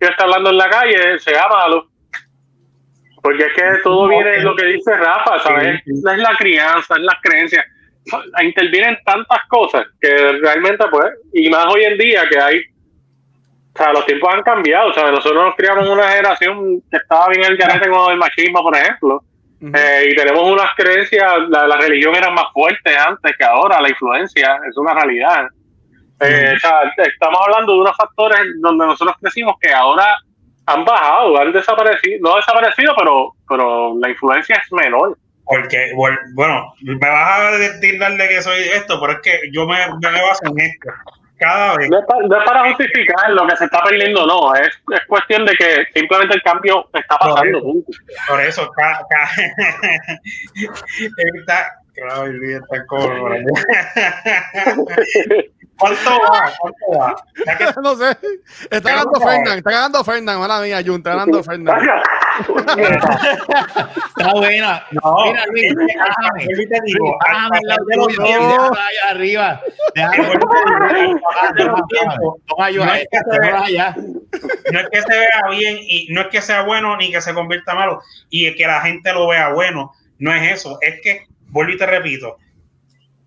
que 0.00 0.06
está 0.06 0.24
hablando 0.24 0.50
en 0.50 0.58
la 0.58 0.70
calle 0.70 1.18
sea 1.18 1.46
malo. 1.48 1.88
Porque 3.22 3.44
es 3.44 3.52
que 3.54 3.62
todo 3.82 4.08
viene 4.08 4.30
de 4.30 4.42
lo 4.42 4.54
que 4.54 4.66
dice 4.66 4.94
Rafa, 4.94 5.40
¿sabes? 5.40 5.80
Sí, 5.84 5.92
sí. 5.92 6.02
Es 6.12 6.18
la 6.18 6.36
crianza, 6.36 6.96
es 6.96 7.02
las 7.02 7.16
creencias. 7.22 7.64
Intervienen 8.42 8.98
tantas 9.04 9.40
cosas 9.48 9.86
que 9.98 10.14
realmente, 10.42 10.84
pues, 10.90 11.06
y 11.32 11.48
más 11.48 11.66
hoy 11.66 11.84
en 11.84 11.96
día 11.96 12.28
que 12.28 12.38
hay 12.38 12.62
o 13.74 13.76
sea, 13.76 13.92
los 13.92 14.06
tiempos 14.06 14.32
han 14.32 14.42
cambiado. 14.42 14.90
O 14.90 14.92
sea, 14.92 15.10
nosotros 15.10 15.44
nos 15.44 15.56
criamos 15.56 15.84
en 15.84 15.92
una 15.92 16.08
generación 16.08 16.80
que 16.90 16.96
estaba 16.96 17.28
bien 17.28 17.44
el 17.44 17.56
garete 17.56 17.88
con 17.88 18.12
el 18.12 18.18
machismo, 18.18 18.62
por 18.62 18.76
ejemplo. 18.76 19.22
Eh, 19.60 20.08
y 20.10 20.14
tenemos 20.14 20.42
unas 20.46 20.70
creencias, 20.76 21.32
la, 21.48 21.66
la 21.66 21.76
religión 21.78 22.14
era 22.14 22.30
más 22.30 22.52
fuerte 22.52 22.94
antes 22.96 23.34
que 23.36 23.44
ahora, 23.44 23.80
la 23.80 23.88
influencia 23.88 24.60
es 24.68 24.76
una 24.76 24.92
realidad. 24.92 25.46
Eh, 26.20 26.52
o 26.54 26.58
sea, 26.58 26.80
estamos 26.98 27.40
hablando 27.44 27.72
de 27.72 27.78
unos 27.80 27.96
factores 27.96 28.40
donde 28.60 28.86
nosotros 28.86 29.16
crecimos 29.20 29.56
que 29.60 29.72
ahora 29.72 30.06
han 30.66 30.84
bajado, 30.84 31.38
han 31.38 31.52
desaparecido, 31.52 32.18
no 32.20 32.36
desaparecido, 32.36 32.94
pero, 32.96 33.32
pero 33.48 33.94
la 34.00 34.10
influencia 34.10 34.56
es 34.56 34.72
menor. 34.72 35.16
Porque, 35.44 35.92
bueno, 35.94 36.74
me 36.80 36.96
vas 36.96 37.40
a 37.40 37.50
decir 37.58 37.98
darle 37.98 38.28
que 38.28 38.42
soy 38.42 38.62
esto, 38.74 39.00
pero 39.00 39.14
es 39.14 39.20
que 39.20 39.50
yo 39.52 39.66
me, 39.66 39.78
me 40.00 40.22
baso 40.22 40.46
en 40.46 40.60
esto. 40.60 40.90
Cada 41.38 41.76
vez 41.76 41.90
No 41.90 41.98
es, 41.98 42.04
pa- 42.06 42.18
no 42.28 42.38
es 42.38 42.44
para 42.44 42.64
justificar 42.68 43.30
lo 43.30 43.46
que 43.46 43.56
se 43.56 43.64
está 43.64 43.82
perdiendo, 43.82 44.24
no, 44.26 44.54
es, 44.54 44.68
es 44.68 45.00
cuestión 45.08 45.44
de 45.44 45.54
que 45.54 45.84
simplemente 45.94 46.36
el 46.36 46.42
cambio 46.42 46.88
está 46.94 47.18
pasando. 47.18 47.60
punto. 47.60 47.90
Por 48.28 48.40
eso, 48.40 48.70
ca, 48.70 49.00
ca, 49.10 49.28
está, 51.40 51.72
claro, 51.94 52.26
está 52.26 52.86
como 52.86 53.08
por. 53.20 53.36
¿Cuánto 55.78 56.10
va? 56.20 56.52
¿Cuánto 56.60 56.98
va? 56.98 57.14
Que- 57.58 57.66
no 57.82 57.94
sé. 57.96 58.16
Está 58.70 58.90
ganando 58.90 59.20
Fernán, 59.20 59.58
está 59.58 59.70
ganando 59.70 60.04
Fernán, 60.04 60.38
mala 60.38 60.60
mía, 60.60 60.80
Jun, 60.84 60.96
está 60.96 61.10
ganando 61.10 61.42
Fernán. 61.42 61.76
Está 64.08 64.32
buena. 64.34 64.84
No, 64.92 65.16
Mira, 65.24 65.44
Luis, 65.50 65.64
es 65.64 65.76
que, 65.76 65.84
déjame. 65.84 66.66
te 66.66 66.80
digo, 66.86 67.18
pasar 67.18 67.60
lado 67.64 67.84
de 67.86 67.96
los 67.96 68.08
allá 68.18 69.10
arriba. 69.10 69.60
Déjame. 69.94 70.28
No 72.74 72.94
es 72.94 73.08
que 73.10 73.16
esta, 73.16 73.30
se 73.32 73.40
vea- 73.40 73.94
no 74.72 74.80
es 74.80 74.88
que 74.90 75.02
se 75.02 75.18
vea 75.18 75.42
bien 75.50 75.76
y 75.80 76.06
no 76.10 76.20
es 76.22 76.26
que 76.28 76.42
sea 76.42 76.62
bueno 76.62 76.96
ni 76.96 77.10
que 77.12 77.20
se 77.20 77.34
convierta 77.34 77.74
malo 77.74 78.00
y 78.30 78.46
es 78.46 78.56
que 78.56 78.66
la 78.66 78.80
gente 78.80 79.12
lo 79.12 79.28
vea 79.28 79.50
bueno, 79.50 79.92
no 80.18 80.32
es 80.34 80.52
eso, 80.52 80.78
es 80.80 81.00
que, 81.02 81.26
vuelvo 81.48 81.72
y 81.72 81.78
te 81.78 81.86
repito, 81.86 82.36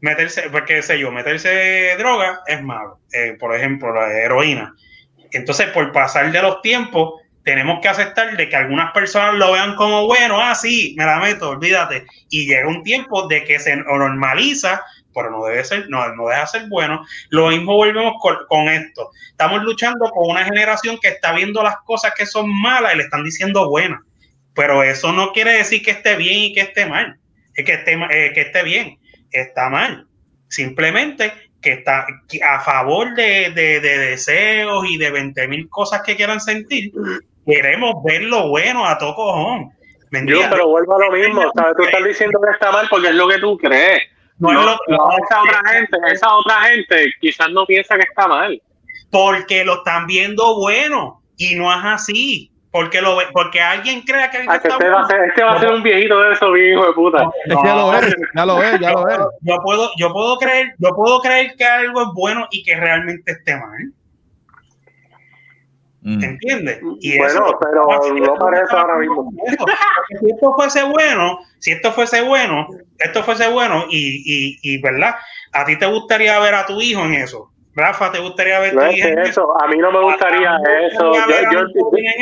meterse, 0.02 0.50
porque 0.50 0.82
sé 0.82 1.00
yo, 1.00 1.12
meterse 1.12 1.96
droga 1.98 2.42
es 2.48 2.62
malo, 2.62 3.00
Eh, 3.14 3.36
por 3.40 3.56
ejemplo, 3.56 3.94
la 3.94 4.12
heroína. 4.12 4.74
Entonces, 5.32 5.68
por 5.68 5.92
pasar 5.92 6.32
de 6.32 6.42
los 6.42 6.62
tiempos, 6.62 7.22
tenemos 7.44 7.80
que 7.82 7.88
aceptar 7.88 8.36
de 8.36 8.50
que 8.50 8.56
algunas 8.58 8.92
personas 8.92 9.36
lo 9.36 9.54
vean 9.54 9.76
como 9.76 10.06
bueno, 10.06 10.42
ah, 10.42 10.54
sí, 10.54 10.94
me 10.98 11.06
la 11.06 11.20
meto, 11.20 11.52
olvídate. 11.52 12.06
Y 12.30 12.46
llega 12.46 12.68
un 12.68 12.84
tiempo 12.84 13.26
de 13.28 13.46
que 13.46 13.58
se 13.58 13.76
normaliza, 13.78 14.84
pero 15.14 15.32
no 15.32 15.46
debe 15.46 15.64
ser, 15.64 15.90
no, 15.90 16.14
no 16.16 16.28
deja 16.28 16.46
ser 16.46 16.68
bueno. 16.68 17.06
Lo 17.30 17.48
mismo 17.48 17.76
volvemos 17.76 18.16
con, 18.20 18.36
con 18.50 18.68
esto. 18.68 19.12
Estamos 19.30 19.64
luchando 19.64 20.10
con 20.12 20.30
una 20.32 20.44
generación 20.44 20.98
que 21.02 21.08
está 21.08 21.32
viendo 21.32 21.64
las 21.64 21.78
cosas 21.86 22.14
que 22.18 22.26
son 22.26 22.50
malas 22.62 22.94
y 22.94 22.98
le 22.98 23.04
están 23.04 23.24
diciendo 23.24 23.70
buenas. 23.70 24.02
Pero 24.54 24.84
eso 24.84 25.14
no 25.14 25.32
quiere 25.32 25.54
decir 25.54 25.82
que 25.82 25.92
esté 25.92 26.18
bien 26.18 26.38
y 26.38 26.54
que 26.54 26.62
esté 26.62 26.86
mal. 26.86 27.18
Es 27.56 27.64
que 27.64 27.76
esté, 27.76 27.94
eh, 27.94 28.34
que 28.34 28.42
esté 28.42 28.64
bien, 28.64 29.00
está 29.32 29.70
mal. 29.70 30.08
Simplemente 30.48 31.34
que 31.62 31.74
está 31.74 32.06
a 32.48 32.60
favor 32.62 33.14
de, 33.16 33.52
de- 33.52 33.80
de 33.80 33.98
deseos 33.98 34.86
y 34.90 34.98
de 34.98 35.12
20 35.12 35.48
mil 35.48 35.70
cosas 35.70 36.02
que 36.04 36.16
quieran 36.16 36.40
sentir. 36.40 36.92
Queremos 37.46 38.04
ver 38.04 38.24
lo 38.24 38.50
bueno 38.50 38.86
a 38.86 38.98
todo 38.98 39.16
cojón. 39.16 39.72
¿Me 40.12 40.20
Yo, 40.20 40.24
entiendes? 40.24 40.50
pero 40.52 40.68
vuelvo 40.70 40.96
a 40.96 41.00
lo 41.06 41.12
mismo, 41.12 41.42
¿sabes? 41.56 41.74
Tú 41.78 41.84
estás 41.84 42.04
diciendo 42.04 42.40
que 42.44 42.52
está 42.52 42.72
mal 42.72 42.88
porque 42.90 43.10
es 43.10 43.16
lo 43.16 43.28
que 43.28 43.40
tú 43.40 43.58
crees. 43.58 44.04
No 44.40 44.52
No, 44.54 44.60
es 44.60 44.66
lo- 44.66 44.80
no, 44.98 45.10
esa 45.26 45.42
otra 45.42 45.62
gente, 45.74 45.98
esa 46.12 46.34
otra 46.36 46.62
gente 46.64 47.08
quizás 47.20 47.50
no 47.52 47.66
piensa 47.66 47.96
que 47.96 48.04
está 48.04 48.28
mal. 48.28 48.62
porque 49.12 49.64
lo 49.66 49.76
están 49.78 50.06
viendo 50.06 50.56
bueno 50.60 51.22
y 51.38 51.56
no 51.56 51.72
es 51.74 51.80
así. 51.84 52.52
Porque, 52.70 53.02
lo, 53.02 53.18
porque 53.34 53.62
alguien 53.62 54.02
crea 54.02 54.30
que 54.30 54.40
Ah, 54.48 54.60
que 54.60 54.68
este, 54.68 54.90
va 54.90 55.02
a 55.02 55.08
ser, 55.08 55.24
este 55.24 55.42
va 55.44 55.54
a 55.54 55.60
ser 55.60 55.72
un 55.72 55.82
viejito 55.82 56.20
de 56.22 56.34
eso, 56.34 56.52
bien 56.52 56.74
hijo 56.74 56.86
de 56.86 56.94
puta. 56.94 57.30
Es 57.46 57.56
que 57.56 57.68
ya 57.68 57.76
lo 57.76 57.94
es, 57.94 58.16
ya 58.36 58.46
lo 58.46 58.62
es, 58.64 58.80
ya 58.80 58.92
lo 58.92 59.10
es. 59.10 59.18
Yo 59.42 59.58
puedo, 59.64 59.90
yo 59.98 60.12
puedo 60.14 60.38
creer, 60.38 60.76
yo 60.78 60.90
puedo 60.94 61.20
creer 61.22 61.56
que 61.58 61.66
algo 61.66 62.02
es 62.02 62.08
bueno 62.14 62.48
y 62.52 62.64
que 62.64 62.76
realmente 62.76 63.32
esté 63.32 63.56
mal. 63.56 63.92
Mm. 66.02 66.24
¿Entiendes? 66.24 66.80
Y 67.02 67.18
Bueno, 67.18 67.48
eso- 67.48 67.60
pero 67.60 67.84
no 68.26 68.36
parece 68.36 68.76
ahora 68.76 68.98
mismo. 68.98 69.32
Si 70.20 70.30
esto 70.30 70.54
fuese 70.56 70.84
bueno, 70.84 71.40
si 71.60 71.72
esto 71.72 71.92
fuese 71.92 72.22
bueno, 72.22 72.68
esto 73.00 73.24
fuese 73.24 73.48
bueno 73.50 73.86
y, 73.90 74.22
y, 74.26 74.60
y 74.62 74.82
verdad, 74.82 75.16
a 75.54 75.66
ti 75.66 75.78
te 75.78 75.86
gustaría 75.86 76.40
ver 76.40 76.54
a 76.56 76.66
tu 76.66 76.80
hijo 76.82 77.02
en 77.04 77.16
eso. 77.16 77.52
Rafa, 77.78 78.12
¿te 78.12 78.18
gustaría 78.20 78.60
ver 78.60 78.74
No 78.74 78.82
es 78.82 79.06
eso? 79.30 79.54
a 79.62 79.68
mí 79.68 79.78
no 79.78 79.92
me 79.92 80.02
gustaría 80.02 80.58
eso. 80.92 81.14
Yo, 81.14 81.52
yo, 81.52 81.60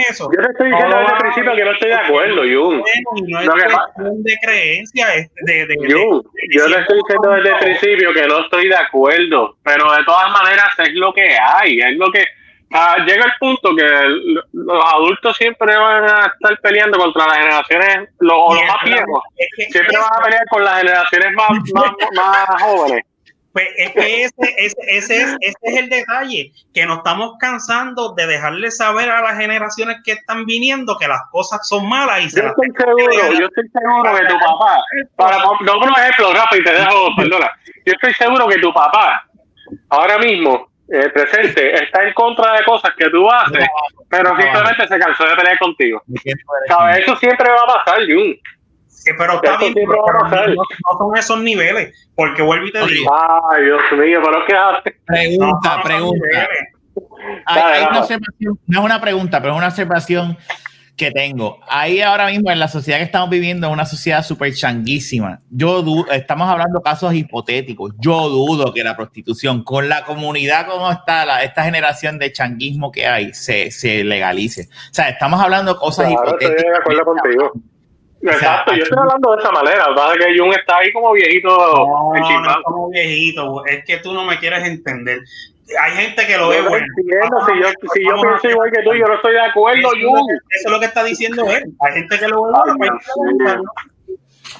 eso. 0.10 0.28
te 0.30 0.42
estoy 0.52 0.70
diciendo 0.70 0.98
desde 0.98 1.12
el 1.14 1.18
principio 1.20 1.56
que 1.56 1.64
no 1.64 1.72
estoy 1.72 1.90
de 1.90 1.96
acuerdo, 1.96 2.42
Jun. 2.42 2.78
No 2.80 3.40
es 3.40 3.64
cuestión 3.64 4.24
de 4.24 4.38
creencia, 4.42 5.08
de, 5.46 5.66
de, 5.66 5.76
Jun, 5.78 6.22
yo 6.54 6.68
le 6.68 6.80
estoy 6.80 6.98
diciendo 6.98 7.30
desde 7.32 7.50
el 7.52 7.58
principio 7.60 8.14
que 8.14 8.28
no 8.28 8.40
estoy 8.42 8.68
de 8.68 8.76
acuerdo, 8.76 9.56
pero 9.64 9.92
de 9.94 10.04
todas 10.04 10.30
maneras 10.32 10.68
es 10.80 10.94
lo 10.94 11.14
que 11.14 11.38
hay, 11.40 11.80
es 11.80 11.96
lo 11.98 12.12
que 12.12 12.26
ah, 12.74 12.98
llega 13.06 13.24
el 13.26 13.32
punto 13.40 13.74
que 13.76 13.86
el- 13.86 14.42
los 14.52 14.94
adultos 14.94 15.38
siempre 15.38 15.74
van 15.78 16.04
a 16.04 16.26
estar 16.34 16.60
peleando 16.62 16.98
contra 16.98 17.28
las 17.28 17.38
generaciones, 17.38 18.10
los, 18.20 18.34
o 18.38 18.54
los 18.56 18.64
más 18.66 18.78
viejos, 18.84 19.24
siempre 19.70 19.98
van 19.98 20.20
a 20.20 20.24
pelear 20.24 20.46
con 20.50 20.64
las 20.66 20.80
generaciones 20.80 21.34
más, 21.34 21.50
más, 21.74 21.92
más 22.14 22.62
jóvenes. 22.62 23.06
Pues 23.56 23.70
es 23.78 23.92
que 23.92 24.24
ese, 24.26 24.34
ese, 24.58 24.76
ese 24.86 25.22
es, 25.22 25.38
ese 25.40 25.58
es 25.62 25.78
el 25.78 25.88
detalle, 25.88 26.52
que 26.74 26.86
nos 26.86 26.98
estamos 26.98 27.38
cansando 27.40 28.14
de 28.14 28.28
dejarle 28.28 28.70
saber 28.70 29.10
a 29.10 29.22
las 29.22 29.38
generaciones 29.38 29.96
que 30.04 30.12
están 30.12 30.46
viniendo 30.46 30.98
que 30.98 31.08
las 31.08 31.22
cosas 31.32 31.66
son 31.66 31.88
malas 31.88 32.20
y 32.20 32.30
se 32.30 32.42
Yo 32.42 32.48
las 32.48 32.52
estoy 32.52 32.68
seguro, 32.78 33.32
yo 33.32 33.46
estoy 33.46 33.70
seguro 33.70 34.14
que 34.14 34.26
tu 34.26 34.40
papá, 34.40 34.78
para 35.16 35.38
no 35.38 35.80
por 35.80 35.90
ejemplo, 35.90 36.34
Rafa, 36.34 36.58
y 36.58 36.64
te 36.66 36.74
dejo, 36.74 37.08
perdona, 37.16 37.50
yo 37.86 37.94
estoy 37.94 38.14
seguro 38.16 38.46
que 38.50 38.60
tu 38.60 38.74
papá, 38.74 39.26
ahora 39.88 40.18
mismo, 40.18 40.68
eh, 40.90 41.10
presente, 41.12 41.82
está 41.82 42.06
en 42.06 42.14
contra 42.14 42.58
de 42.58 42.66
cosas 42.66 42.92
que 42.98 43.10
tú 43.10 43.32
haces, 43.32 43.66
pero 44.10 44.36
simplemente 44.36 44.86
se 44.86 45.00
cansó 45.00 45.24
de 45.24 45.36
pelear 45.38 45.58
contigo. 45.60 46.04
¿Sabes? 46.68 46.98
Eso 46.98 47.16
siempre 47.16 47.50
va 47.50 47.74
a 47.74 47.86
pasar, 47.86 48.02
Jun. 48.02 48.38
Eh, 49.08 49.12
pero 49.18 49.34
está 49.36 49.58
bien, 49.58 49.74
pero 49.74 49.88
no, 50.30 50.56
no 50.56 50.98
son 50.98 51.18
esos 51.18 51.40
niveles, 51.42 52.10
porque 52.16 52.42
vuelvo 52.42 52.66
y 52.68 52.72
te 52.72 52.86
digo. 52.88 53.14
Ay, 53.52 53.66
Dios 53.66 53.82
mío, 53.94 54.20
pero 54.24 54.46
¿qué 54.48 54.56
haces? 54.56 54.94
no, 55.08 55.16
Pregunta, 55.16 55.78
no 55.78 55.84
pregunta. 55.84 56.28
niveles. 56.28 56.70
Hay, 57.46 57.62
Dale, 57.62 57.74
hay 57.76 57.84
una 57.90 58.00
observación, 58.00 58.60
no 58.68 58.80
es 58.80 58.86
una 58.86 59.02
pregunta, 59.02 59.42
pero 59.42 59.54
es 59.54 59.58
una 59.58 59.68
observación 59.68 60.38
que 60.96 61.12
tengo. 61.12 61.60
Ahí 61.68 62.00
ahora 62.02 62.28
mismo 62.28 62.50
en 62.52 62.58
la 62.60 62.70
sociedad 62.70 63.00
que 63.00 63.04
estamos 63.04 63.30
viviendo, 63.30 63.68
es 63.68 63.74
una 63.74 63.86
sociedad 63.86 64.24
súper 64.24 64.54
changuísima. 64.54 65.40
Yo 65.50 65.82
du- 65.82 66.06
estamos 66.10 66.48
hablando 66.48 66.82
casos 66.82 67.14
hipotéticos. 67.14 67.94
Yo 68.00 68.30
dudo 68.30 68.74
que 68.74 68.82
la 68.84 68.96
prostitución, 68.96 69.64
con 69.66 69.90
la 69.90 70.06
comunidad 70.06 70.68
como 70.68 70.90
está, 70.90 71.26
la, 71.26 71.44
esta 71.44 71.64
generación 71.66 72.18
de 72.18 72.32
changuismo 72.32 72.92
que 72.94 73.06
hay, 73.08 73.34
se, 73.34 73.72
se 73.72 74.06
legalice. 74.06 74.70
O 74.72 74.94
sea, 74.94 75.10
estamos 75.10 75.42
hablando 75.42 75.74
de 75.74 75.80
cosas 75.80 76.08
Claro, 76.08 76.30
hipotéticas. 76.30 76.56
estoy 76.58 76.72
de 76.72 76.78
acuerdo 76.78 77.04
contigo. 77.06 77.52
Exacto, 78.32 78.74
yo 78.74 78.84
estoy 78.84 78.98
hablando 78.98 79.36
de 79.36 79.42
esa 79.42 79.52
manera. 79.52 79.86
Pasa 79.96 80.16
que 80.16 80.38
Jun 80.38 80.54
está 80.54 80.78
ahí 80.78 80.92
como 80.94 81.14
viejito 81.14 81.50
No, 81.50 82.14
no, 82.14 82.64
como 82.64 82.90
viejito, 82.90 83.66
es 83.66 83.86
que 83.86 83.98
tú 83.98 84.14
no 84.14 84.26
me 84.26 84.38
quieres 84.40 84.64
entender. 84.66 85.20
Hay 85.82 85.92
gente 85.94 86.28
que 86.28 86.38
lo 86.38 86.50
ve 86.50 86.62
bueno. 86.62 86.86
entiendo, 86.98 87.46
si 87.48 87.60
yo, 87.60 87.70
si 87.94 88.04
yo 88.08 88.22
pienso 88.22 88.50
igual 88.50 88.72
que 88.72 88.84
tú, 88.84 88.94
yo 88.94 89.08
no 89.08 89.16
estoy 89.16 89.34
de 89.34 89.42
acuerdo, 89.42 89.80
Eso 89.80 90.10
Jun. 90.10 90.30
eso 90.52 90.68
es 90.68 90.72
lo 90.72 90.80
que 90.80 90.86
está 90.86 91.04
diciendo 91.04 91.44
él. 91.50 91.64
Hay 91.82 91.94
gente 91.94 92.20
que 92.20 92.28
lo 92.28 92.44
ve 92.44 92.52
bueno. 92.78 93.00
pues, 93.16 93.34
mío. 93.34 93.64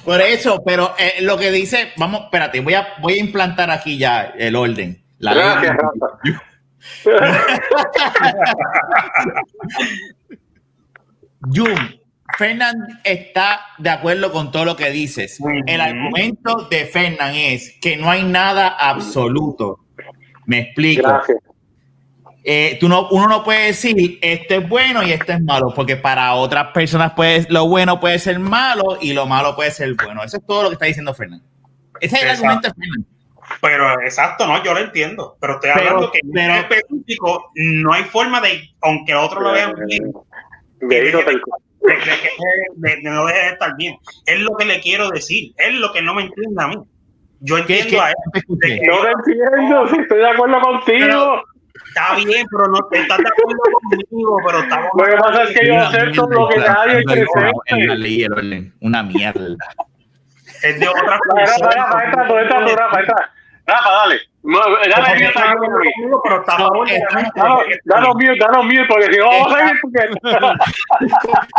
Por 0.04 0.20
eso, 0.20 0.62
pero 0.64 0.94
eh, 0.98 1.22
lo 1.22 1.36
que 1.36 1.50
dice, 1.50 1.92
vamos, 1.96 2.22
espérate, 2.24 2.60
voy 2.60 2.74
a, 2.74 2.94
voy 3.00 3.14
a 3.14 3.20
implantar 3.20 3.70
aquí 3.70 3.98
ya 3.98 4.34
el 4.36 4.54
orden. 4.56 5.02
La 5.18 5.34
Gracias. 5.34 5.76
Rafa. 5.76 6.18
Jun, 11.54 12.00
Fernand 12.38 13.00
está 13.04 13.60
de 13.78 13.90
acuerdo 13.90 14.32
con 14.32 14.50
todo 14.50 14.64
lo 14.64 14.76
que 14.76 14.90
dices. 14.90 15.38
El 15.66 15.80
argumento 15.80 16.66
de 16.70 16.84
Fernand 16.86 17.34
es 17.36 17.78
que 17.80 17.96
no 17.96 18.10
hay 18.10 18.24
nada 18.24 18.68
absoluto. 18.68 19.80
Me 20.44 20.58
explico. 20.60 21.20
Eh, 22.48 22.76
tú 22.78 22.88
no, 22.88 23.08
uno 23.10 23.26
no 23.26 23.42
puede 23.42 23.66
decir 23.66 24.18
esto 24.22 24.54
es 24.54 24.68
bueno 24.68 25.02
y 25.02 25.10
esto 25.10 25.32
es 25.32 25.42
malo, 25.42 25.72
porque 25.74 25.96
para 25.96 26.32
otras 26.34 26.68
personas 26.72 27.12
puede, 27.14 27.44
lo 27.50 27.66
bueno 27.66 27.98
puede 27.98 28.20
ser 28.20 28.38
malo 28.38 28.98
y 29.00 29.12
lo 29.14 29.26
malo 29.26 29.56
puede 29.56 29.72
ser 29.72 29.94
bueno. 29.94 30.22
Eso 30.22 30.36
es 30.36 30.46
todo 30.46 30.62
lo 30.62 30.68
que 30.68 30.74
está 30.74 30.86
diciendo 30.86 31.12
Fernand. 31.12 31.42
Ese 32.00 32.14
es 32.16 32.22
el 32.22 32.28
Exacto. 32.28 32.46
argumento 32.46 32.68
de 32.68 32.74
Fernand. 32.74 33.06
Pero 33.60 34.00
exacto, 34.02 34.46
no, 34.46 34.62
yo 34.62 34.74
lo 34.74 34.80
entiendo. 34.80 35.36
Pero 35.40 35.54
estoy 35.54 35.70
Pero- 35.74 35.88
hablando 35.88 36.12
que 36.12 36.18
en 36.22 36.30
pero- 36.32 36.54
este 36.54 36.74
específico 36.76 37.50
no 37.54 37.92
hay 37.92 38.04
forma 38.04 38.40
de, 38.40 38.70
aunque 38.82 39.14
otro 39.14 39.40
lo 39.40 39.52
vea 39.52 39.72
bien, 39.86 40.12
de, 41.86 42.90
de- 42.96 43.02
no 43.02 43.26
deje 43.26 43.38
de 43.40 43.48
estar 43.50 43.76
bien. 43.76 43.96
Es 44.26 44.40
lo 44.40 44.56
que 44.56 44.64
le 44.64 44.80
quiero 44.80 45.08
decir. 45.10 45.52
Es 45.58 45.74
lo 45.74 45.92
que 45.92 46.02
no 46.02 46.14
me 46.14 46.22
entiende 46.22 46.62
a 46.62 46.68
mí. 46.68 46.76
Yo 47.40 47.56
¿Qué- 47.66 47.80
entiendo 47.80 47.90
qué- 47.90 48.00
a 48.00 48.08
él. 48.10 48.14
te? 48.60 48.80
No 48.86 49.00
te 49.02 49.10
entiendo, 49.32 49.88
si 49.88 50.00
estoy 50.00 50.18
de 50.18 50.28
acuerdo 50.30 50.60
contigo. 50.60 51.42
Está 51.88 52.14
bien, 52.16 52.46
pero 52.50 52.66
no 52.68 52.78
estás 52.90 53.18
de 53.18 53.24
acuerdo 53.28 53.58
conmigo, 53.82 54.38
pero 54.46 54.58
estamos 54.60 54.88
Lo 54.96 55.04
que 55.04 55.16
pasa 55.16 55.42
es 55.44 55.58
que 55.58 55.66
yo 55.66 55.78
acepto 55.78 56.26
lo 56.28 56.48
que 56.48 56.56
nadie 56.58 58.26
orden. 58.30 58.74
Una 58.80 59.02
mierda. 59.02 59.56
es 60.62 60.80
de 60.80 60.88
otra 60.88 61.18
persona. 61.34 61.86
Rafa, 63.66 63.90
dale. 63.90 64.20
No, 64.46 64.60
Dale 67.84 68.06
porque 68.86 69.12
si 69.12 69.18
no 69.18 69.26
vamos 69.26 69.52
a 69.52 69.58
seguir, 69.58 69.80
porque... 69.82 70.04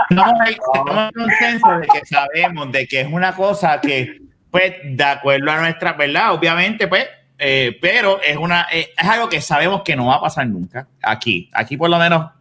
Estamos 0.09 0.33
en 0.39 0.47
estamos 0.47 0.97
en 0.97 1.11
consenso 1.11 1.79
de 1.79 1.87
que 1.87 2.05
sabemos 2.05 2.71
de 2.71 2.87
que 2.87 3.01
es 3.01 3.07
una 3.11 3.35
cosa 3.35 3.81
que, 3.81 4.21
pues, 4.49 4.75
de 4.83 5.03
acuerdo 5.03 5.51
a 5.51 5.59
nuestra 5.59 5.93
verdad, 5.93 6.33
obviamente, 6.33 6.87
pues, 6.87 7.07
eh, 7.37 7.77
pero 7.81 8.21
es 8.21 8.37
una 8.37 8.67
eh, 8.71 8.93
es 8.97 9.07
algo 9.07 9.27
que 9.27 9.41
sabemos 9.41 9.81
que 9.83 9.95
no 9.95 10.07
va 10.07 10.15
a 10.15 10.21
pasar 10.21 10.47
nunca 10.47 10.87
aquí. 11.03 11.49
Aquí, 11.53 11.75
por 11.75 11.89
lo 11.89 11.97
menos, 11.97 12.31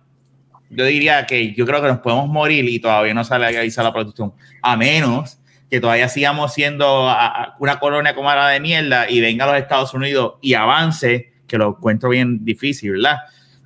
yo 0.70 0.84
diría 0.84 1.26
que 1.26 1.52
yo 1.54 1.66
creo 1.66 1.82
que 1.82 1.88
nos 1.88 1.98
podemos 1.98 2.28
morir 2.28 2.68
y 2.68 2.78
todavía 2.78 3.14
no 3.14 3.24
sale 3.24 3.46
a 3.46 3.82
la 3.82 3.92
prostitución, 3.92 4.32
a 4.62 4.76
menos 4.76 5.40
que 5.70 5.80
todavía 5.80 6.08
sigamos 6.08 6.54
siendo 6.54 7.08
a- 7.08 7.26
a 7.26 7.56
una 7.58 7.78
colonia 7.78 8.14
como 8.14 8.32
la 8.32 8.48
de 8.48 8.60
mierda 8.60 9.10
y 9.10 9.20
venga 9.20 9.44
a 9.44 9.48
los 9.48 9.56
Estados 9.56 9.94
Unidos 9.94 10.34
y 10.40 10.54
avance, 10.54 11.32
que 11.46 11.58
lo 11.58 11.70
encuentro 11.70 12.08
bien 12.10 12.44
difícil, 12.44 12.92
¿verdad? 12.92 13.18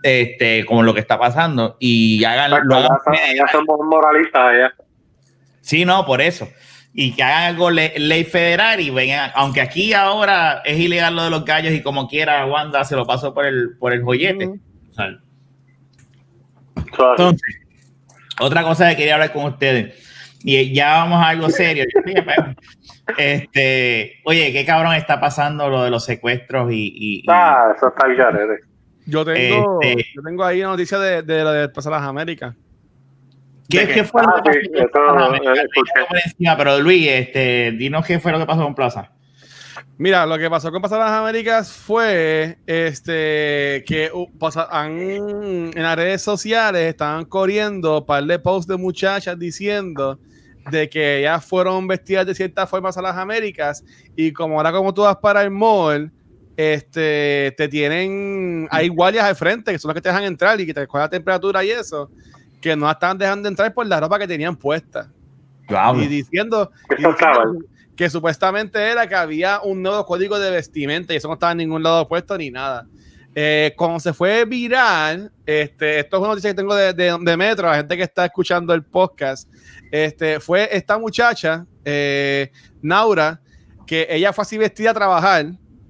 Este, 0.02 0.64
como 0.64 0.82
lo 0.82 0.94
que 0.94 1.00
está 1.00 1.18
pasando, 1.18 1.76
y 1.78 2.24
hagan, 2.24 2.50
lo 2.66 2.76
hagan 2.76 2.88
Ya 3.36 3.46
somos 3.52 3.78
moralistas 3.84 4.42
allá. 4.42 4.74
Sí, 5.60 5.84
no, 5.84 6.06
por 6.06 6.22
eso. 6.22 6.48
Y 6.94 7.12
que 7.14 7.22
hagan 7.22 7.42
algo 7.44 7.70
le- 7.70 7.98
ley 7.98 8.24
federal 8.24 8.80
y 8.80 8.88
vengan, 8.90 9.30
aunque 9.34 9.60
aquí 9.60 9.92
ahora 9.92 10.62
es 10.64 10.78
ilegal 10.78 11.14
lo 11.14 11.24
de 11.24 11.30
los 11.30 11.44
gallos 11.44 11.72
y 11.74 11.82
como 11.82 12.08
quiera 12.08 12.46
Wanda 12.46 12.82
se 12.84 12.96
lo 12.96 13.06
pasó 13.06 13.34
por 13.34 13.44
el, 13.44 13.76
por 13.78 13.92
el 13.92 14.02
joyete. 14.02 14.46
Ujú. 14.46 14.60
O 14.90 14.94
sea, 14.94 15.06
entonces, 17.10 17.56
otra 18.40 18.62
cosa 18.62 18.88
que 18.90 18.96
quería 18.96 19.14
hablar 19.14 19.32
con 19.32 19.44
ustedes, 19.44 19.94
y 20.42 20.72
ya 20.74 20.90
vamos 20.98 21.22
a 21.22 21.28
algo 21.28 21.50
serio. 21.50 21.84
Pues, 22.04 23.16
Este, 23.18 24.20
oye, 24.24 24.52
qué 24.52 24.64
cabrón 24.64 24.94
está 24.94 25.20
pasando 25.20 25.68
lo 25.68 25.82
de 25.84 25.90
los 25.90 26.04
secuestros 26.04 26.70
y, 26.72 26.76
y- 26.94 27.16
y- 27.18 27.24
Ah, 27.28 27.72
eso 27.76 27.88
está 27.88 28.06
el 28.06 28.16
garete. 28.16 28.64
Yo 29.06 29.24
tengo, 29.24 29.78
Este- 29.82 30.04
yo 30.14 30.22
tengo 30.22 30.44
ahí 30.44 30.60
una 30.60 30.70
noticia 30.70 30.98
de, 30.98 31.22
de 31.22 31.42
la 31.44 31.52
de 31.52 31.68
pasar 31.68 31.92
las 31.92 32.02
Américas. 32.02 32.54
¿qué, 33.68 33.86
¿de 33.86 33.94
qué? 33.94 34.04
fue 34.04 34.22
lo 34.22 34.28
Ah, 34.36 34.42
que 34.44 34.52
sí, 34.52 34.68
pasó? 34.92 36.56
pero 36.58 36.78
Luis, 36.80 37.06
este, 37.08 37.72
dinos 37.72 38.06
qué 38.06 38.18
fue 38.20 38.32
lo 38.32 38.38
que 38.38 38.46
pasó 38.46 38.62
con 38.62 38.74
Plaza. 38.74 39.10
Mira, 39.98 40.24
lo 40.24 40.38
que 40.38 40.48
pasó 40.48 40.70
con 40.72 40.80
Pasar 40.80 40.98
las 41.00 41.10
Américas 41.10 41.72
fue 41.72 42.56
este 42.66 43.84
que 43.86 44.10
uh, 44.12 44.30
pasa- 44.38 44.68
han- 44.70 44.98
en 44.98 45.82
las 45.82 45.96
redes 45.96 46.22
sociales 46.22 46.82
estaban 46.88 47.24
corriendo 47.26 47.98
un 47.98 48.06
par 48.06 48.24
de 48.24 48.38
posts 48.38 48.66
de 48.66 48.76
muchachas 48.78 49.38
diciendo 49.38 50.18
de 50.70 50.88
que 50.88 51.20
ellas 51.20 51.44
fueron 51.44 51.86
vestidas 51.86 52.26
de 52.26 52.34
cierta 52.34 52.66
forma 52.66 52.90
a 52.94 53.02
las 53.02 53.16
Américas 53.16 53.84
y 54.16 54.32
como 54.32 54.56
ahora 54.56 54.72
como 54.72 54.92
tú 54.94 55.02
vas 55.02 55.16
para 55.16 55.42
el 55.42 55.50
mall, 55.50 56.12
este, 56.56 57.54
te 57.56 57.68
tienen, 57.68 58.68
hay 58.70 58.88
guardias 58.88 59.24
al 59.24 59.36
frente 59.36 59.72
que 59.72 59.78
son 59.78 59.88
los 59.88 59.94
que 59.94 60.02
te 60.02 60.08
dejan 60.08 60.24
entrar 60.24 60.60
y 60.60 60.66
que 60.66 60.74
te 60.74 60.86
cogen 60.86 61.02
la 61.02 61.10
temperatura 61.10 61.64
y 61.64 61.70
eso, 61.70 62.10
que 62.60 62.76
no 62.76 62.86
las 62.86 62.96
estaban 62.96 63.18
dejando 63.18 63.48
entrar 63.48 63.72
por 63.72 63.86
la 63.86 64.00
ropa 64.00 64.18
que 64.18 64.28
tenían 64.28 64.56
puesta. 64.56 65.10
Y 65.96 66.06
diciendo, 66.08 66.72
y 66.98 67.04
que 67.94 68.10
supuestamente 68.10 68.78
era 68.78 69.06
que 69.06 69.14
había 69.14 69.60
un 69.60 69.82
nuevo 69.82 70.04
código 70.04 70.38
de 70.38 70.50
vestimenta 70.50 71.12
y 71.12 71.16
eso 71.16 71.28
no 71.28 71.34
estaba 71.34 71.52
en 71.52 71.58
ningún 71.58 71.82
lado 71.82 72.08
puesto 72.08 72.36
ni 72.36 72.50
nada. 72.50 72.86
Eh, 73.34 73.74
cuando 73.76 74.00
se 74.00 74.12
fue 74.12 74.44
viral, 74.44 75.30
este, 75.46 76.00
esto 76.00 76.16
es 76.16 76.20
una 76.20 76.30
noticia 76.30 76.50
que 76.50 76.56
tengo 76.56 76.74
de, 76.74 76.92
de, 76.92 77.16
de 77.20 77.36
Metro, 77.36 77.68
la 77.68 77.76
gente 77.76 77.96
que 77.96 78.02
está 78.02 78.24
escuchando 78.24 78.74
el 78.74 78.82
podcast, 78.82 79.48
este, 79.90 80.40
fue 80.40 80.68
esta 80.72 80.98
muchacha, 80.98 81.64
eh, 81.84 82.50
Naura, 82.82 83.40
que 83.86 84.06
ella 84.10 84.32
fue 84.32 84.42
así 84.42 84.56
vestida 84.58 84.90
a 84.90 84.94
trabajar 84.94 85.46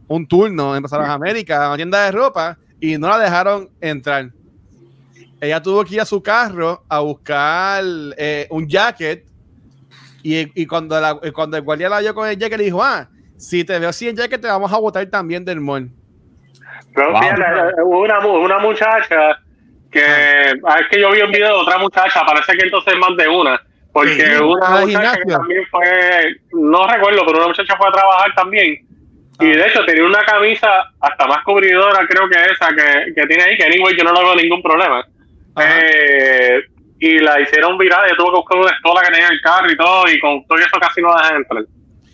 un 0.09 0.27
turno 0.27 0.75
en 0.75 0.83
Pasar 0.83 1.03
América, 1.03 1.69
una 1.69 1.77
tienda 1.77 2.05
de 2.05 2.13
ropa, 2.13 2.57
y 2.81 2.97
no 2.99 3.09
la 3.09 3.19
dejaron 3.19 3.69
entrar. 3.81 4.31
Ella 5.41 5.63
tuvo 5.63 5.85
que 5.85 5.95
ir 5.95 6.01
a 6.01 6.05
su 6.05 6.23
carro 6.23 6.83
a 6.89 7.01
buscar 7.01 7.83
eh, 8.17 8.47
un 8.51 8.69
jacket, 8.69 9.25
y, 10.23 10.63
y 10.63 10.67
cuando, 10.67 11.01
la, 11.01 11.19
cuando 11.33 11.57
el 11.57 11.63
guardia 11.63 11.89
la 11.89 12.01
vio 12.01 12.15
con 12.15 12.29
el 12.29 12.37
jacket, 12.37 12.59
le 12.59 12.65
dijo, 12.65 12.83
ah, 12.83 13.09
si 13.37 13.65
te 13.65 13.79
veo 13.79 13.89
así 13.89 14.09
en 14.09 14.17
jacket, 14.17 14.41
te 14.41 14.49
vamos 14.49 14.71
a 14.73 14.79
botar 14.79 15.07
también 15.07 15.45
del 15.45 15.61
mall. 15.61 15.91
Pero 16.95 17.13
Wow. 17.13 17.23
fíjate, 17.23 17.43
una, 17.85 18.19
una 18.27 18.59
muchacha 18.59 19.39
que 19.91 20.03
ah, 20.67 20.77
es 20.81 20.89
que 20.91 21.01
yo 21.01 21.11
vi 21.13 21.21
un 21.23 21.31
video 21.31 21.49
de 21.49 21.63
otra 21.63 21.79
muchacha, 21.79 22.23
parece 22.27 22.53
que 22.57 22.65
entonces 22.65 22.95
más 22.99 23.17
de 23.17 23.29
una, 23.29 23.61
porque 23.93 24.15
Sí, 24.15 24.43
una 24.43 24.71
muchacha 24.81 25.17
que 25.17 25.33
también 25.33 25.67
fue, 25.71 26.37
no 26.53 26.87
recuerdo, 26.87 27.23
pero 27.27 27.39
una 27.39 27.49
muchacha 27.49 27.77
fue 27.77 27.89
a 27.89 27.93
trabajar 27.93 28.35
también. 28.35 28.87
Y 29.41 29.47
de 29.47 29.67
hecho 29.67 29.85
tenía 29.87 30.05
una 30.05 30.23
camisa 30.25 30.69
hasta 31.01 31.27
más 31.27 31.43
cubridora, 31.45 32.07
creo 32.07 32.29
que 32.29 32.37
esa 32.53 32.69
que, 32.69 33.15
que 33.15 33.27
tiene 33.27 33.43
ahí, 33.43 33.57
que 33.57 33.65
anyway 33.65 33.97
yo 33.97 34.05
no 34.05 34.13
le 34.13 34.21
veo 34.21 34.35
ningún 34.37 34.63
problema. 34.63 35.05
Eh, 35.61 36.61
y 36.99 37.19
la 37.19 37.41
hicieron 37.41 37.79
viral, 37.79 38.07
ella 38.07 38.17
tuvo 38.17 38.31
que 38.33 38.37
buscar 38.37 38.59
una 38.59 38.71
estola 38.71 39.01
que 39.01 39.13
tenía 39.13 39.27
en 39.29 39.33
el 39.33 39.41
carro 39.41 39.71
y 39.71 39.77
todo, 39.77 40.09
y 40.11 40.21
con 40.21 40.47
todo 40.47 40.59
eso 40.59 40.79
casi 40.79 41.01
no 41.01 41.15
dejan 41.17 41.37
entrar. 41.37 41.65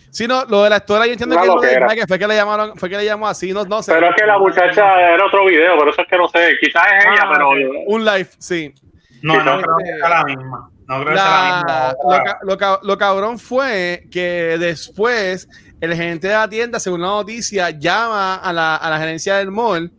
Sí, 0.09 0.25
no, 0.25 0.45
lo 0.45 0.63
de 0.63 0.69
la 0.69 0.77
historia 0.77 1.05
yo 1.05 1.11
entiendo 1.11 1.39
que, 1.39 1.47
lo 1.47 1.59
fue 2.07 2.17
que 2.17 2.27
le 2.27 2.35
llamaron, 2.35 2.77
fue 2.77 2.89
que 2.89 2.97
le 2.97 3.05
llamó 3.05 3.27
así, 3.27 3.51
no, 3.51 3.65
no 3.65 3.83
sé. 3.83 3.93
Pero 3.93 4.09
es 4.09 4.15
que 4.15 4.25
la 4.25 4.39
muchacha 4.39 5.13
era 5.13 5.25
otro 5.25 5.45
video, 5.45 5.75
por 5.77 5.89
eso 5.89 6.01
es 6.01 6.07
que 6.07 6.17
no 6.17 6.27
sé, 6.29 6.57
quizás 6.61 6.83
es 6.97 7.05
ella, 7.05 7.23
Ah, 7.23 7.29
pero... 7.33 7.49
un 7.85 8.05
live, 8.05 8.29
sí. 8.39 8.73
No, 9.21 9.33
creo 9.33 9.59
que 9.77 9.85
sea 9.99 10.09
la 10.09 10.23
misma. 10.23 10.69
No 10.87 10.95
creo 11.01 11.09
que 11.09 11.15
La- 11.15 11.95
lo, 12.43 12.55
lo 12.55 12.79
lo 12.83 12.97
cabrón 12.97 13.37
fue 13.39 14.07
que 14.09 14.57
después 14.57 15.47
el 15.81 15.93
gerente 15.93 16.27
de 16.27 16.33
la 16.33 16.47
tienda, 16.49 16.79
según 16.79 17.01
la 17.01 17.07
noticia, 17.07 17.69
llama 17.71 18.35
a 18.35 18.53
la, 18.53 18.75
a 18.77 18.89
la 18.89 18.97
gerencia 18.99 19.35
del 19.35 19.51
mall 19.51 19.91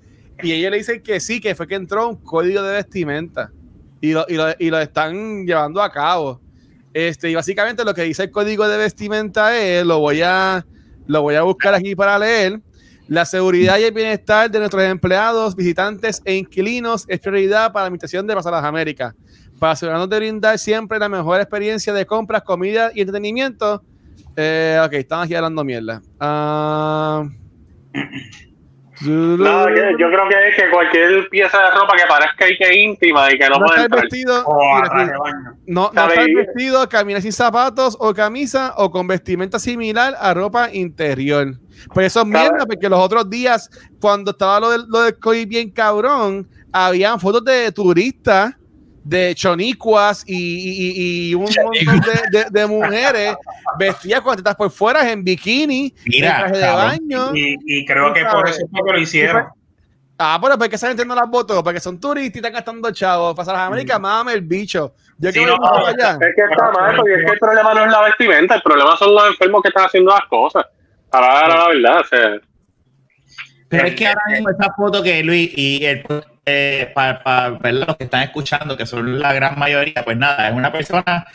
y 0.42 0.52
ellos 0.52 0.70
le 0.70 0.78
dicen 0.78 1.02
que 1.02 1.20
sí, 1.20 1.40
que 1.40 1.54
fue 1.54 1.66
que 1.68 1.74
entró 1.74 2.08
un 2.08 2.16
código 2.16 2.62
de 2.62 2.72
vestimenta 2.74 3.50
y 4.00 4.12
lo, 4.12 4.24
y 4.28 4.34
lo, 4.34 4.46
y 4.58 4.70
lo 4.70 4.78
están 4.80 5.44
llevando 5.46 5.82
a 5.82 5.90
cabo. 5.92 6.40
Este, 6.94 7.28
y 7.30 7.34
básicamente 7.34 7.84
lo 7.84 7.92
que 7.94 8.02
dice 8.02 8.24
el 8.24 8.30
código 8.30 8.66
de 8.66 8.78
vestimenta 8.78 9.56
es, 9.58 9.84
lo 9.84 9.98
voy 9.98 10.22
a, 10.22 10.64
lo 11.06 11.22
voy 11.22 11.34
a 11.34 11.42
buscar 11.42 11.74
aquí 11.74 11.94
para 11.94 12.18
leer. 12.18 12.60
La 13.08 13.24
seguridad 13.24 13.78
y 13.78 13.84
el 13.84 13.92
bienestar 13.92 14.50
de 14.50 14.58
nuestros 14.58 14.82
empleados, 14.84 15.54
visitantes 15.56 16.20
e 16.24 16.34
inquilinos 16.36 17.04
es 17.08 17.20
prioridad 17.20 17.72
para 17.72 17.84
la 17.84 17.86
Administración 17.86 18.26
de 18.26 18.34
Pasar 18.34 18.52
las 18.52 18.64
Américas. 18.64 19.14
Para 19.58 19.72
asegurarnos 19.72 20.08
de 20.08 20.16
brindar 20.18 20.58
siempre 20.58 20.98
la 20.98 21.08
mejor 21.08 21.40
experiencia 21.40 21.92
de 21.92 22.06
compras, 22.06 22.42
comida 22.42 22.90
y 22.94 23.00
entretenimiento. 23.00 23.82
Eh, 24.36 24.80
ok, 24.84 24.92
estamos 24.94 25.24
aquí 25.24 25.34
hablando 25.34 25.64
mierda. 25.64 26.00
Ah, 26.20 27.24
No, 29.00 29.68
yo, 29.68 29.90
yo 29.96 30.08
creo 30.10 30.28
que 30.28 30.48
es 30.48 30.56
que 30.56 30.70
cualquier 30.70 31.28
pieza 31.28 31.56
de 31.56 31.70
ropa 31.70 31.94
que 31.96 32.02
parezca 32.08 32.48
y 32.48 32.56
que 32.58 32.80
íntima 32.82 33.32
y 33.32 33.38
que 33.38 33.48
no, 33.48 33.58
no 33.58 33.66
puede 33.66 33.82
estar 33.82 34.00
vestido, 34.02 34.42
O 34.44 34.74
a 34.76 34.80
mira, 34.94 35.18
baño. 35.18 35.56
no, 35.66 35.90
no 35.94 36.08
estar 36.08 36.26
vestido, 36.34 36.88
caminar 36.88 37.22
sin 37.22 37.32
zapatos 37.32 37.96
o 38.00 38.12
camisa 38.12 38.74
o 38.76 38.90
con 38.90 39.06
vestimenta 39.06 39.60
similar 39.60 40.16
a 40.18 40.34
ropa 40.34 40.72
interior. 40.72 41.54
Pues 41.94 42.08
eso 42.08 42.22
es 42.22 42.26
mierda, 42.26 42.66
porque 42.66 42.88
los 42.88 42.98
otros 42.98 43.30
días, 43.30 43.70
cuando 44.00 44.32
estaba 44.32 44.58
lo 44.58 44.70
del, 44.70 44.84
lo 44.88 45.02
del 45.02 45.16
COVID 45.16 45.46
bien 45.46 45.70
cabrón, 45.70 46.48
habían 46.72 47.20
fotos 47.20 47.44
de 47.44 47.70
turistas, 47.70 48.56
de 49.08 49.34
chonicuas 49.34 50.22
y, 50.26 50.34
y- 50.36 50.90
y- 50.90 51.30
y 51.30 51.34
un 51.34 51.44
montón 51.44 51.70
de, 52.30 52.38
de- 52.38 52.46
de 52.50 52.66
mujeres 52.66 53.36
vestidas 53.78 54.20
con 54.20 54.36
tetas 54.36 54.54
por 54.54 54.70
fuera 54.70 55.10
en 55.10 55.24
bikini, 55.24 55.94
Mira, 56.04 56.28
en 56.28 56.36
traje 56.52 56.58
de 56.58 56.72
baño. 56.72 57.34
Y, 57.34 57.56
y 57.66 57.86
creo 57.86 58.12
que 58.12 58.24
por 58.26 58.46
eso 58.48 58.60
que 58.84 58.92
lo 58.92 58.98
hicieron. 58.98 59.46
Ah, 60.18 60.38
pero 60.42 60.58
¿por 60.58 60.68
qué 60.68 60.74
esa 60.76 60.88
gente 60.88 61.04
no 61.06 61.14
las 61.14 61.28
votó? 61.30 61.62
Porque 61.62 61.80
son 61.80 61.98
turistas 61.98 62.34
y 62.34 62.38
están 62.38 62.52
gastando 62.52 62.90
chavos. 62.90 63.34
Para 63.36 63.52
las 63.52 63.68
Américas, 63.68 63.98
mame 64.00 64.32
el 64.34 64.40
bicho. 64.42 64.92
Yo 65.16 65.30
Sí, 65.32 65.38
que 65.40 65.46
no, 65.46 65.56
no, 65.56 65.86
allá. 65.86 66.18
Es 66.20 66.34
que 66.34 66.42
está 66.50 66.70
mal, 66.72 66.96
porque 66.96 67.14
es 67.14 67.24
que 67.24 67.32
el 67.32 67.38
problema 67.38 67.72
no 67.72 67.84
es 67.86 67.92
la 67.92 68.02
vestimenta, 68.02 68.56
el 68.56 68.62
problema 68.62 68.96
son 68.96 69.14
los 69.14 69.26
enfermos 69.28 69.62
que 69.62 69.68
están 69.68 69.86
haciendo 69.86 70.10
las 70.10 70.26
cosas. 70.28 70.64
Para 71.08 71.48
la 71.48 71.68
verdad, 71.68 72.00
o 72.00 72.04
sea, 72.04 72.30
Pero 73.68 73.86
es 73.86 73.94
que 73.94 74.06
ahora 74.06 74.20
mismo 74.32 74.50
esa 74.50 74.72
foto 74.76 75.02
que 75.02 75.22
Luis 75.22 75.50
y 75.56 75.84
el 75.86 76.02
eh, 76.50 76.90
para, 76.94 77.50
los 77.72 77.96
que 77.96 78.04
están 78.04 78.22
escuchando, 78.22 78.76
que 78.76 78.86
son 78.86 79.18
la 79.18 79.32
gran 79.32 79.58
mayoría, 79.58 80.02
pues 80.04 80.16
nada, 80.16 80.48
es 80.48 80.54
una 80.54 80.72
persona 80.72 81.26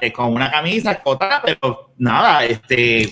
eh, 0.00 0.12
con 0.12 0.32
una 0.32 0.50
camisa 0.50 0.92
escotada, 0.92 1.42
pero 1.44 1.92
nada, 1.98 2.44
este 2.44 3.08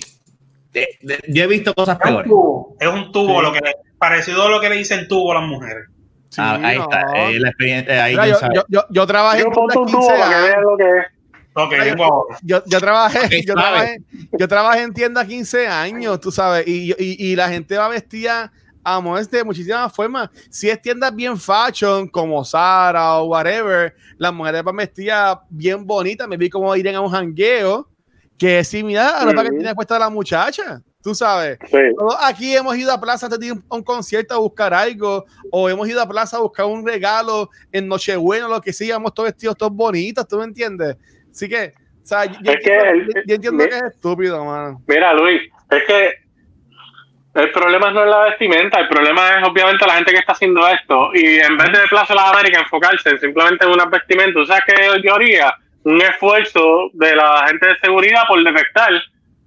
de- 0.71 0.97
de- 1.01 1.19
yo 1.29 1.43
he 1.43 1.47
visto 1.47 1.73
cosas 1.73 1.97
Es 1.99 2.05
un 2.05 2.11
peores. 2.11 2.29
tubo, 2.29 2.77
es 2.79 2.87
un 2.87 3.11
tubo 3.11 3.39
Sí. 3.39 3.45
lo 3.45 3.53
que 3.53 3.59
le- 3.61 3.75
parecido 3.97 4.43
a 4.45 4.49
lo 4.49 4.59
que 4.59 4.69
le 4.69 4.75
dicen 4.77 5.07
tubo 5.07 5.31
a 5.31 5.35
las 5.41 5.43
mujeres. 5.49 5.85
Sí, 6.29 6.41
Ah, 6.43 6.59
ahí 6.61 6.77
no. 6.77 6.83
está, 6.83 7.01
eh, 7.29 7.39
la 7.39 7.47
experiencia, 7.49 8.03
ahí 8.03 8.13
Mira, 8.13 8.27
yo, 8.27 8.35
yo, 8.53 8.65
yo, 8.67 8.85
yo 8.89 9.07
trabajé 9.07 9.39
yo 9.39 9.45
en 9.47 9.51
ponte 9.53 9.77
un 9.79 9.85
tiendas 9.85 10.05
tubo 10.07 10.13
15 10.15 10.21
para 10.21 10.35
que 10.35 10.41
vean 10.49 10.63
lo 10.63 10.77
que 10.77 10.83
es. 10.99 11.05
Yo, 12.41 12.61
yo 12.65 12.79
trabajé, 12.81 13.41
yo 13.47 13.53
trabajé, 13.53 13.97
yo 14.37 14.47
trabajé 14.49 14.81
en 14.81 14.93
tiendas 14.93 15.25
15 15.27 15.67
años, 15.67 16.19
tú 16.19 16.29
sabes, 16.31 16.67
y, 16.67 16.91
y, 16.91 17.31
y 17.31 17.35
la 17.37 17.47
gente 17.47 17.77
va 17.77 17.87
vestida 17.87 18.51
a 18.85 19.01
de 19.31 19.43
muchísimas 19.43 19.91
formas. 19.93 20.29
Si 20.49 20.69
es 20.69 20.79
tiendas 20.79 21.13
bien 21.13 21.37
fashion, 21.37 22.07
como 22.07 22.45
Zara 22.45 23.15
o 23.15 23.25
whatever, 23.25 23.95
las 24.17 24.31
mujeres 24.31 24.63
van 24.63 24.75
vestidas 24.75 25.39
bien 25.49 25.85
bonitas. 25.85 26.27
Me 26.27 26.37
vi 26.37 26.49
como 26.49 26.75
irían 26.75 26.95
a 26.95 27.01
un 27.01 27.09
jangueo 27.09 27.89
que 28.37 28.59
es 28.59 28.67
similar 28.67 29.15
a 29.15 29.25
lo 29.25 29.43
que 29.43 29.49
tiene 29.49 29.73
puesta 29.73 29.97
la 29.97 30.09
muchacha, 30.09 30.81
tú 31.01 31.15
sabes. 31.15 31.57
Sí. 31.71 31.77
Todos 31.97 32.15
aquí 32.21 32.55
hemos 32.55 32.75
ido 32.77 32.91
a 32.91 32.99
plaza 33.01 33.25
antes 33.25 33.39
de 33.39 33.47
ir 33.47 33.53
a 33.69 33.75
un 33.75 33.81
concierto 33.83 34.35
a 34.35 34.37
buscar 34.37 34.73
algo, 34.73 35.25
o 35.51 35.67
hemos 35.69 35.87
ido 35.87 36.01
a 36.01 36.07
plaza 36.07 36.37
a 36.37 36.41
buscar 36.41 36.65
un 36.65 36.85
regalo 36.85 37.49
en 37.71 37.87
Nochebuena, 37.87 38.47
lo 38.47 38.61
que 38.61 38.71
sea, 38.73 38.87
íbamos 38.87 39.13
todos 39.13 39.29
vestidos, 39.29 39.55
todos 39.57 39.71
bonitos, 39.73 40.27
¿tú 40.27 40.37
me 40.37 40.43
entiendes? 40.43 40.97
Así 41.31 41.47
que, 41.49 41.73
o 42.03 42.05
sea, 42.05 42.25
yo, 42.25 42.51
Es 42.51 42.63
que 42.63 42.75
entiendo, 42.75 42.83
el- 42.91 43.05
yo- 43.07 43.21
yo 43.25 43.35
entiendo 43.35 43.63
mi- 43.63 43.69
que 43.69 43.77
es 43.77 43.83
estúpido, 43.83 44.45
mano. 44.45 44.81
Mira, 44.85 45.13
Luis, 45.13 45.41
es 45.71 45.83
que 45.87 46.09
el 47.35 47.51
problema 47.51 47.91
no 47.91 48.03
es 48.03 48.09
la 48.09 48.23
vestimenta, 48.23 48.79
el 48.79 48.87
problema 48.87 49.37
es 49.37 49.43
obviamente 49.43 49.85
la 49.85 49.95
gente 49.95 50.13
que 50.13 50.19
está 50.19 50.31
haciendo 50.31 50.65
esto. 50.69 51.09
Y 51.13 51.39
en 51.39 51.57
vez 51.57 51.69
de 51.69 51.87
Plaza 51.89 52.13
de 52.13 52.21
las 52.21 52.31
Américas 52.31 52.61
enfocarse 52.61 53.09
en 53.09 53.19
simplemente 53.19 53.65
en 53.65 53.71
unas 53.71 53.89
vestimentas, 53.89 54.43
o 54.43 54.45
sea 54.45 54.61
que 54.65 55.01
yo 55.03 55.15
haría 55.15 55.53
un 55.83 56.01
esfuerzo 56.01 56.89
de 56.93 57.13
la 57.13 57.45
gente 57.47 57.67
de 57.67 57.77
seguridad 57.79 58.21
por 58.27 58.41
detectar 58.41 58.89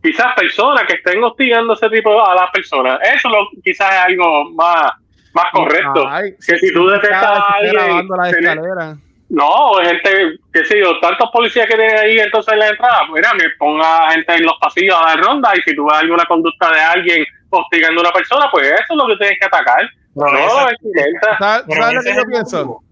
quizás 0.03 0.35
personas 0.35 0.85
que 0.85 0.95
estén 0.95 1.25
hostigando 1.25 1.73
ese 1.73 1.89
tipo 1.89 2.25
a 2.25 2.35
las 2.35 2.51
personas. 2.51 3.01
Eso 3.15 3.31
lo, 3.31 3.49
quizás 3.65 3.91
es 3.91 4.01
algo 4.01 4.51
más, 4.51 4.93
más 5.33 5.47
correcto. 5.53 6.07
Ay, 6.07 6.35
que 6.47 6.59
si 6.59 6.73
tú 6.75 6.89
detectas 6.89 7.23
a 7.23 7.55
alguien, 7.55 8.09
la 8.09 8.29
escalera. 8.29 8.97
No, 9.31 9.75
gente, 9.83 10.39
qué 10.53 10.65
sé 10.65 10.79
yo, 10.79 10.99
tantos 11.01 11.31
policías 11.31 11.67
que 11.67 11.75
tienen 11.75 11.99
ahí 11.99 12.19
entonces 12.19 12.53
en 12.53 12.61
la 12.61 12.69
entrada, 12.69 13.01
mira, 13.13 13.35
me 13.35 13.49
ponga 13.59 14.11
gente 14.11 14.35
en 14.35 14.45
los 14.45 14.55
pasillos 14.59 14.97
a 14.99 15.07
dar 15.07 15.21
ronda 15.21 15.53
y 15.55 15.61
si 15.63 15.75
tú 15.75 15.87
ves 15.87 15.99
alguna 15.99 16.25
conducta 16.25 16.71
de 16.71 16.81
alguien 16.81 17.27
hostigando 17.51 18.01
a 18.01 18.05
una 18.05 18.13
persona, 18.13 18.47
pues 18.51 18.67
eso 18.67 18.85
es 18.91 18.97
lo 18.97 19.07
que 19.07 19.17
tienes 19.17 19.39
que 19.41 19.47
atacar. 19.47 19.83
No, 20.15 20.27
ese- 20.27 20.37
la 20.57 20.67
vestimenta. 20.67 21.39
¿Sabes, 21.39 21.65
pero 21.69 21.83
sabes 21.83 21.95
lo 21.95 22.01
ese 22.01 22.09
que 22.09 22.11
es 22.11 22.17
yo 22.17 22.31
pienso? 22.31 22.83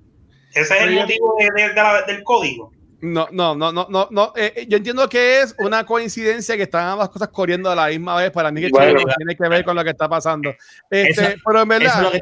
Ese 0.55 0.75
es 0.77 0.83
el 0.83 0.95
motivo 0.95 1.35
de- 1.39 1.63
de- 1.63 1.69
de 1.71 1.75
la- 1.75 2.03
del 2.03 2.23
código. 2.23 2.73
No, 3.03 3.29
no, 3.31 3.55
no, 3.55 3.73
no, 3.73 3.87
no, 3.91 4.09
no. 4.11 4.33
eh, 4.37 4.53
eh, 4.57 4.67
yo 4.69 4.79
entiendo 4.79 5.07
que 5.09 5.41
es 5.43 5.55
una 5.59 5.85
coincidencia 5.85 6.57
que 6.57 6.63
están 6.63 6.89
ambas 6.89 7.11
cosas 7.11 7.29
corriendo 7.29 7.71
a 7.71 7.75
la 7.75 7.89
misma 7.89 8.17
vez. 8.17 8.31
Para 8.31 8.51
mí 8.51 8.63
que 8.63 8.71
Bueno. 8.71 9.01
tiene 9.19 9.37
que 9.37 9.49
ver 9.49 9.65
con 9.65 9.77
lo 9.77 9.85
que 9.85 9.91
está 9.91 10.09
pasando. 10.09 10.51
Este, 10.91 11.11
Eso- 11.11 11.35
pero 11.45 11.63
en 11.63 11.69
verdad, 11.69 12.11
es 12.15 12.21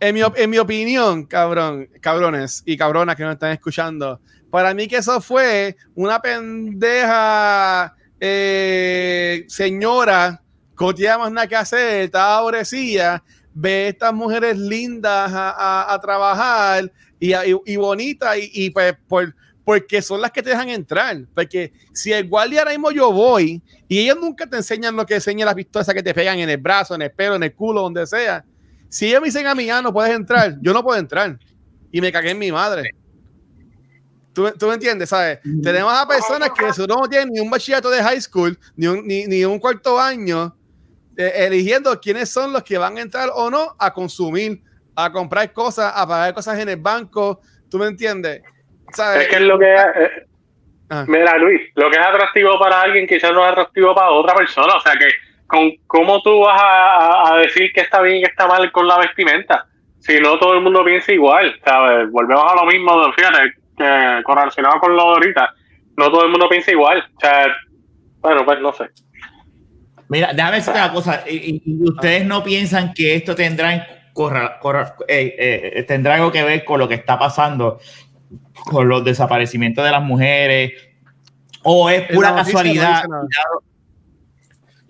en 0.00 0.14
mi, 0.14 0.22
op- 0.22 0.38
en 0.38 0.48
mi 0.50 0.58
opinión, 0.58 1.24
cabrón, 1.26 1.88
cabrones 2.00 2.62
y 2.64 2.76
cabronas 2.76 3.16
que 3.16 3.24
nos 3.24 3.32
están 3.32 3.50
escuchando, 3.50 4.20
para 4.48 4.72
mí 4.72 4.86
que 4.86 4.98
eso 4.98 5.20
fue 5.20 5.74
una 5.96 6.20
pendeja 6.22 7.94
eh, 8.20 9.44
señora 9.48 10.40
no 10.80 10.94
tenía 10.94 11.18
más 11.18 11.30
nada 11.32 11.46
que 11.46 11.56
hacer, 11.56 12.02
estaba 12.02 12.38
aborrecida, 12.38 13.22
ve 13.54 13.86
a 13.86 13.88
estas 13.88 14.14
mujeres 14.14 14.56
lindas 14.58 15.32
a, 15.32 15.50
a- 15.50 15.94
a 15.94 16.00
trabajar 16.00 16.92
y, 17.18 17.32
a- 17.32 17.46
y- 17.46 17.56
y 17.66 17.76
bonitas 17.76 18.36
y, 18.38 18.50
y 18.52 18.70
pues 18.70 18.94
por, 19.08 19.34
porque 19.64 20.00
son 20.00 20.20
las 20.20 20.30
que 20.30 20.42
te 20.42 20.50
dejan 20.50 20.68
entrar. 20.68 21.18
Porque 21.34 21.72
si 21.92 22.12
el 22.12 22.28
guardia 22.28 22.60
ahora 22.60 22.70
mismo 22.72 22.90
yo 22.90 23.12
voy 23.12 23.60
y 23.88 23.98
ellos 23.98 24.16
nunca 24.20 24.46
te 24.46 24.56
enseñan 24.56 24.94
lo 24.96 25.04
que 25.04 25.14
enseña 25.16 25.44
la 25.44 25.54
pistola 25.54 25.82
esa 25.82 25.92
que 25.94 26.02
te 26.02 26.14
pegan 26.14 26.38
en 26.38 26.48
el 26.48 26.56
brazo, 26.58 26.94
en 26.94 27.02
el 27.02 27.10
pelo, 27.10 27.34
en 27.36 27.42
el 27.42 27.54
culo, 27.54 27.82
donde 27.82 28.06
sea. 28.06 28.44
Si 28.88 29.06
ellos 29.08 29.20
me 29.20 29.26
dicen 29.26 29.46
a 29.46 29.54
mí, 29.54 29.68
ah, 29.68 29.82
no 29.82 29.92
puedes 29.92 30.14
entrar, 30.14 30.56
yo 30.62 30.72
no 30.72 30.82
puedo 30.82 30.98
entrar. 30.98 31.38
Y 31.92 32.00
me 32.00 32.10
cagué 32.12 32.30
en 32.30 32.38
mi 32.38 32.50
madre. 32.52 32.90
¿Tú, 34.32 34.50
tú 34.58 34.66
me 34.68 34.74
entiendes? 34.74 35.08
¿Sabes? 35.08 35.40
Tenemos 35.62 35.92
a 35.92 36.06
personas 36.06 36.50
que 36.56 36.86
no 36.86 37.08
tienen 37.08 37.30
ni 37.30 37.40
un 37.40 37.50
bachillerato 37.50 37.90
de 37.90 38.02
high 38.02 38.20
school, 38.20 38.56
ni 38.76 38.86
un, 38.86 39.06
ni, 39.06 39.26
ni 39.26 39.44
un 39.44 39.58
cuarto 39.58 39.98
año, 39.98 40.54
eh, 41.18 41.46
eligiendo 41.46 41.98
quiénes 42.00 42.30
son 42.30 42.52
los 42.52 42.62
que 42.62 42.78
van 42.78 42.96
a 42.96 43.00
entrar 43.00 43.30
o 43.34 43.50
no 43.50 43.74
a 43.76 43.92
consumir, 43.92 44.62
a 44.94 45.10
comprar 45.10 45.52
cosas, 45.52 45.92
a 45.96 46.06
pagar 46.06 46.32
cosas 46.32 46.60
en 46.60 46.68
el 46.68 46.76
banco. 46.76 47.40
¿Tú 47.68 47.76
me 47.76 47.86
entiendes? 47.86 48.40
¿Sabes? 48.92 49.22
Es 49.22 49.28
que 49.28 49.34
es 49.34 49.42
lo 49.42 49.58
que. 49.58 49.74
Eh, 49.74 50.26
ah. 50.90 51.04
Mira, 51.08 51.36
Luis, 51.38 51.60
lo 51.74 51.90
que 51.90 51.96
es 51.96 52.06
atractivo 52.06 52.56
para 52.60 52.82
alguien 52.82 53.08
quizás 53.08 53.32
no 53.32 53.44
es 53.44 53.50
atractivo 53.50 53.96
para 53.96 54.10
otra 54.10 54.32
persona. 54.36 54.76
O 54.76 54.80
sea 54.80 54.92
que, 54.92 55.08
con, 55.48 55.72
¿cómo 55.88 56.22
tú 56.22 56.38
vas 56.38 56.60
a, 56.62 57.36
decir 57.38 57.72
que 57.72 57.80
está 57.80 58.00
bien 58.00 58.18
y 58.18 58.22
que 58.22 58.30
está 58.30 58.46
mal 58.46 58.70
con 58.70 58.86
la 58.86 58.98
vestimenta? 58.98 59.66
Si 59.98 60.20
no 60.20 60.38
todo 60.38 60.54
el 60.54 60.60
mundo 60.60 60.84
piensa 60.84 61.12
igual, 61.12 61.58
¿sabes? 61.64 62.08
Volvemos 62.12 62.44
a 62.48 62.54
lo 62.54 62.64
mismo, 62.66 63.12
fíjate, 63.14 63.54
que 63.76 64.22
correlacionado 64.22 64.78
con 64.78 64.94
lo 64.94 65.02
de 65.02 65.08
ahorita, 65.08 65.52
no 65.96 66.12
todo 66.12 66.26
el 66.26 66.30
mundo 66.30 66.48
piensa 66.48 66.70
igual. 66.70 67.04
O 67.16 67.20
sea, 67.20 67.48
bueno, 68.20 68.44
pues 68.44 68.60
no 68.60 68.72
sé. 68.72 68.88
Mira, 70.08 70.32
déjame 70.32 70.56
decir 70.56 70.72
una 70.72 70.92
cosa. 70.92 71.24
Ustedes 71.80 72.26
no 72.26 72.42
piensan 72.42 72.94
que 72.94 73.14
esto 73.14 73.34
tendrá, 73.34 73.74
eh, 73.74 73.84
eh, 75.08 75.84
tendrá 75.86 76.14
algo 76.14 76.32
que 76.32 76.42
ver 76.42 76.64
con 76.64 76.78
lo 76.78 76.88
que 76.88 76.94
está 76.94 77.18
pasando 77.18 77.78
con 78.64 78.88
los 78.88 79.04
desaparecimientos 79.04 79.84
de 79.84 79.90
las 79.90 80.02
mujeres? 80.02 80.72
¿O 81.62 81.90
es 81.90 82.10
pura 82.12 82.34
casualidad? 82.34 83.04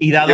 y 0.01 0.13
dado, 0.13 0.33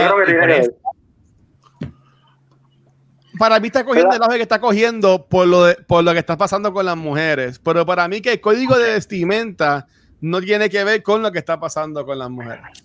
para 3.38 3.58
mí 3.58 3.68
está 3.68 3.84
cogiendo 3.84 4.14
el 4.14 4.22
auge 4.22 4.36
que 4.36 4.42
está 4.42 4.60
cogiendo 4.60 5.26
por 5.26 5.46
lo, 5.46 5.64
de, 5.64 5.74
por 5.74 6.04
lo 6.04 6.12
que 6.12 6.18
está 6.18 6.36
pasando 6.36 6.72
con 6.72 6.84
las 6.84 6.96
mujeres. 6.96 7.58
Pero 7.58 7.86
para 7.86 8.06
mí 8.06 8.20
que 8.20 8.32
el 8.32 8.40
código 8.40 8.78
de 8.78 8.92
vestimenta 8.92 9.86
no 10.20 10.40
tiene 10.40 10.68
que 10.68 10.84
ver 10.84 11.02
con 11.02 11.22
lo 11.22 11.32
que 11.32 11.38
está 11.38 11.58
pasando 11.58 12.04
con 12.04 12.18
las 12.18 12.30
mujeres. 12.30 12.84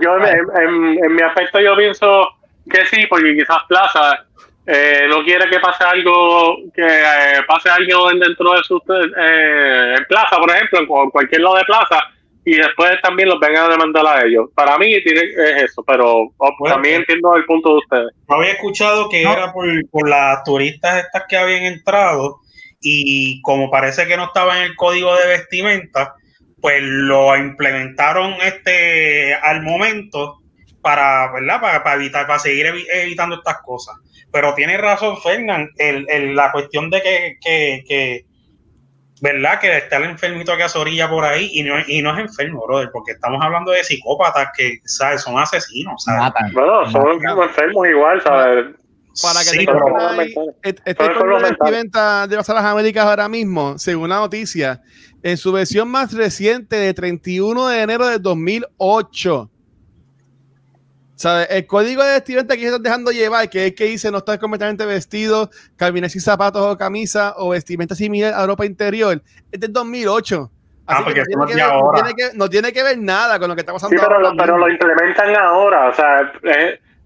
Yo 0.00 0.16
en, 0.16 1.14
mi 1.14 1.22
aspecto 1.22 1.60
yo 1.60 1.76
pienso 1.76 2.28
que 2.70 2.86
sí, 2.86 3.06
porque 3.08 3.34
quizás 3.34 3.58
Plaza 3.68 4.24
eh, 4.66 5.06
no 5.08 5.22
quiere 5.24 5.48
que 5.48 5.58
pase 5.60 5.84
algo, 5.84 6.58
que 6.74 6.86
eh, 6.86 7.42
pase 7.46 7.70
algo 7.70 8.10
dentro 8.10 8.52
de 8.52 8.62
su 8.62 8.76
eh, 8.76 9.94
en 9.96 10.04
Plaza, 10.04 10.36
por 10.36 10.50
ejemplo, 10.50 10.80
en 10.80 11.10
cualquier 11.10 11.40
lado 11.40 11.56
de 11.56 11.64
Plaza, 11.64 12.02
y 12.44 12.56
después 12.56 13.00
también 13.02 13.28
los 13.28 13.40
vengan 13.40 13.66
a 13.66 13.68
demandar 13.68 14.06
a 14.06 14.24
ellos. 14.24 14.50
Para 14.54 14.78
mí 14.78 15.02
tiene, 15.02 15.20
es 15.20 15.62
eso, 15.64 15.82
pero 15.86 16.32
también 16.64 16.96
entiendo 16.96 17.34
el 17.36 17.44
punto 17.44 17.70
de 17.70 17.76
ustedes. 17.76 18.10
había 18.28 18.52
escuchado 18.52 19.08
que 19.08 19.22
era 19.22 19.52
por, 19.52 19.66
por 19.90 20.08
las 20.08 20.42
turistas 20.44 21.04
estas 21.04 21.24
que 21.28 21.36
habían 21.36 21.64
entrado 21.64 22.40
y 22.80 23.42
como 23.42 23.70
parece 23.70 24.06
que 24.06 24.16
no 24.16 24.24
estaba 24.24 24.58
en 24.58 24.64
el 24.64 24.76
código 24.76 25.14
de 25.16 25.28
vestimenta, 25.28 26.14
pues 26.60 26.82
lo 26.82 27.36
implementaron 27.36 28.34
este 28.42 29.34
al 29.34 29.62
momento 29.62 30.40
para, 30.82 31.32
¿verdad? 31.32 31.60
Para, 31.60 31.94
evitar, 31.94 32.26
para 32.26 32.38
seguir 32.38 32.66
evitando 32.66 33.36
estas 33.36 33.58
cosas. 33.62 33.96
Pero 34.32 34.54
tiene 34.54 34.76
razón 34.76 35.16
Fernán, 35.20 35.70
el, 35.78 36.34
la 36.34 36.52
cuestión 36.52 36.90
de 36.90 37.36
que, 37.40 38.24
¿verdad? 39.20 39.60
Que 39.60 39.78
está 39.78 39.96
el 39.96 40.04
enfermito 40.04 40.56
que 40.56 40.64
hace 40.64 40.78
orilla 40.78 41.08
por 41.08 41.24
ahí 41.24 41.50
y 41.52 41.62
no, 41.62 41.76
y 41.86 42.02
no 42.02 42.14
es 42.14 42.20
enfermo, 42.20 42.64
brother, 42.66 42.90
porque 42.92 43.12
estamos 43.12 43.42
hablando 43.42 43.72
de 43.72 43.84
psicópatas 43.84 44.48
que, 44.56 44.78
¿sabes? 44.84 45.22
Son 45.22 45.38
asesinos, 45.38 46.04
¿sabes? 46.04 46.52
Bueno, 46.52 46.90
son 46.90 47.20
enfermos 47.42 47.88
igual, 47.88 48.22
¿sabes? 48.22 48.66
Para 49.20 49.40
que 49.40 49.46
sí, 49.46 49.66
este 50.62 51.02
de 51.02 52.36
las 52.36 52.48
Américas 52.48 53.04
ahora 53.04 53.28
mismo, 53.28 53.76
según 53.76 54.10
la 54.10 54.16
noticia, 54.18 54.80
en 55.22 55.36
su 55.36 55.52
versión 55.52 55.88
más 55.88 56.12
reciente 56.12 56.76
de 56.76 56.94
31 56.94 57.68
de 57.68 57.82
enero 57.82 58.06
de 58.06 58.18
2008. 58.18 59.50
¿Sabes? 61.14 61.48
El 61.50 61.66
código 61.66 62.04
de 62.04 62.12
vestimenta 62.12 62.56
que 62.56 62.66
están 62.66 62.82
dejando 62.82 63.10
llevar, 63.10 63.50
que 63.50 63.66
es 63.66 63.74
que 63.74 63.86
dice 63.86 64.10
no 64.12 64.18
estar 64.18 64.38
completamente 64.38 64.86
vestido, 64.86 65.50
caminar 65.76 66.10
sin 66.10 66.20
zapatos 66.20 66.62
o 66.62 66.78
camisa 66.78 67.34
o 67.36 67.48
vestimenta 67.50 67.96
similar 67.96 68.34
a 68.34 68.46
ropa 68.46 68.64
interior, 68.64 69.20
es 69.50 69.58
del 69.58 69.72
2008. 69.72 70.50
ah, 70.86 71.00
porque 71.02 71.22
no 71.36 71.46
tiene, 71.46 71.62
que 72.16 72.30
no, 72.34 72.48
tiene 72.48 72.72
que, 72.72 72.82
ver 72.84 72.98
nada 72.98 73.40
con 73.40 73.48
lo 73.48 73.56
que 73.56 73.62
está 73.62 73.72
pasando 73.72 73.96
sí, 73.96 74.02
pero, 74.06 74.20
Lo, 74.20 74.36
pero 74.36 74.56
lo 74.56 74.68
implementan 74.68 75.36
ahora. 75.36 75.88
O 75.88 75.94
sea, 75.94 76.32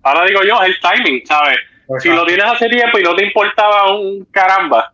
ahora 0.02 0.26
digo 0.26 0.42
yo, 0.46 0.62
el 0.62 0.74
timing, 0.80 1.24
¿sabes? 1.26 1.56
si 1.98 2.08
lo 2.10 2.24
tienes 2.24 2.44
hace 2.46 2.68
tiempo 2.68 2.98
y 2.98 3.02
no 3.02 3.14
te 3.14 3.24
importaba 3.24 3.98
un 3.98 4.24
caramba, 4.30 4.92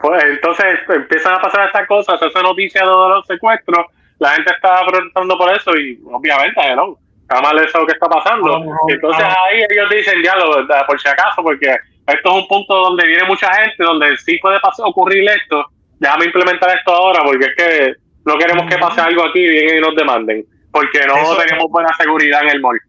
pues 0.00 0.24
entonces 0.24 0.78
empiezan 0.88 1.34
a 1.34 1.40
pasar 1.40 1.66
estas 1.66 1.86
cosas, 1.86 2.20
esa 2.20 2.42
noticia 2.42 2.82
de 2.82 2.86
los 2.86 3.26
secuestros, 3.26 3.86
la 4.18 4.30
gente 4.30 4.52
está 4.52 4.84
protestando 4.86 5.36
por 5.38 5.50
eso 5.54 5.76
y 5.76 6.00
obviamente, 6.10 6.76
no, 6.76 6.96
está 7.22 7.40
mal 7.40 7.58
eso 7.58 7.86
que 7.86 7.92
está 7.92 8.08
pasando. 8.08 8.62
entonces 8.88 9.24
ahí 9.24 9.64
ellos 9.70 9.90
dicen, 9.90 10.22
ya, 10.22 10.34
lo, 10.36 10.66
por 10.86 11.00
si 11.00 11.08
acaso, 11.08 11.42
porque 11.42 11.76
esto 12.06 12.28
es 12.28 12.34
un 12.42 12.48
punto 12.48 12.74
donde 12.74 13.06
viene 13.06 13.24
mucha 13.24 13.52
gente, 13.54 13.82
donde 13.82 14.16
sí 14.18 14.38
puede 14.38 14.58
pasar, 14.60 14.86
ocurrir 14.86 15.28
esto, 15.28 15.64
déjame 15.98 16.26
implementar 16.26 16.76
esto 16.76 16.92
ahora, 16.92 17.22
porque 17.24 17.46
es 17.46 17.54
que 17.56 17.94
no 18.24 18.36
queremos 18.38 18.66
que 18.66 18.78
pase 18.78 19.00
algo 19.00 19.24
aquí 19.24 19.40
y 19.40 19.48
vengan 19.48 19.76
y 19.78 19.80
nos 19.80 19.96
demanden, 19.96 20.44
porque 20.72 21.00
no 21.06 21.36
tenemos 21.36 21.70
buena 21.70 21.92
seguridad 21.96 22.42
en 22.42 22.50
el 22.50 22.60
mall. 22.60 22.80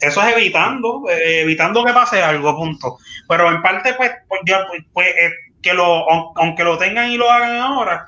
Eso 0.00 0.20
es 0.22 0.36
evitando, 0.36 1.04
eh, 1.08 1.42
evitando 1.42 1.84
que 1.84 1.92
pase 1.92 2.22
algo, 2.22 2.56
punto. 2.56 2.98
Pero 3.28 3.48
en 3.50 3.62
parte, 3.62 3.94
pues, 3.94 4.12
pues, 4.28 4.40
pues, 4.44 4.84
pues 4.92 5.08
eh, 5.08 5.30
que 5.64 5.74
lo, 5.74 6.06
aunque 6.36 6.62
lo 6.62 6.78
tengan 6.78 7.10
y 7.10 7.16
lo 7.16 7.30
hagan 7.30 7.56
ahora, 7.56 8.06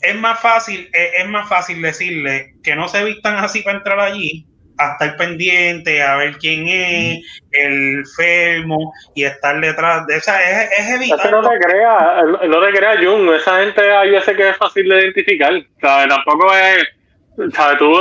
es 0.00 0.16
más 0.16 0.40
fácil, 0.40 0.90
eh, 0.92 1.12
es, 1.18 1.28
más 1.28 1.48
fácil 1.48 1.80
decirle 1.80 2.54
que 2.64 2.74
no 2.74 2.88
se 2.88 3.04
vistan 3.04 3.36
así 3.36 3.62
para 3.62 3.78
entrar 3.78 4.00
allí, 4.00 4.46
a 4.78 4.92
estar 4.92 5.16
pendiente, 5.16 6.02
a 6.02 6.16
ver 6.16 6.38
quién 6.38 6.66
es, 6.66 7.20
el 7.52 7.98
enfermo 7.98 8.92
y 9.14 9.24
estar 9.24 9.60
detrás 9.60 10.06
de 10.06 10.16
esa, 10.16 10.42
es, 10.42 10.70
es 10.78 10.90
evitar. 10.90 11.30
no 11.30 11.48
te 11.48 11.58
creas, 11.58 12.24
no 12.48 12.60
te 12.60 12.72
creas, 12.72 12.96
Jun, 13.04 13.34
esa 13.34 13.60
gente 13.62 13.80
hay 13.80 14.10
veces 14.10 14.36
que 14.36 14.48
es 14.48 14.56
fácil 14.56 14.88
de 14.88 15.02
identificar, 15.02 15.52
¿sabes? 15.80 16.08
Tampoco 16.08 16.52
es, 16.54 17.54
¿sabes? 17.54 17.78
Tú, 17.78 17.92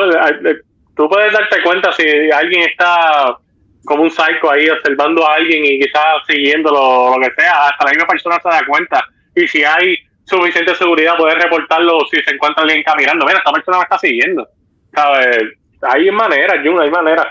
tú 0.96 1.10
puedes 1.10 1.34
darte 1.34 1.62
cuenta 1.62 1.92
si 1.92 2.04
alguien 2.32 2.64
está 2.64 3.38
como 3.86 4.04
un 4.04 4.12
psycho 4.12 4.52
ahí 4.52 4.70
observando 4.70 5.26
a 5.28 5.36
alguien 5.36 5.66
y 5.66 5.80
quizás 5.80 6.26
siguiéndolo, 6.28 7.18
lo 7.18 7.28
que 7.28 7.42
sea, 7.42 7.68
hasta 7.68 7.86
la 7.86 7.92
misma 7.92 8.08
persona 8.08 8.40
se 8.42 8.50
da 8.50 8.66
cuenta. 8.66 9.04
Y 9.36 9.48
si 9.48 9.64
hay 9.64 9.98
suficiente 10.26 10.76
seguridad, 10.76 11.18
puedes 11.18 11.42
reportarlo 11.42 12.00
si 12.12 12.22
se 12.22 12.32
encuentra 12.32 12.64
alguien 12.64 12.84
caminando. 12.84 13.26
Mira, 13.26 13.40
esta 13.40 13.52
persona 13.52 13.78
me 13.78 13.84
está 13.84 13.98
siguiendo. 13.98 14.48
¿Sabes? 14.94 15.44
Hay 15.82 16.12
maneras, 16.12 16.58
Jun, 16.64 16.80
hay 16.80 16.90
maneras. 16.90 17.28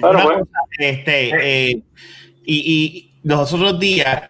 Pues, 0.00 0.44
este, 0.78 1.30
eh, 1.40 1.82
y, 2.44 2.54
y 2.54 3.12
los 3.22 3.52
otros 3.52 3.78
días, 3.78 4.28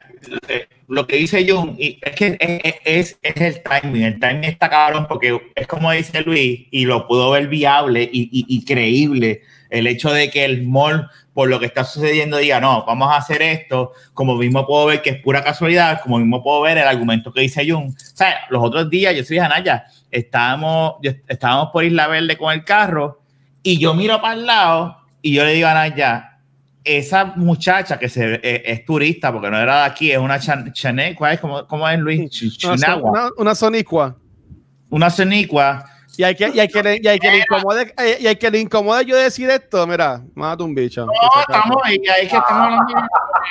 eh, 0.48 0.66
lo 0.88 1.06
que 1.06 1.16
dice 1.16 1.46
Jun, 1.48 1.76
y 1.78 1.98
es 2.02 2.14
que 2.14 2.36
es, 2.84 3.18
es, 3.22 3.40
el 3.40 3.62
timing, 3.62 4.02
el 4.02 4.20
timing 4.20 4.44
está 4.44 4.68
cabrón 4.68 5.06
porque 5.08 5.38
es 5.54 5.66
como 5.66 5.90
dice 5.92 6.22
Luis, 6.22 6.66
y 6.70 6.84
lo 6.84 7.06
pudo 7.06 7.30
ver 7.30 7.48
viable 7.48 8.02
y, 8.02 8.28
y, 8.32 8.64
creíble, 8.64 9.42
el 9.70 9.86
hecho 9.86 10.12
de 10.12 10.30
que 10.30 10.44
el 10.44 10.62
mall, 10.62 11.08
por 11.36 11.50
lo 11.50 11.60
que 11.60 11.66
está 11.66 11.84
sucediendo, 11.84 12.38
diga, 12.38 12.60
no, 12.60 12.86
vamos 12.86 13.12
a 13.12 13.18
hacer 13.18 13.42
esto, 13.42 13.92
como 14.14 14.36
mismo 14.36 14.66
puedo 14.66 14.86
ver 14.86 15.02
que 15.02 15.10
es 15.10 15.22
pura 15.22 15.44
casualidad, 15.44 16.00
como 16.00 16.16
mismo 16.16 16.42
puedo 16.42 16.62
ver 16.62 16.78
el 16.78 16.88
argumento 16.88 17.30
que 17.30 17.42
dice 17.42 17.70
Jun. 17.70 17.88
O 17.88 18.16
sea, 18.16 18.46
los 18.48 18.64
otros 18.64 18.88
días, 18.88 19.14
yo 19.14 19.22
soy 19.22 19.36
Anaya, 19.36 19.84
estábamos, 20.10 20.94
estábamos 21.28 21.68
por 21.74 21.84
Isla 21.84 22.06
Verde 22.06 22.38
con 22.38 22.54
el 22.54 22.64
carro 22.64 23.20
y 23.62 23.78
yo 23.78 23.92
miro 23.92 24.18
para 24.22 24.32
el 24.32 24.46
lado 24.46 24.96
y 25.20 25.34
yo 25.34 25.44
le 25.44 25.52
digo 25.52 25.68
a 25.68 25.72
Anaya, 25.72 26.38
esa 26.82 27.26
muchacha 27.26 27.98
que 27.98 28.08
se, 28.08 28.36
eh, 28.36 28.62
es, 28.64 28.86
turista, 28.86 29.30
porque 29.30 29.50
no 29.50 29.60
era 29.60 29.80
de 29.80 29.84
aquí, 29.90 30.10
es 30.10 30.18
una 30.18 30.38
chané, 30.38 31.14
¿cuál 31.14 31.34
es? 31.34 31.40
¿Cómo, 31.40 31.66
¿Cómo, 31.66 31.86
es 31.86 31.98
Luis? 31.98 32.64
Una, 32.64 32.96
una, 32.96 33.28
una 33.36 33.54
sonicua. 33.54 34.16
Una 34.88 35.10
sonicua. 35.10 35.84
Y 36.18 36.24
hay 36.24 36.34
que, 36.34 36.50
y 36.54 36.60
hay 36.60 36.68
que, 36.68 36.98
y 37.02 37.08
hay 37.08 37.18
que 37.18 37.30
le 37.30 37.38
incomode, 37.38 37.94
y 38.20 38.26
hay 38.26 38.36
que 38.36 38.50
le 38.50 38.58
incomode 38.58 39.04
yo 39.04 39.16
decir 39.16 39.50
esto, 39.50 39.86
mira, 39.86 40.22
mata 40.34 40.64
un 40.64 40.74
bicho. 40.74 41.04
No, 41.04 41.12
estamos 41.40 41.76
ahí, 41.84 41.98
ahí 42.08 42.26
que 42.26 42.36
estamos 42.36 42.62
hablando. 42.62 42.94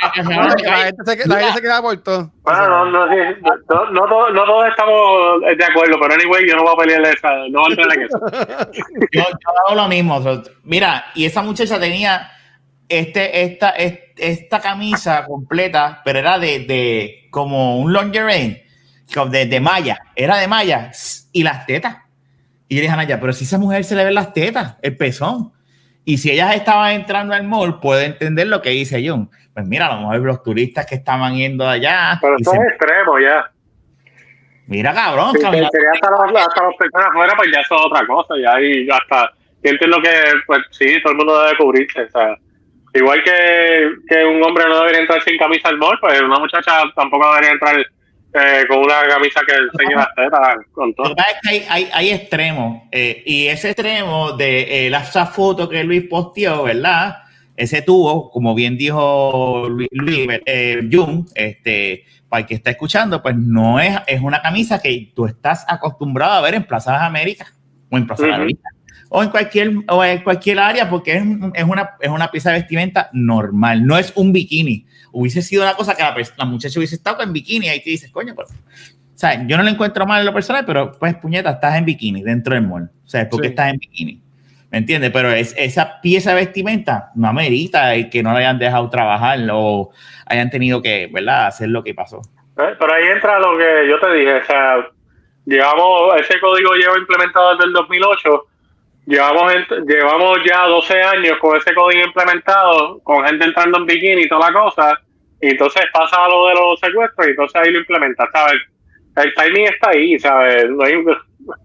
La 0.01 0.77
gente 0.77 1.05
se, 1.05 1.27
la 1.27 1.37
gente 1.37 1.53
se 1.53 1.61
queda 1.61 1.81
por 1.81 1.97
todo. 1.97 2.31
Bueno, 2.41 2.67
no, 2.67 2.85
no, 2.85 3.05
no, 3.05 3.91
no, 3.91 4.07
todos, 4.07 4.33
no 4.33 4.45
todos 4.45 4.67
estamos 4.67 5.41
de 5.57 5.65
acuerdo, 5.65 5.97
pero 6.01 6.13
anyway, 6.13 6.47
yo 6.47 6.55
no 6.55 6.63
voy 6.63 6.73
a 6.73 6.77
pelearle 6.77 7.09
esa, 7.11 7.29
no 7.49 7.61
voy 7.61 7.77
a 7.77 7.93
en 7.93 8.01
eso. 8.01 8.19
yo, 9.11 9.21
yo 9.21 9.49
hago 9.65 9.75
lo 9.75 9.87
mismo. 9.87 10.23
Mira, 10.63 11.05
y 11.13 11.25
esa 11.25 11.41
muchacha 11.41 11.79
tenía 11.79 12.31
este, 12.89 13.43
esta, 13.43 13.69
esta 13.69 14.59
camisa 14.59 15.25
completa, 15.25 16.01
pero 16.03 16.19
era 16.19 16.39
de, 16.39 16.59
de 16.59 17.27
como 17.29 17.79
un 17.79 17.93
lingerie, 17.93 18.65
de, 19.29 19.45
de 19.45 19.59
malla, 19.59 19.99
era 20.15 20.37
de 20.37 20.47
malla, 20.47 20.91
y 21.31 21.43
las 21.43 21.65
tetas. 21.65 22.04
Y 22.75 22.79
yo 22.79 22.81
dije, 22.81 22.93
Anaya, 22.93 23.21
pero 23.21 23.31
si 23.31 23.45
esa 23.45 23.57
mujer 23.57 23.85
se 23.85 23.95
le 23.95 24.03
ven 24.03 24.15
las 24.15 24.33
tetas, 24.33 24.75
el 24.81 24.97
pezón. 24.97 25.53
Y 26.03 26.17
si 26.17 26.29
ellas 26.29 26.53
estaban 26.53 26.91
entrando 26.91 27.33
al 27.33 27.45
mall, 27.45 27.79
puede 27.79 28.03
entender 28.03 28.47
lo 28.47 28.61
que 28.61 28.71
dice 28.71 29.01
John. 29.07 29.29
Pues 29.53 29.65
mira, 29.65 29.87
a 29.87 29.95
lo 29.95 30.01
mejor 30.01 30.19
los 30.19 30.43
turistas 30.43 30.85
que 30.85 30.95
estaban 30.95 31.35
yendo 31.35 31.65
allá. 31.65 32.19
Pero 32.19 32.35
eso 32.37 32.53
es 32.53 32.59
extremo 32.59 33.17
ya. 33.17 33.49
Mira, 34.67 34.93
cabrón. 34.93 35.31
Si 35.35 35.39
sería 35.39 35.67
hasta, 35.69 36.09
los, 36.09 36.41
hasta 36.41 36.63
los 36.63 36.75
personas 36.75 37.07
afuera, 37.11 37.33
pues 37.37 37.49
ya 37.53 37.61
eso 37.61 37.75
es 37.75 37.81
otra 37.85 38.05
cosa. 38.05 38.33
Ya 38.43 38.55
ahí 38.55 38.89
hasta. 38.89 39.31
Yo 39.63 39.71
entiendo 39.71 40.01
que, 40.01 40.11
pues 40.45 40.61
sí, 40.71 41.01
todo 41.01 41.13
el 41.13 41.17
mundo 41.17 41.43
debe 41.43 41.57
cubrirse. 41.57 42.01
O 42.01 42.09
sea, 42.09 42.35
igual 42.93 43.23
que, 43.23 43.89
que 44.09 44.25
un 44.25 44.43
hombre 44.43 44.65
no 44.67 44.79
debería 44.79 44.99
entrar 44.99 45.21
sin 45.21 45.37
camisa 45.37 45.69
al 45.69 45.77
mall, 45.77 45.97
pues 46.01 46.19
una 46.19 46.39
muchacha 46.39 46.83
tampoco 46.93 47.25
debería 47.29 47.51
entrar 47.51 47.77
eh, 48.35 48.65
con 48.67 48.79
una 48.79 49.07
camisa 49.07 49.41
que 49.47 49.53
enseñe 49.55 49.95
las 49.95 50.13
tetas 50.15 50.57
con 50.71 50.93
todo. 50.93 51.15
Hay, 51.47 51.63
hay, 51.69 51.89
hay 51.93 52.09
extremos, 52.11 52.83
eh, 52.91 53.23
y 53.25 53.47
ese 53.47 53.69
extremo 53.69 54.33
de 54.33 54.87
eh, 54.87 54.87
esa 54.87 55.25
foto 55.25 55.69
que 55.69 55.83
Luis 55.83 56.03
posteó, 56.09 56.63
¿verdad? 56.63 57.17
Ese 57.55 57.81
tubo, 57.81 58.29
como 58.31 58.53
bien 58.53 58.77
dijo 58.77 59.67
Luis, 59.69 59.87
Luis 59.91 60.27
eh, 60.45 60.87
Jung, 60.91 61.25
este, 61.33 62.03
para 62.27 62.41
el 62.41 62.47
que 62.47 62.55
está 62.55 62.71
escuchando, 62.71 63.21
pues 63.21 63.35
no 63.37 63.79
es, 63.79 63.97
es 64.07 64.19
una 64.21 64.41
camisa 64.41 64.81
que 64.81 65.11
tú 65.15 65.25
estás 65.25 65.65
acostumbrado 65.67 66.33
a 66.33 66.41
ver 66.41 66.55
en 66.55 66.65
Plaza 66.65 66.91
de 66.91 66.97
las 66.97 67.07
Américas 67.07 67.53
o 67.89 67.97
en 67.97 68.05
Plaza 68.05 68.23
de 68.23 68.29
la 68.29 68.35
Ujú. 68.35 68.41
América, 68.43 68.69
o 69.17 69.23
en 69.23 69.29
cualquier 69.29 69.71
o 69.87 70.03
en 70.03 70.19
cualquier 70.23 70.59
área 70.59 70.89
porque 70.89 71.15
es, 71.15 71.23
es 71.53 71.63
una 71.63 71.91
es 72.01 72.09
una 72.09 72.29
pieza 72.29 72.51
de 72.51 72.59
vestimenta 72.59 73.09
normal, 73.13 73.85
no 73.85 73.97
es 73.97 74.11
un 74.15 74.33
bikini. 74.33 74.85
Hubiese 75.13 75.41
sido 75.41 75.63
una 75.63 75.73
cosa 75.73 75.95
que 75.95 76.03
la, 76.03 76.13
la 76.37 76.45
muchacha 76.45 76.77
hubiese 76.77 76.95
estado 76.95 77.23
en 77.23 77.31
bikini 77.31 77.67
y 77.67 77.69
ahí 77.69 77.81
te 77.81 77.89
dices, 77.89 78.11
coño, 78.11 78.33
pero 78.35 78.49
o 78.49 79.17
sea, 79.17 79.47
yo 79.47 79.55
no 79.55 79.63
lo 79.63 79.69
encuentro 79.69 80.05
mal 80.05 80.19
en 80.19 80.25
lo 80.25 80.33
personal, 80.33 80.65
pero 80.65 80.91
pues 80.99 81.15
puñeta, 81.15 81.51
estás 81.51 81.77
en 81.77 81.85
bikini 81.85 82.21
dentro 82.21 82.53
del 82.53 82.67
mall. 82.67 82.89
O 83.05 83.07
sea, 83.07 83.29
¿por 83.29 83.39
qué 83.39 83.47
Sí. 83.47 83.51
estás 83.51 83.71
en 83.71 83.77
bikini? 83.79 84.21
¿Me 84.71 84.79
entiendes? 84.79 85.11
Pero 85.11 85.31
es, 85.31 85.55
esa 85.57 86.01
pieza 86.01 86.31
de 86.31 86.35
vestimenta 86.43 87.11
no 87.15 87.29
amerita 87.29 87.95
el 87.95 88.09
que 88.09 88.21
no 88.21 88.33
la 88.33 88.39
hayan 88.39 88.59
dejado 88.59 88.89
trabajar 88.89 89.39
o 89.53 89.91
hayan 90.25 90.49
tenido 90.49 90.81
que, 90.81 91.07
¿verdad?, 91.13 91.47
hacer 91.47 91.69
lo 91.69 91.81
que 91.81 91.93
pasó. 91.93 92.17
Eh, 92.57 92.75
Pero 92.77 92.93
ahí 92.93 93.03
entra 93.13 93.39
lo 93.39 93.57
que 93.57 93.87
yo 93.89 93.97
te 94.01 94.13
dije, 94.15 94.33
o 94.33 94.43
sea, 94.45 94.85
llevamos, 95.45 96.19
ese 96.19 96.37
código 96.41 96.73
lleva 96.73 96.97
implementado 96.97 97.51
desde 97.51 97.65
el 97.67 97.73
2008, 97.73 98.47
llevamos, 99.05 99.53
llevamos 99.87 100.39
ya 100.47 100.65
12 100.67 101.01
años 101.01 101.37
con 101.39 101.57
ese 101.57 101.73
código 101.73 102.05
implementado, 102.05 102.99
con 103.03 103.25
gente 103.25 103.45
entrando 103.45 103.77
en 103.79 103.85
bikini 103.85 104.23
y 104.23 104.27
toda 104.29 104.49
la 104.51 104.59
cosa, 104.59 104.99
y 105.41 105.49
entonces 105.49 105.83
pasa 105.93 106.27
lo 106.27 106.47
de 106.47 106.53
los 106.55 106.79
secuestros 106.79 107.27
y 107.27 107.29
entonces 107.31 107.61
ahí 107.61 107.71
lo 107.71 107.79
implementa, 107.79 108.27
¿sabes? 108.31 108.61
El 109.17 109.33
timing 109.33 109.67
está 109.67 109.89
ahí, 109.91 110.19
¿sabes? 110.19 110.69
No 110.69 110.83
hay- 110.83 111.03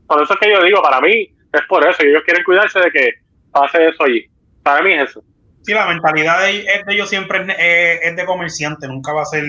por 0.07 0.23
eso 0.23 0.35
es 0.35 0.41
que 0.41 0.51
yo 0.51 0.63
digo, 0.63 0.83
para 0.83 1.01
mí 1.01 1.29
es 1.53 1.63
por 1.69 1.87
eso, 1.87 2.03
ellos 2.03 2.23
quieren 2.25 2.45
cuidarse 2.45 2.79
de 2.81 2.91
que 2.91 3.11
pase 3.53 3.89
eso 3.89 4.05
allí. 4.05 4.25
Para 4.63 4.83
mí 4.83 4.93
es 4.93 5.11
eso. 5.11 5.23
Sí, 5.63 5.73
la 5.75 5.87
mentalidad 5.87 6.43
de, 6.43 6.61
es 6.61 6.87
de 6.87 6.95
ellos 6.95 7.09
siempre 7.09 7.41
es, 7.59 8.01
es 8.03 8.17
de 8.17 8.25
comerciante, 8.25 8.87
nunca 8.87 9.13
va 9.13 9.23
a 9.23 9.27
ser. 9.27 9.45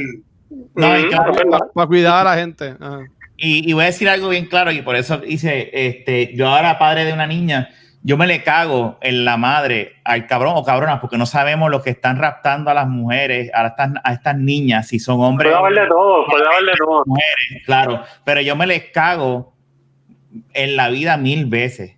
No, 0.76 1.00
y 1.00 1.06
Mm, 1.06 1.10
claro. 1.10 1.34
Para 1.74 1.88
cuidar 1.88 2.26
a 2.28 2.32
la 2.32 2.42
gente. 2.42 2.76
Ajá. 2.80 3.00
Y, 3.38 3.70
y 3.70 3.74
voy 3.74 3.84
a 3.84 3.88
decir 3.88 4.08
algo 4.10 4.30
bien 4.30 4.46
claro, 4.46 4.72
y 4.72 4.82
por 4.82 4.96
eso 4.96 5.22
hice, 5.26 5.70
este, 5.74 6.36
yo 6.36 6.48
ahora 6.48 6.78
padre 6.78 7.06
de 7.06 7.14
una 7.14 7.26
niña, 7.28 7.70
yo 8.04 8.18
me 8.18 8.26
le 8.28 8.42
cago 8.44 8.98
en 9.02 9.26
la 9.26 9.38
madre 9.38 9.94
al 10.04 10.26
cabrón 10.28 10.54
o 10.56 10.64
cabrona, 10.64 11.00
porque 11.00 11.18
no 11.18 11.26
sabemos 11.28 11.70
lo 11.70 11.82
que 11.84 11.92
están 11.92 12.18
raptando 12.18 12.72
a 12.72 12.74
las 12.74 12.88
mujeres, 12.88 13.52
a 13.54 13.68
estas, 13.68 13.92
a 14.04 14.14
estas 14.14 14.38
niñas, 14.38 14.88
si 14.88 15.00
son 15.00 15.22
hombres. 15.22 15.52
Puede 15.56 15.82
de 15.82 15.88
todo, 15.88 16.26
puede 16.26 16.44
de 16.66 16.78
todo. 16.78 17.04
mujeres, 17.06 17.64
claro, 17.66 18.04
pero 18.24 18.42
yo 18.42 18.56
me 18.56 18.66
les 18.66 18.86
cago 18.92 19.54
en 20.54 20.76
la 20.76 20.90
vida 20.90 21.18
mil 21.18 21.46
veces. 21.46 21.96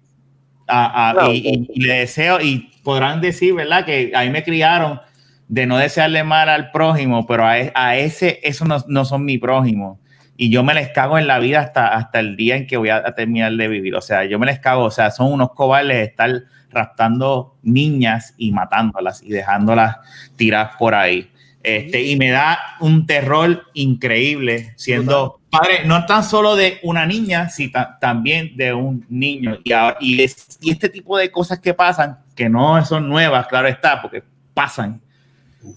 A- 0.67 1.09
a- 1.09 1.13
No, 1.13 1.31
y, 1.31 1.37
y- 1.37 1.69
y 1.73 1.81
le 1.85 1.93
deseo, 1.99 2.41
y 2.41 2.71
podrán 2.83 3.21
decir, 3.21 3.53
¿verdad? 3.53 3.85
Que 3.85 4.11
a 4.15 4.23
mí 4.23 4.29
me 4.29 4.43
criaron 4.43 4.99
de 5.47 5.65
no 5.67 5.77
desearle 5.77 6.23
mal 6.23 6.49
al 6.49 6.71
prójimo, 6.71 7.25
pero 7.27 7.45
a, 7.45 7.59
e- 7.59 7.71
ese, 8.03 8.39
eso 8.43 8.65
no, 8.65 8.77
no 8.87 9.05
son 9.05 9.23
mi 9.25 9.37
prójimo. 9.37 9.99
Y 10.35 10.49
yo 10.49 10.63
me 10.63 10.73
les 10.73 10.89
cago 10.89 11.17
en 11.17 11.27
la 11.27 11.39
vida 11.39 11.59
hasta, 11.59 11.89
hasta 11.89 12.19
el 12.19 12.35
día 12.35 12.55
en 12.55 12.65
que 12.67 12.77
voy 12.77 12.89
a, 12.89 13.03
terminar 13.15 13.51
de 13.53 13.67
vivir. 13.67 13.95
O 13.95 14.01
sea, 14.01 14.25
yo 14.25 14.39
me 14.39 14.45
les 14.47 14.59
cago, 14.59 14.83
o 14.85 14.91
sea, 14.91 15.11
son 15.11 15.31
unos 15.31 15.51
cobardes 15.51 16.09
estar 16.09 16.31
raptando 16.71 17.55
niñas 17.61 18.33
y 18.37 18.51
matándolas 18.51 19.21
y 19.21 19.29
dejándolas 19.29 19.97
tiradas 20.35 20.75
por 20.77 20.95
ahí. 20.95 21.29
Este, 21.61 22.03
y 22.03 22.17
me 22.17 22.29
da 22.31 22.59
un 22.81 23.05
terror 23.05 23.63
increíble 23.73 24.73
siendo 24.75 25.39
padre, 25.49 25.85
no 25.85 26.05
tan 26.05 26.23
solo 26.23 26.55
de 26.55 26.79
una 26.83 27.05
niña, 27.05 27.47
sino 27.49 27.87
también 28.01 28.57
de 28.57 28.73
un 28.73 29.05
niño. 29.07 29.59
Y, 29.63 29.71
a- 29.71 29.95
y, 29.99 30.21
es- 30.21 30.57
y 30.61 30.71
este 30.71 30.89
tipo 30.89 31.17
de 31.17 31.31
cosas 31.31 31.59
que 31.59 31.73
pasan, 31.73 32.17
que 32.35 32.49
no 32.49 32.83
son 32.83 33.07
nuevas, 33.07 33.47
claro 33.47 33.67
está, 33.67 34.01
porque 34.01 34.23
pasan, 34.53 34.99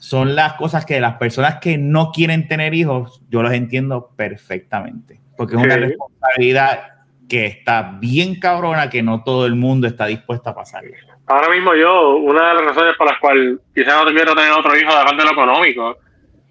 son 0.01 0.35
las 0.35 0.55
cosas 0.55 0.85
que 0.85 1.01
las 1.01 1.17
personas 1.17 1.57
que 1.61 1.79
no 1.79 2.11
quieren 2.13 2.49
tener 2.49 2.75
hijos, 2.75 3.23
yo 3.29 3.43
los 3.43 3.53
entiendo 3.53 4.11
perfectamente. 4.17 5.21
Porque 5.37 5.57
es 5.57 5.63
una 5.63 5.75
Sí. 5.75 5.81
responsabilidad 5.81 6.93
que 7.29 7.47
está 7.47 7.97
bien 8.01 8.39
cabrona, 8.39 8.89
que 8.89 9.03
no 9.03 9.23
todo 9.25 9.47
el 9.47 9.57
mundo 9.57 9.87
está 9.87 10.07
dispuesto 10.07 10.51
a 10.51 10.55
pasar. 10.55 10.85
Ahora 11.27 11.51
mismo 11.51 11.75
yo, 11.75 12.17
una 12.19 12.49
de 12.49 12.55
las 12.55 12.65
razones 12.67 12.97
por 12.97 13.07
las 13.09 13.19
cuales 13.19 13.59
quizás 13.75 14.05
no 14.05 14.13
quiero 14.13 14.35
tener 14.35 14.53
otro 14.53 14.77
hijo 14.77 14.91
además 14.93 15.17
de 15.17 15.25
lo 15.25 15.33
económico, 15.33 15.97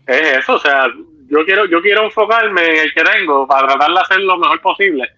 es 0.06 0.38
eso, 0.40 0.56
o 0.56 0.60
sea, 0.60 0.88
yo 1.30 1.46
quiero, 1.46 1.66
yo 1.66 1.82
quiero 1.82 2.04
enfocarme 2.04 2.62
en 2.66 2.76
el 2.82 2.94
que 2.94 3.04
tengo 3.04 3.48
para 3.48 3.68
tratar 3.68 3.92
de 3.92 4.00
hacer 4.00 4.20
lo 4.20 4.38
mejor 4.38 4.62
posible. 4.62 5.10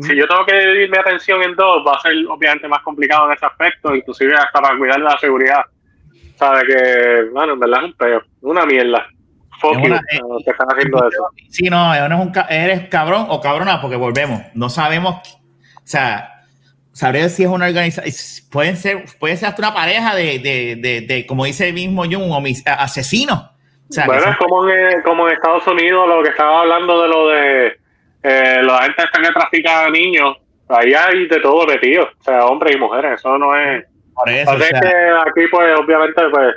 Si 0.00 0.16
yo 0.16 0.26
tengo 0.26 0.44
que 0.44 0.58
dividir 0.58 0.90
mi 0.90 0.98
atención 0.98 1.40
en 1.42 1.54
dos, 1.54 1.86
va 1.86 1.92
a 1.92 2.00
ser 2.00 2.14
obviamente 2.28 2.66
más 2.66 2.82
complicado 2.82 3.26
en 3.28 3.34
ese 3.34 3.46
aspecto, 3.46 3.94
inclusive 3.94 4.34
hasta 4.34 4.60
para 4.60 4.76
cuidar 4.76 4.96
de 4.96 5.04
la 5.04 5.18
seguridad. 5.18 5.62
Sabe 6.36 6.66
que, 6.66 7.22
bueno, 7.32 7.52
en 7.54 7.60
verdad 7.60 7.80
es 7.80 7.84
un 7.86 7.92
peo, 7.94 8.22
una 8.42 8.66
mierda. 8.66 9.06
Fuck 9.60 9.74
you, 9.74 9.84
una- 9.86 10.00
que 10.44 10.50
están 10.50 10.66
haciendo 10.68 10.98
eso. 11.08 11.26
Sí, 11.48 11.70
no, 11.70 12.08
no 12.08 12.14
es 12.22 12.26
un 12.26 12.32
eres 12.48 12.88
cabrón 12.88 13.26
o 13.28 13.40
cabrona, 13.40 13.80
porque 13.80 13.96
volvemos. 13.96 14.42
No 14.54 14.68
sabemos, 14.68 15.16
o 15.76 15.80
sea, 15.84 16.42
sabré 16.92 17.28
si 17.28 17.44
es 17.44 17.48
una 17.48 17.66
organización. 17.66 18.12
Pueden 18.50 18.76
ser, 18.76 19.04
puede 19.20 19.36
ser 19.36 19.48
hasta 19.50 19.62
una 19.62 19.72
pareja 19.74 20.14
de, 20.16 20.38
de, 20.40 20.76
de, 20.76 21.00
de, 21.02 21.26
como 21.26 21.44
dice 21.44 21.68
el 21.68 21.74
mismo 21.74 22.02
Jung, 22.04 22.30
homic- 22.32 22.62
asesinos. 22.66 23.50
O 23.88 23.92
sea, 23.92 24.06
Bueno, 24.06 24.30
es 24.30 24.36
como 24.38 24.68
en, 24.68 25.02
como 25.02 25.28
en 25.28 25.34
Estados 25.34 25.66
Unidos, 25.68 26.08
lo 26.08 26.22
que 26.22 26.30
estaba 26.30 26.62
hablando 26.62 27.02
de 27.02 27.08
lo 27.08 27.28
de 27.28 27.66
eh, 28.24 28.62
la 28.62 28.82
gente 28.82 29.02
que 29.22 29.32
trafica 29.32 29.84
a 29.86 29.90
niños. 29.90 30.36
Ahí 30.68 30.92
hay 30.94 31.28
de 31.28 31.40
todo 31.40 31.66
metido, 31.66 32.04
o 32.18 32.24
sea, 32.24 32.46
hombres 32.46 32.74
y 32.74 32.78
mujeres. 32.78 33.20
Eso 33.20 33.38
no 33.38 33.54
es. 33.56 33.84
Por 34.14 34.28
eso, 34.30 34.50
o 34.50 34.54
Así 34.54 34.62
sea, 34.64 34.78
es 34.78 34.80
que 34.80 35.30
aquí, 35.30 35.48
pues, 35.50 35.78
obviamente, 35.78 36.22
pues. 36.30 36.54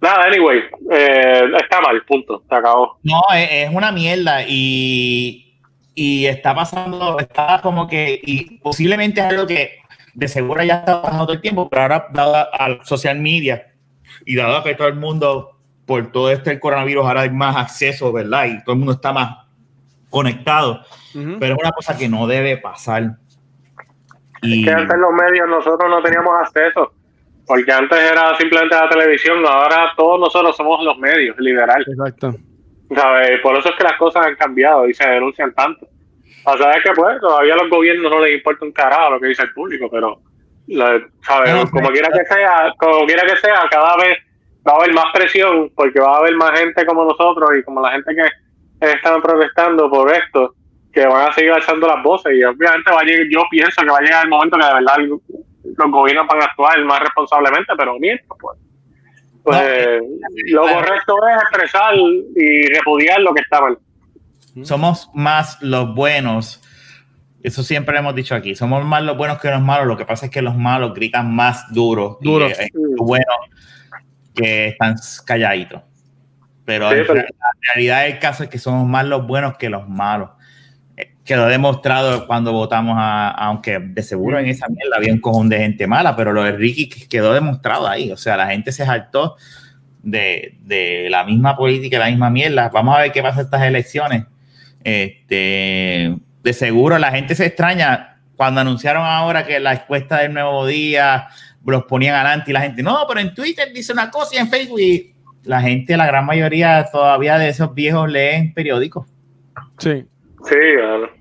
Nada, 0.00 0.24
anyway, 0.24 0.60
eh, 0.92 1.42
está 1.60 1.80
mal, 1.80 2.00
punto, 2.04 2.42
se 2.48 2.54
acabó. 2.54 2.98
no, 3.02 3.20
es, 3.34 3.48
es 3.50 3.70
una 3.74 3.90
mierda 3.90 4.44
y, 4.46 5.60
y 5.94 6.26
está 6.26 6.54
pasando, 6.54 7.18
está 7.18 7.60
como 7.60 7.88
que, 7.88 8.20
y 8.22 8.58
posiblemente 8.58 9.20
es 9.20 9.26
algo 9.26 9.46
que 9.46 9.78
de 10.14 10.28
seguro 10.28 10.62
ya 10.62 10.74
está 10.74 11.02
pasando 11.02 11.24
todo 11.26 11.34
el 11.34 11.40
tiempo, 11.40 11.68
pero 11.68 11.82
ahora, 11.82 12.06
dado 12.12 12.46
al 12.52 12.84
social 12.84 13.18
media 13.18 13.72
y 14.24 14.36
dado 14.36 14.62
que 14.62 14.76
todo 14.76 14.86
el 14.86 14.94
mundo, 14.94 15.58
por 15.84 16.12
todo 16.12 16.30
este 16.30 16.52
el 16.52 16.60
coronavirus, 16.60 17.04
ahora 17.04 17.22
hay 17.22 17.30
más 17.30 17.56
acceso, 17.56 18.12
¿verdad? 18.12 18.46
Y 18.46 18.62
todo 18.62 18.74
el 18.74 18.78
mundo 18.78 18.92
está 18.92 19.12
más 19.12 19.46
conectado, 20.10 20.84
Ujú. 21.14 21.38
pero 21.40 21.54
es 21.54 21.60
una 21.60 21.72
cosa 21.72 21.98
que 21.98 22.08
no 22.08 22.28
debe 22.28 22.56
pasar. 22.56 23.16
Y, 24.42 24.64
Que 24.64 24.70
antes 24.70 24.96
los 24.98 25.12
medios 25.12 25.48
nosotros 25.48 25.90
no 25.90 26.02
teníamos 26.02 26.32
acceso, 26.40 26.92
porque 27.46 27.72
antes 27.72 27.98
era 27.98 28.36
simplemente 28.36 28.74
la 28.74 28.88
televisión, 28.88 29.44
ahora 29.46 29.92
todos 29.96 30.20
nosotros 30.20 30.56
somos 30.56 30.84
los 30.84 30.98
medios, 30.98 31.36
liberal. 31.38 31.84
Exacto. 31.86 32.34
¿sabes? 32.94 33.40
Por 33.40 33.56
eso 33.56 33.68
es 33.68 33.76
que 33.76 33.84
las 33.84 33.96
cosas 33.96 34.26
han 34.26 34.36
cambiado 34.36 34.88
y 34.88 34.94
se 34.94 35.08
denuncian 35.08 35.52
tanto. 35.54 35.86
O 36.44 36.56
sea, 36.56 36.72
es 36.72 36.82
que 36.82 36.92
pues 36.94 37.20
todavía 37.20 37.54
a 37.54 37.56
los 37.58 37.70
gobiernos 37.70 38.10
no 38.10 38.20
les 38.20 38.36
importa 38.36 38.64
un 38.64 38.72
carajo 38.72 39.10
lo 39.10 39.20
que 39.20 39.26
dice 39.28 39.42
el 39.42 39.52
público, 39.52 39.88
pero, 39.90 40.20
¿sabes? 41.22 41.54
No, 41.54 41.70
como 41.70 41.88
sí. 41.88 41.92
quiera 41.92 42.08
que 42.10 42.24
sea, 42.24 42.72
como 42.78 43.06
quiera 43.06 43.22
que 43.26 43.36
sea, 43.36 43.64
cada 43.70 43.96
vez 43.96 44.18
va 44.66 44.72
a 44.72 44.76
haber 44.76 44.94
más 44.94 45.06
presión 45.12 45.70
porque 45.74 46.00
va 46.00 46.16
a 46.16 46.18
haber 46.18 46.36
más 46.36 46.58
gente 46.58 46.86
como 46.86 47.04
nosotros 47.04 47.50
y 47.58 47.62
como 47.62 47.80
la 47.80 47.92
gente 47.92 48.14
que 48.14 48.92
están 48.92 49.20
protestando 49.20 49.90
por 49.90 50.10
esto, 50.12 50.54
que 50.92 51.06
van 51.06 51.28
a 51.28 51.32
seguir 51.34 51.52
alzando 51.52 51.86
las 51.86 52.02
voces 52.02 52.32
y 52.34 52.42
obviamente 52.44 52.90
va 52.90 53.00
a 53.00 53.04
llegar, 53.04 53.26
yo 53.30 53.42
pienso 53.50 53.82
que 53.82 53.88
va 53.90 53.98
a 53.98 54.02
llegar 54.02 54.24
el 54.24 54.30
momento 54.30 54.56
que 54.58 54.66
de 54.66 54.74
verdad 54.74 54.96
los 54.98 55.90
gobiernos 55.90 56.26
van 56.26 56.42
a 56.42 56.44
actuar 56.46 56.82
más 56.84 57.00
responsablemente, 57.00 57.72
pero 57.76 57.98
mientras 57.98 58.28
pues, 58.40 58.58
pues 59.44 59.56
No, 59.58 59.64
eh, 59.66 60.00
lo 60.48 60.62
correcto 60.62 61.14
es 61.28 61.42
expresar 61.42 61.94
y 61.94 62.66
repudiar 62.74 63.20
lo 63.20 63.32
que 63.34 63.42
está 63.42 63.60
mal. 63.60 63.78
somos 64.62 65.10
más 65.14 65.60
los 65.62 65.94
buenos. 65.94 66.62
Eso 67.42 67.62
siempre 67.62 67.92
lo 67.94 68.00
hemos 68.00 68.14
dicho 68.16 68.34
aquí. 68.34 68.54
Somos 68.56 68.84
más 68.84 69.02
los 69.04 69.16
buenos 69.16 69.38
que 69.38 69.48
los 69.48 69.60
malos. 69.62 69.86
Lo 69.86 69.96
que 69.96 70.04
pasa 70.04 70.26
es 70.26 70.32
que 70.32 70.42
los 70.42 70.56
malos 70.56 70.92
gritan 70.92 71.32
más 71.34 71.72
duro. 71.72 72.18
y, 72.20 72.24
Duro. 72.24 72.46
eh, 72.48 72.68
los 72.74 72.96
buenos 73.06 73.36
que 74.34 74.68
están 74.68 74.96
calladitos. 75.24 75.82
Pero, 76.64 76.90
Sí, 76.90 76.96
en 76.98 77.06
pero- 77.06 77.20
la 77.22 77.50
realidad 77.72 78.02
del 78.04 78.18
caso 78.18 78.42
es 78.42 78.48
que 78.50 78.58
somos 78.58 78.86
más 78.88 79.06
los 79.06 79.24
buenos 79.26 79.56
que 79.56 79.70
los 79.70 79.88
malos. 79.88 80.30
Que 81.28 81.36
lo 81.36 81.46
he 81.46 81.50
demostrado 81.50 82.26
cuando 82.26 82.54
votamos 82.54 82.96
a, 82.98 83.28
aunque 83.28 83.78
de 83.78 84.02
seguro 84.02 84.38
en 84.38 84.46
esa 84.46 84.66
mierda 84.66 84.96
había 84.96 85.12
un 85.12 85.20
cojón 85.20 85.50
de 85.50 85.58
gente 85.58 85.86
mala, 85.86 86.16
pero 86.16 86.32
lo 86.32 86.42
de 86.42 86.52
Ricky 86.52 86.88
quedó 87.06 87.34
demostrado 87.34 87.86
ahí. 87.86 88.10
O 88.10 88.16
sea, 88.16 88.34
la 88.38 88.46
gente 88.46 88.72
se 88.72 88.86
saltó 88.86 89.36
de, 90.02 90.56
de 90.62 91.08
la 91.10 91.24
misma 91.24 91.54
política, 91.54 91.98
la 91.98 92.08
misma 92.08 92.30
mierda. 92.30 92.70
Vamos 92.70 92.96
a 92.96 93.02
ver 93.02 93.12
qué 93.12 93.20
pasa 93.20 93.42
estas 93.42 93.60
elecciones. 93.60 94.24
Este, 94.82 96.16
de 96.42 96.52
seguro 96.54 96.98
la 96.98 97.10
gente 97.10 97.34
se 97.34 97.44
extraña 97.44 98.16
cuando 98.34 98.62
anunciaron 98.62 99.04
ahora 99.04 99.44
que 99.44 99.60
la 99.60 99.74
encuesta 99.74 100.20
del 100.20 100.32
nuevo 100.32 100.66
día 100.66 101.28
los 101.66 101.84
ponían 101.84 102.14
adelante 102.14 102.52
y 102.52 102.54
la 102.54 102.62
gente, 102.62 102.82
no, 102.82 103.04
pero 103.06 103.20
en 103.20 103.34
Twitter 103.34 103.70
dice 103.74 103.92
una 103.92 104.10
cosa 104.10 104.36
y 104.36 104.38
en 104.38 104.48
Facebook. 104.48 104.80
Y 104.80 105.14
la 105.44 105.60
gente, 105.60 105.94
la 105.98 106.06
gran 106.06 106.24
mayoría 106.24 106.86
todavía 106.90 107.36
de 107.36 107.50
esos 107.50 107.74
viejos 107.74 108.10
leen 108.10 108.54
periódicos. 108.54 109.06
Sí. 109.76 110.06
Sí, 110.44 110.56
claro. 110.76 111.17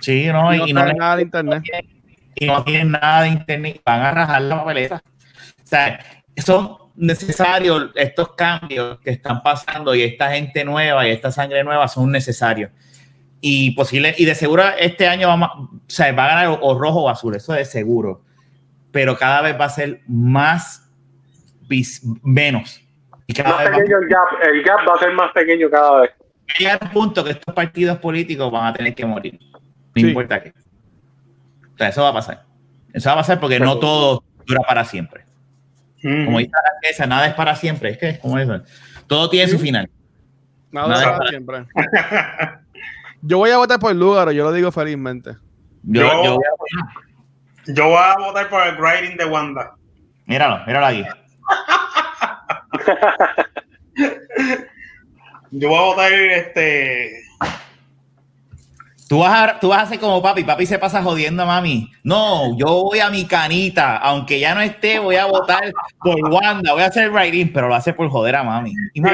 Sí, 0.00 0.26
no, 0.26 0.54
Y 0.54 0.58
no 0.58 0.66
y, 0.68 0.72
no, 0.72 0.92
nada 0.92 1.16
de 1.16 1.22
internet. 1.22 1.62
y 2.34 2.46
no 2.46 2.64
tienen 2.64 2.92
nada 2.92 3.22
de 3.22 3.28
internet, 3.28 3.80
van 3.84 4.00
a 4.02 4.10
rajar 4.10 4.42
la 4.42 4.56
papeleta. 4.58 5.02
O 5.06 5.66
sea, 5.66 6.00
son 6.36 6.76
necesarios 6.96 7.90
estos 7.94 8.34
cambios 8.34 8.98
que 9.00 9.10
están 9.10 9.42
pasando 9.42 9.94
y 9.94 10.02
esta 10.02 10.30
gente 10.30 10.64
nueva 10.64 11.06
y 11.06 11.10
esta 11.10 11.30
sangre 11.30 11.64
nueva 11.64 11.88
son 11.88 12.10
necesarios. 12.10 12.70
Y 13.40 13.72
posible, 13.72 14.14
y 14.16 14.24
de 14.24 14.34
seguro 14.34 14.62
este 14.78 15.06
año 15.06 15.28
vamos, 15.28 15.50
o 15.54 15.80
sea, 15.86 16.10
va 16.12 16.24
a 16.24 16.28
ganar 16.28 16.58
o, 16.60 16.78
rojo 16.78 17.02
o 17.02 17.08
azul, 17.10 17.34
eso 17.36 17.54
es 17.54 17.70
seguro. 17.70 18.22
Pero 18.90 19.16
cada 19.18 19.42
vez 19.42 19.58
va 19.60 19.66
a 19.66 19.70
ser 19.70 20.00
más, 20.06 20.90
menos. 22.22 22.80
Y 23.26 23.32
cada 23.34 23.50
Más 23.50 23.58
vez 23.58 23.68
va- 23.72 23.76
pequeño 23.76 23.98
el 23.98 24.08
gap, 24.08 24.28
el 24.42 24.62
gap 24.62 24.88
va 24.88 24.94
a 24.94 24.98
ser 24.98 25.12
más 25.12 25.32
pequeño 25.32 25.68
cada 25.70 26.00
vez. 26.02 26.10
va 26.10 26.54
a 26.54 26.58
llegar 26.58 26.78
un 26.82 26.88
punto 26.90 27.24
que 27.24 27.30
estos 27.32 27.54
partidos 27.54 27.98
políticos 27.98 28.50
van 28.52 28.66
a 28.66 28.72
tener 28.72 28.94
que 28.94 29.04
morir. 29.04 29.38
No 29.94 30.00
Sí. 30.00 30.08
importa 30.08 30.42
qué. 30.42 30.52
O 31.74 31.78
sea, 31.78 31.88
eso 31.88 32.02
va 32.02 32.08
a 32.10 32.14
pasar. 32.14 32.44
Eso 32.92 33.08
va 33.08 33.14
a 33.14 33.18
pasar 33.18 33.40
porque 33.40 33.58
no 33.60 33.78
todo 33.78 34.24
dura 34.46 34.60
para 34.66 34.84
siempre. 34.84 35.24
Mm. 36.02 36.24
Como 36.26 36.38
dice 36.38 36.52
la 36.52 36.88
esa, 36.88 37.06
nada 37.06 37.26
es 37.26 37.34
para 37.34 37.56
siempre. 37.56 37.90
Es 37.90 37.98
que 37.98 38.08
es 38.10 38.18
como 38.18 38.38
eso. 38.38 38.60
Todo 39.06 39.28
tiene 39.30 39.50
su 39.50 39.58
final. 39.58 39.88
Nada, 40.70 40.88
Nada 40.88 41.04
para 41.04 41.18
para- 41.18 41.30
siempre. 41.30 41.64
Yo 43.22 43.38
voy 43.38 43.50
a 43.50 43.56
votar 43.56 43.78
por 43.78 43.94
Lugaro, 43.94 44.32
yo 44.32 44.44
lo 44.44 44.52
digo 44.52 44.70
felizmente. 44.70 45.30
Yo, 45.82 46.02
Yo- 46.02 46.24
yo- 46.24 46.38
Yo 47.74 47.88
voy 47.88 47.96
a 47.98 48.14
votar 48.18 48.48
por 48.50 48.66
el 48.66 48.76
writing 48.76 49.16
de 49.16 49.24
Wanda. 49.24 49.72
míralo, 50.26 50.62
míralo 50.66 50.86
aquí. 50.86 51.04
Yo 55.50 55.68
voy 55.68 55.78
a 55.78 55.82
votar 55.82 56.12
este. 56.12 57.23
Tú 59.08 59.18
vas, 59.18 59.50
a, 59.50 59.60
tú 59.60 59.68
vas 59.68 59.80
a 59.80 59.82
hacer 59.82 60.00
como 60.00 60.22
papi. 60.22 60.44
Papi 60.44 60.64
se 60.64 60.78
pasa 60.78 61.02
jodiendo 61.02 61.42
a 61.42 61.46
mami. 61.46 61.92
No, 62.02 62.56
yo 62.56 62.84
voy 62.84 63.00
a 63.00 63.10
mi 63.10 63.26
canita. 63.26 63.98
Aunque 63.98 64.40
ya 64.40 64.54
no 64.54 64.62
esté, 64.62 64.98
voy 64.98 65.16
a 65.16 65.26
votar 65.26 65.72
por 66.00 66.16
Wanda. 66.30 66.72
Voy 66.72 66.82
a 66.82 66.86
hacer 66.86 67.10
writing, 67.10 67.52
pero 67.52 67.68
lo 67.68 67.74
hace 67.74 67.92
por 67.92 68.08
joder 68.08 68.36
a 68.36 68.42
mami. 68.42 68.72
Y. 68.94 69.02
¡Tú 69.02 69.08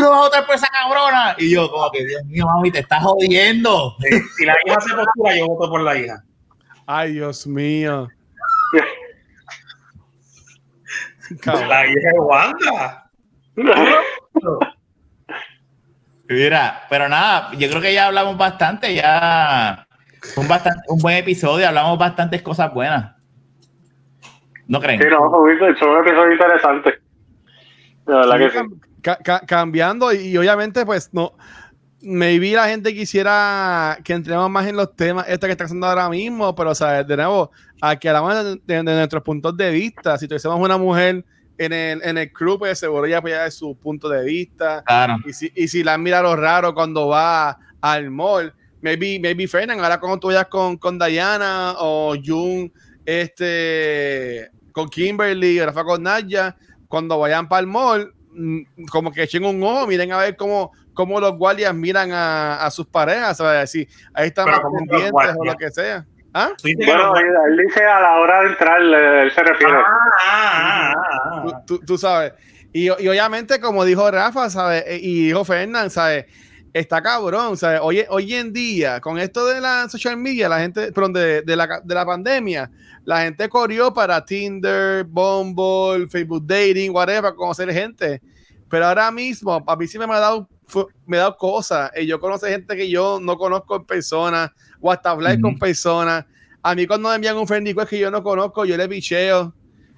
no 0.00 0.10
vas 0.10 0.18
a 0.18 0.22
votar 0.22 0.46
por 0.46 0.54
esa 0.56 0.66
cabrona! 0.68 1.34
Y 1.38 1.50
yo, 1.50 1.70
como 1.70 1.90
que, 1.90 2.04
Dios 2.04 2.22
mío, 2.26 2.44
mami, 2.46 2.70
te 2.70 2.80
estás 2.80 3.02
jodiendo. 3.02 3.96
si 4.36 4.44
la 4.44 4.54
hija 4.66 4.80
se 4.80 4.94
postura, 4.94 5.36
yo 5.36 5.46
voto 5.46 5.70
por 5.70 5.80
la 5.80 5.96
hija. 5.96 6.22
Ay, 6.86 7.14
Dios 7.14 7.46
mío. 7.46 8.08
Cabrón. 11.40 11.68
La 11.68 11.86
hija 11.86 12.10
de 12.12 12.20
Wanda. 12.20 13.10
Mira, 16.32 16.82
pero 16.90 17.08
nada, 17.08 17.50
yo 17.58 17.68
creo 17.68 17.80
que 17.80 17.94
ya 17.94 18.06
hablamos 18.06 18.36
bastante, 18.36 18.94
ya 18.94 19.86
un, 20.36 20.48
bastante, 20.48 20.80
un 20.88 20.98
buen 20.98 21.16
episodio, 21.16 21.68
hablamos 21.68 21.98
bastantes 21.98 22.42
cosas 22.42 22.72
buenas. 22.72 23.14
¿No 24.66 24.80
creen? 24.80 25.00
Sí, 25.02 25.08
no, 25.10 25.30
fue- 25.30 25.58
son 25.78 25.98
episodios 25.98 26.32
interesantes. 26.32 26.94
De 28.06 28.14
verdad 28.14 28.38
que 28.38 28.50
sí. 28.50 28.58
Ca- 29.02 29.16
ca- 29.16 29.40
cambiando 29.46 30.12
y, 30.12 30.28
y 30.28 30.36
obviamente 30.36 30.86
pues 30.86 31.12
no 31.12 31.32
maybe 32.02 32.52
la 32.52 32.68
gente 32.68 32.92
quisiera 32.94 33.98
que 34.04 34.12
entremos 34.12 34.48
más 34.50 34.66
en 34.66 34.76
los 34.76 34.94
temas 34.96 35.24
este 35.28 35.46
que 35.46 35.52
está 35.52 35.64
pasando 35.64 35.86
ahora 35.88 36.08
mismo 36.08 36.54
pero 36.54 36.70
o 36.70 36.74
sea 36.74 37.02
de 37.04 37.16
nuevo 37.16 37.50
aquí 37.80 38.06
hablamos 38.08 38.34
de, 38.44 38.54
de- 38.64 38.82
de 38.82 38.82
nuestros 38.82 39.22
puntos 39.24 39.56
de 39.56 39.70
vista 39.70 40.16
si 40.18 40.26
tuviésemos 40.28 40.58
una 40.58 40.78
mujer 40.78 41.24
en 41.58 41.72
el, 41.72 42.02
en 42.02 42.18
el 42.18 42.32
club 42.32 42.60
pues 42.60 42.78
seguro 42.78 43.06
ella 43.06 43.18
apoyaría 43.18 43.50
su 43.50 43.76
punto 43.76 44.08
de 44.08 44.24
vista 44.24 44.82
Claro. 44.86 45.16
y 45.26 45.32
si, 45.32 45.52
y 45.54 45.68
si 45.68 45.82
la 45.84 45.98
mira 45.98 46.22
lo 46.22 46.34
raro 46.36 46.74
cuando 46.74 47.08
va 47.08 47.58
al 47.80 48.10
mall 48.10 48.52
maybe 48.80 49.18
maybe 49.20 49.46
Fernan 49.46 49.80
ahora 49.80 50.00
cuando 50.00 50.18
tú 50.18 50.26
vayas 50.28 50.46
con, 50.46 50.76
con 50.78 50.98
Diana 50.98 51.74
o 51.78 52.14
Jun 52.24 52.72
este 53.04 54.50
con 54.72 54.88
Kimberly 54.88 55.60
o 55.60 55.66
Rafa 55.66 55.84
con 55.84 56.02
Naya 56.02 56.56
cuando 56.88 57.18
vayan 57.18 57.48
para 57.48 57.60
el 57.60 57.66
mall, 57.66 58.14
mm, 58.32 58.84
como 58.90 59.10
que 59.12 59.22
echen 59.22 59.44
un 59.46 59.62
ojo, 59.62 59.86
miren 59.86 60.12
a 60.12 60.18
ver 60.18 60.36
cómo, 60.36 60.72
cómo 60.92 61.18
los 61.20 61.38
guardias 61.38 61.74
miran 61.74 62.12
a, 62.12 62.56
a 62.66 62.70
sus 62.70 62.86
parejas, 62.86 63.38
¿sabes? 63.38 63.70
Si 63.70 63.88
ahí 64.12 64.26
están 64.28 64.44
Pero 64.44 64.56
más 64.58 64.62
¿cómo 64.62 64.76
que 64.76 64.84
los 64.84 64.88
pendientes 65.02 65.36
o 65.38 65.44
lo 65.46 65.54
que 65.54 65.70
sea. 65.70 66.06
¿Ah? 66.34 66.50
Bueno, 66.62 67.14
no- 67.14 67.16
él 67.46 67.60
dice 67.66 67.84
a 67.84 68.00
la 68.00 68.16
hora 68.20 68.42
de 68.42 68.48
entrar, 68.48 68.80
eh, 68.82 69.22
él 69.24 69.30
se 69.32 69.42
refiere. 69.42 69.74
Ah, 69.74 70.12
ah, 70.20 70.92
ah, 70.94 71.62
Tú, 71.66 71.78
ah. 71.80 71.84
tú- 71.86 71.98
sabes. 71.98 72.32
Y, 72.72 72.84
y 72.86 73.08
obviamente, 73.08 73.60
como 73.60 73.84
dijo 73.84 74.10
Rafa, 74.10 74.48
¿sabes? 74.48 74.82
Eh, 74.86 74.98
Y 75.02 75.26
dijo 75.26 75.44
Fernán, 75.44 75.90
¿sabes? 75.90 76.24
Está 76.72 77.02
cabrón, 77.02 77.58
¿sabes? 77.58 77.80
Hoy, 77.82 78.02
hoy 78.08 78.32
en 78.34 78.50
día, 78.50 78.98
con 79.00 79.18
esto 79.18 79.44
de 79.44 79.60
la 79.60 79.90
social 79.90 80.16
media, 80.16 80.48
la 80.48 80.58
gente, 80.60 80.90
perdón, 80.90 81.12
de, 81.12 81.42
de 81.42 81.54
la, 81.56 81.80
de 81.84 81.94
la 81.94 82.06
pandemia, 82.06 82.70
la 83.04 83.20
gente 83.22 83.46
corrió 83.50 83.92
para 83.92 84.24
Tinder, 84.24 85.04
Bumble, 85.04 86.08
Facebook 86.08 86.46
Dating, 86.46 86.90
whatever, 86.94 87.22
para 87.22 87.34
conocer 87.34 87.70
gente. 87.70 88.22
Pero 88.70 88.86
ahora 88.86 89.10
mismo, 89.10 89.62
a 89.66 89.76
mí 89.76 89.86
sí 89.86 89.98
me 89.98 90.06
ha 90.06 90.18
dado, 90.18 90.48
me 91.06 91.16
dado 91.18 91.36
cosas. 91.36 91.90
Y 91.96 92.06
yo 92.06 92.18
conozco 92.20 92.46
gente 92.46 92.76
que 92.76 92.88
yo 92.88 93.18
no 93.20 93.36
conozco 93.36 93.76
en 93.76 93.84
persona, 93.84 94.52
o 94.80 94.90
hasta 94.90 95.10
hablar 95.10 95.40
con 95.40 95.58
personas. 95.58 96.24
A 96.62 96.74
mí 96.74 96.86
cuando 96.86 97.08
me 97.08 97.16
envían 97.16 97.36
un 97.36 97.46
friend 97.46 97.66
request 97.66 97.90
que 97.90 97.98
yo 97.98 98.10
no 98.10 98.22
conozco, 98.22 98.64
yo 98.64 98.76
le 98.76 98.86
bicheo. 98.86 99.54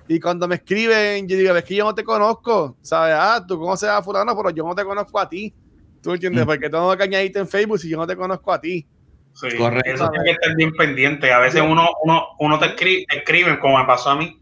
Y 0.06 0.20
cuando 0.20 0.46
me 0.46 0.56
escriben, 0.56 1.26
yo 1.26 1.36
digo, 1.36 1.56
es 1.56 1.64
que 1.64 1.76
yo 1.76 1.84
no 1.84 1.94
te 1.94 2.04
conozco, 2.04 2.76
¿sabes? 2.82 3.14
Ah, 3.18 3.42
tú 3.46 3.58
conoces 3.58 3.88
a 3.88 4.02
fulano, 4.02 4.36
pero 4.36 4.50
yo 4.50 4.64
no 4.64 4.74
te 4.74 4.84
conozco 4.84 5.18
a 5.18 5.28
ti. 5.28 5.54
¿Tú 6.02 6.12
entiendes? 6.12 6.44
Mm. 6.44 6.46
Porque 6.46 6.68
tengo 6.68 6.94
que 6.96 7.02
añadirte 7.02 7.38
en 7.38 7.48
Facebook 7.48 7.78
si 7.78 7.88
yo 7.88 7.96
no 7.96 8.06
te 8.06 8.14
conozco 8.14 8.52
a 8.52 8.60
ti. 8.60 8.86
Sí, 9.32 9.48
Correcto. 9.56 9.90
Eso 9.90 10.08
tiene 10.10 10.24
que 10.26 10.30
estar 10.32 10.54
bien 10.56 10.72
pendiente. 10.72 11.32
A 11.32 11.38
veces 11.38 11.62
uno, 11.62 11.88
uno, 12.02 12.24
uno 12.38 12.58
te, 12.58 12.66
escri- 12.66 13.06
te 13.08 13.16
escriben, 13.18 13.56
como 13.56 13.78
me 13.78 13.84
pasó 13.84 14.10
a 14.10 14.16
mí. 14.16 14.38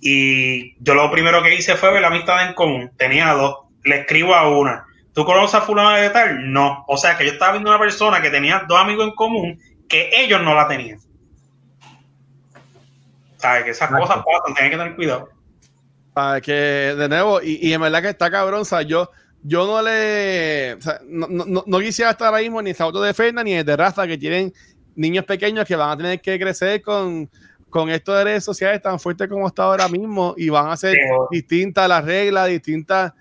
Y 0.00 0.74
yo 0.82 0.94
lo 0.94 1.10
primero 1.10 1.42
que 1.42 1.54
hice 1.54 1.74
fue 1.76 1.92
ver 1.92 2.00
la 2.02 2.08
amistad 2.08 2.46
en 2.48 2.54
común. 2.54 2.90
Tenía 2.96 3.32
dos. 3.32 3.56
Le 3.84 4.00
escribo 4.00 4.34
a 4.34 4.48
una. 4.48 4.86
¿Tú 5.18 5.24
conoces 5.24 5.56
a 5.56 5.62
fulano 5.62 5.96
de 5.96 6.10
tal? 6.10 6.52
No. 6.52 6.84
O 6.86 6.96
sea 6.96 7.18
que 7.18 7.24
yo 7.26 7.32
estaba 7.32 7.50
viendo 7.50 7.70
una 7.70 7.78
persona 7.80 8.22
que 8.22 8.30
tenía 8.30 8.64
dos 8.68 8.78
amigos 8.78 9.04
en 9.08 9.14
común 9.16 9.58
que 9.88 10.10
ellos 10.14 10.40
no 10.44 10.54
la 10.54 10.68
tenían. 10.68 11.00
¿Sabes? 13.36 13.64
Que 13.64 13.70
esas 13.70 13.90
cosas 13.90 14.18
pasan, 14.18 14.54
tienen 14.54 14.70
que 14.70 14.76
tener 14.78 14.94
cuidado. 14.94 15.28
Para 16.14 16.40
que, 16.40 16.52
de 16.52 17.08
nuevo, 17.08 17.42
y, 17.42 17.58
y 17.66 17.72
en 17.72 17.80
verdad 17.80 18.00
que 18.00 18.10
está 18.10 18.30
cabrón, 18.30 18.60
o 18.60 18.64
sea, 18.64 18.82
yo, 18.82 19.10
yo 19.42 19.66
no 19.66 19.82
le, 19.82 20.74
o 20.74 20.80
sea, 20.82 21.00
no, 21.08 21.26
no- 21.26 21.64
no- 21.66 21.78
quisiera 21.80 22.12
estar 22.12 22.28
ahora 22.28 22.38
mismo 22.40 22.62
ni 22.62 22.70
esa 22.70 22.84
auto 22.84 23.02
de 23.02 23.12
Fernan 23.12 23.44
ni 23.44 23.60
de 23.60 23.76
Rafa, 23.76 24.06
que 24.06 24.18
tienen 24.18 24.52
niños 24.94 25.24
pequeños 25.24 25.66
que 25.66 25.74
van 25.74 25.90
a 25.90 25.96
tener 25.96 26.20
que 26.20 26.38
crecer 26.38 26.80
con, 26.80 27.28
con 27.70 27.90
esto 27.90 28.14
de 28.14 28.22
redes 28.22 28.44
sociales 28.44 28.80
tan 28.80 29.00
fuerte 29.00 29.28
como 29.28 29.48
está 29.48 29.64
ahora 29.64 29.88
mismo 29.88 30.34
y 30.36 30.48
van 30.48 30.68
a 30.70 30.76
ser 30.76 30.92
Sí. 30.94 31.00
distintas 31.32 31.88
las 31.88 32.04
reglas, 32.04 32.46
distintas, 32.46 33.12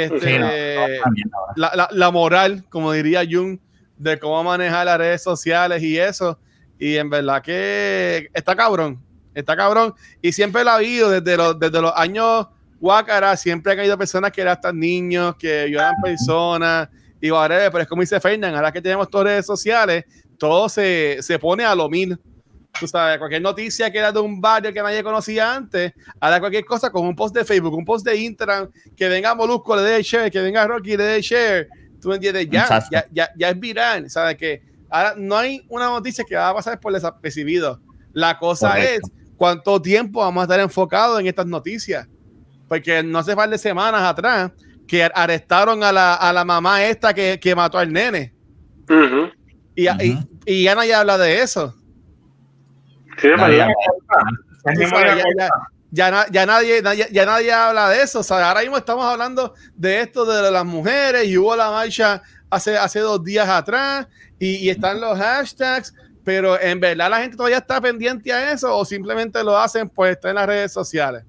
este, 0.00 0.20
Sí, 0.20 0.38
no, 0.38 0.46
no, 0.46 1.02
también, 1.02 1.30
no. 1.30 1.38
la, 1.56 1.72
la- 1.74 1.88
la 1.90 2.10
moral, 2.10 2.64
como 2.68 2.92
diría 2.92 3.22
Jung, 3.28 3.58
de 3.98 4.18
cómo 4.18 4.42
manejar 4.44 4.86
las 4.86 4.98
redes 4.98 5.22
sociales 5.22 5.82
y 5.82 5.98
eso. 5.98 6.38
Y 6.78 6.96
en 6.96 7.10
verdad 7.10 7.42
que 7.42 8.28
está 8.34 8.56
cabrón, 8.56 9.00
está 9.34 9.56
cabrón. 9.56 9.94
Y 10.20 10.32
siempre 10.32 10.64
lo 10.64 10.70
ha 10.70 10.74
habido 10.76 11.10
desde 11.10 11.36
los, 11.36 11.58
desde 11.58 11.80
los 11.80 11.92
años 11.94 12.46
Huácara, 12.80 13.36
siempre 13.36 13.72
han 13.72 13.78
habido 13.78 13.96
personas 13.96 14.32
que 14.32 14.40
eran 14.40 14.54
hasta 14.54 14.72
niños, 14.72 15.36
que 15.36 15.60
ayudan 15.60 15.94
personas 16.02 16.88
y 17.20 17.30
whatever, 17.30 17.70
pero 17.70 17.82
es 17.82 17.88
como 17.88 18.02
dice 18.02 18.18
Fernan, 18.18 18.56
ahora 18.56 18.72
que 18.72 18.82
tenemos 18.82 19.08
todas 19.08 19.26
redes 19.28 19.46
sociales, 19.46 20.04
todo 20.36 20.68
se, 20.68 21.18
se 21.20 21.38
pone 21.38 21.64
a 21.64 21.74
lo 21.76 21.88
mil. 21.88 22.18
Tú 22.80 22.88
sabes, 22.88 23.18
cualquier 23.18 23.42
noticia 23.42 23.90
que 23.92 23.98
era 23.98 24.10
de 24.10 24.18
un 24.18 24.40
barrio 24.40 24.72
que 24.72 24.82
nadie 24.82 25.02
conocía 25.02 25.54
antes, 25.54 25.92
ahora 26.18 26.40
cualquier 26.40 26.64
cosa 26.64 26.90
con 26.90 27.06
un 27.06 27.14
post 27.14 27.34
de 27.34 27.44
Facebook, 27.44 27.74
un 27.74 27.84
post 27.84 28.04
de 28.04 28.16
Instagram, 28.16 28.70
que 28.96 29.08
venga 29.08 29.34
Molusco, 29.34 29.76
le 29.76 29.82
dé 29.82 30.02
share, 30.02 30.30
que 30.30 30.40
venga 30.40 30.66
Rocky, 30.66 30.96
le 30.96 31.04
dé 31.04 31.20
share. 31.22 31.68
Tú 32.00 32.12
entiendes, 32.12 32.48
ya, 32.50 32.66
ya, 32.90 33.06
ya, 33.12 33.30
ya 33.36 33.50
es 33.50 33.60
viral. 33.60 34.10
¿Sabes? 34.10 34.36
Que 34.36 34.62
ahora 34.90 35.14
no 35.16 35.36
hay 35.36 35.64
una 35.68 35.86
noticia 35.86 36.24
que 36.24 36.34
va 36.34 36.48
a 36.48 36.54
pasar 36.54 36.80
por 36.80 36.92
desapercibido. 36.92 37.80
La 38.12 38.38
cosa 38.38 38.70
Correcto. 38.70 39.06
es 39.06 39.12
cuánto 39.36 39.80
tiempo 39.80 40.20
vamos 40.20 40.40
a 40.40 40.44
estar 40.44 40.58
enfocados 40.60 41.20
en 41.20 41.26
estas 41.28 41.46
noticias. 41.46 42.08
Porque 42.68 43.02
no 43.02 43.18
hace 43.18 43.36
par 43.36 43.48
de 43.50 43.58
semanas 43.58 44.02
atrás 44.02 44.50
que 44.88 45.04
arrestaron 45.04 45.84
a 45.84 45.92
la, 45.92 46.14
a 46.14 46.32
la 46.32 46.44
mamá 46.44 46.82
esta 46.84 47.14
que, 47.14 47.38
que 47.38 47.54
mató 47.54 47.78
al 47.78 47.92
nene. 47.92 48.34
Y, 48.88 48.92
Ujú. 48.92 49.30
y, 50.02 50.18
y 50.46 50.62
ya 50.64 50.74
nadie 50.74 50.94
habla 50.94 51.16
de 51.18 51.40
eso. 51.40 51.76
Sí, 53.22 53.28
ya- 53.56 53.66
corta. 53.66 55.48
ya, 55.90 56.26
ya, 56.30 56.46
nadie, 56.46 56.82
ya, 57.10 57.26
nadie 57.26 57.52
habla 57.52 57.88
de 57.90 58.02
eso. 58.02 58.20
O 58.20 58.22
sea, 58.22 58.48
ahora 58.48 58.60
mismo 58.60 58.76
estamos 58.76 59.04
hablando 59.04 59.54
de 59.74 60.00
esto 60.00 60.24
de 60.24 60.50
las 60.50 60.64
mujeres 60.64 61.26
y 61.26 61.36
hubo 61.38 61.54
la 61.56 61.70
marcha 61.70 62.22
hace, 62.50 62.76
hace 62.76 63.00
dos 63.00 63.22
días 63.24 63.48
atrás 63.48 64.06
y, 64.38 64.56
y 64.56 64.70
están 64.70 65.00
los 65.00 65.18
hashtags, 65.18 65.94
pero 66.24 66.60
en 66.60 66.80
verdad 66.80 67.10
la 67.10 67.18
gente 67.20 67.36
todavía 67.36 67.58
está 67.58 67.80
pendiente 67.80 68.32
a 68.32 68.52
eso 68.52 68.76
o 68.76 68.84
simplemente 68.84 69.42
lo 69.44 69.56
hacen 69.56 69.88
pues 69.88 70.12
está 70.12 70.30
en 70.30 70.36
las 70.36 70.46
redes 70.46 70.72
sociales. 70.72 71.24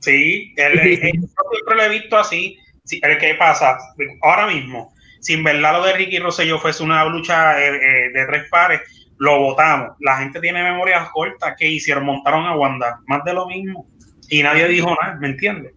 Sí, 0.00 0.54
el, 0.56 0.80
siempre 0.80 1.76
lo 1.76 1.82
he 1.82 1.88
visto 1.90 2.16
así. 2.16 2.58
el 3.02 3.18
¿Qué 3.18 3.34
pasa? 3.34 3.76
Ahora 4.22 4.46
mismo, 4.46 4.94
sin 5.20 5.44
verdad 5.44 5.74
lo 5.74 5.84
de 5.84 5.92
Ricky 5.92 6.18
Rosselló 6.18 6.58
fuese 6.58 6.82
una 6.82 7.04
lucha 7.04 7.60
eh, 7.60 7.68
eh, 7.76 8.10
de 8.14 8.26
tres 8.26 8.48
pares, 8.50 8.80
lo 9.20 9.38
votamos. 9.38 9.90
La 10.00 10.16
gente 10.16 10.40
tiene 10.40 10.62
memorias 10.62 11.10
cortas. 11.10 11.54
que 11.58 11.68
hicieron? 11.68 12.06
Montaron 12.06 12.46
a 12.46 12.56
Wanda. 12.56 13.00
Más 13.06 13.22
de 13.22 13.34
lo 13.34 13.46
mismo. 13.46 13.86
Y 14.30 14.42
nadie 14.42 14.66
dijo 14.66 14.96
nada, 15.00 15.16
¿me 15.16 15.28
entiendes? 15.28 15.74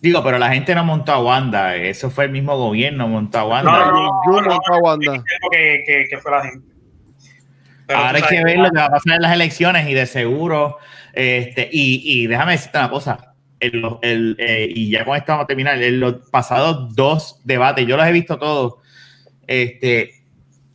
Digo, 0.00 0.22
pero 0.22 0.38
la 0.38 0.50
gente 0.50 0.72
no 0.72 0.84
montó 0.84 1.12
a 1.12 1.20
Wanda. 1.20 1.74
Eso 1.74 2.10
fue 2.10 2.26
el 2.26 2.30
mismo 2.30 2.56
gobierno 2.56 3.08
montó 3.08 3.40
a 3.40 3.44
Wanda. 3.44 3.72
No, 3.72 3.90
no, 3.90 4.20
yo 4.26 4.32
montó 4.40 4.74
a 4.74 4.78
Wanda. 4.78 5.24
Que, 5.50 6.06
que, 6.08 6.18
fue 6.18 6.30
la 6.30 6.44
gente. 6.44 6.68
Ahora 7.88 8.18
hay 8.18 8.22
que 8.22 8.44
ver 8.44 8.58
lo 8.58 8.70
que 8.70 8.78
va 8.78 8.84
a 8.84 8.90
pasar 8.90 9.16
en 9.16 9.22
las 9.22 9.32
elecciones 9.32 9.88
y 9.88 9.94
de 9.94 10.06
seguro. 10.06 10.78
Este, 11.12 11.68
y, 11.72 12.02
y 12.04 12.26
déjame 12.28 12.52
decirte 12.52 12.78
una 12.78 12.90
cosa. 12.90 13.34
El, 13.58 13.82
el, 14.02 14.36
eh, 14.38 14.68
y 14.72 14.90
ya 14.90 15.04
con 15.04 15.16
esto 15.16 15.32
vamos 15.32 15.44
a 15.44 15.46
terminar. 15.48 15.82
En 15.82 15.98
los 15.98 16.30
pasados 16.30 16.94
dos 16.94 17.40
debates, 17.42 17.84
yo 17.84 17.96
los 17.96 18.06
he 18.06 18.12
visto 18.12 18.38
todos. 18.38 18.74
Este, 19.48 20.12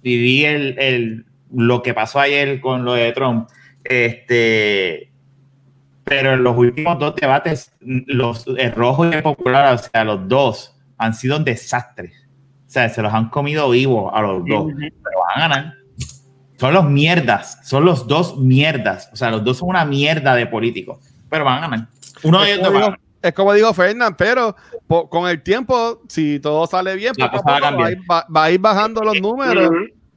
viví 0.02 0.44
el, 0.44 0.78
el, 0.78 1.26
lo 1.54 1.82
que 1.82 1.94
pasó 1.94 2.20
ayer 2.20 2.62
con 2.62 2.86
lo 2.86 2.94
de 2.94 3.12
Trump. 3.12 3.50
Este, 3.84 5.12
pero 6.04 6.34
en 6.34 6.44
los 6.44 6.58
últimos 6.58 7.00
dos 7.00 7.16
debates, 7.16 7.74
los 7.80 8.46
el 8.48 8.72
rojo 8.74 9.06
y 9.06 9.14
el 9.14 9.24
popular, 9.24 9.74
o 9.74 9.78
sea, 9.78 10.04
los 10.04 10.28
dos 10.28 10.78
han 10.98 11.14
sido 11.14 11.38
un 11.38 11.44
desastre. 11.44 12.12
O 12.68 12.70
sea, 12.70 12.90
se 12.90 13.02
los 13.02 13.14
han 13.14 13.30
comido 13.30 13.70
vivos 13.70 14.12
a 14.14 14.22
los 14.22 14.46
dos, 14.46 14.72
pero 14.78 15.20
van 15.28 15.38
a 15.38 15.40
ganar. 15.48 15.74
Son 16.58 16.74
los 16.74 16.86
mierdas, 16.86 17.60
son 17.68 17.86
los 17.86 18.08
dos 18.08 18.38
mierdas. 18.38 19.10
O 19.12 19.16
sea, 19.16 19.32
los 19.32 19.44
dos 19.44 19.58
son 19.58 19.70
una 19.70 19.84
mierda 19.84 20.36
de 20.36 20.46
políticos, 20.46 21.00
pero 21.30 21.44
van 21.44 21.58
a 21.58 21.62
ganar. 21.62 21.88
Uno 22.24 22.42
de 22.42 22.54
ellos 22.54 22.96
es 23.22 23.34
como 23.34 23.54
digo 23.54 23.72
Fernán, 23.74 24.16
pero 24.18 24.56
con 24.88 25.30
el 25.30 25.44
tiempo, 25.44 26.02
si 26.08 26.40
todo 26.40 26.66
sale 26.66 26.96
bien, 26.96 27.14
va, 27.20 28.44
a 28.44 28.52
ir, 28.52 28.60
bajando 28.60 29.02
los 29.04 29.22
números 29.22 29.70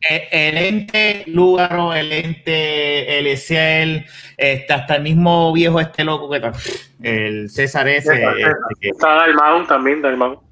el 0.08 0.58
ente 0.58 1.24
Lugaro, 1.26 1.94
el 1.94 2.12
ente 2.12 3.18
el 3.18 3.26
Excel, 3.26 4.06
este, 4.36 4.72
hasta 4.72 4.96
el 4.96 5.02
mismo 5.02 5.52
viejo 5.52 5.80
este 5.80 6.04
loco 6.04 6.30
que 6.30 6.36
está, 6.36 6.52
el 7.02 7.50
César 7.50 7.88
ese. 7.88 8.14
Este, 8.14 8.88
está 8.90 9.14
Dalmau 9.14 9.66
también, 9.66 10.02
Dalmau. 10.02 10.42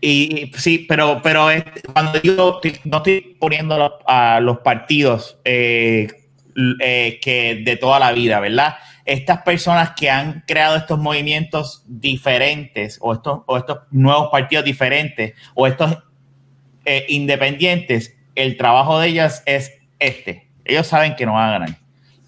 Y, 0.00 0.50
sí, 0.56 0.84
pero, 0.88 1.20
pero 1.22 1.46
cuando 1.92 2.20
yo 2.22 2.60
no 2.84 2.96
estoy 2.96 3.36
poniendo 3.38 4.00
a 4.06 4.40
los 4.40 4.58
partidos 4.58 5.38
eh, 5.44 6.08
eh, 6.80 7.20
que 7.22 7.62
de 7.64 7.76
toda 7.76 8.00
la 8.00 8.12
vida, 8.12 8.40
¿verdad? 8.40 8.76
Estas 9.04 9.42
personas 9.42 9.92
que 9.96 10.10
han 10.10 10.42
creado 10.46 10.76
estos 10.76 10.98
movimientos 10.98 11.84
diferentes 11.86 12.98
o 13.00 13.12
estos, 13.12 13.42
o 13.46 13.56
estos 13.56 13.78
nuevos 13.90 14.28
partidos 14.30 14.64
diferentes 14.64 15.34
o 15.54 15.66
estos 15.66 15.98
eh, 16.84 17.06
independientes 17.08 18.16
el 18.34 18.56
trabajo 18.56 18.98
de 18.98 19.08
ellas 19.08 19.42
es 19.46 19.72
este. 19.98 20.48
Ellos 20.64 20.86
saben 20.86 21.16
que 21.16 21.26
no 21.26 21.34
van 21.34 21.48
a 21.48 21.52
ganar. 21.52 21.78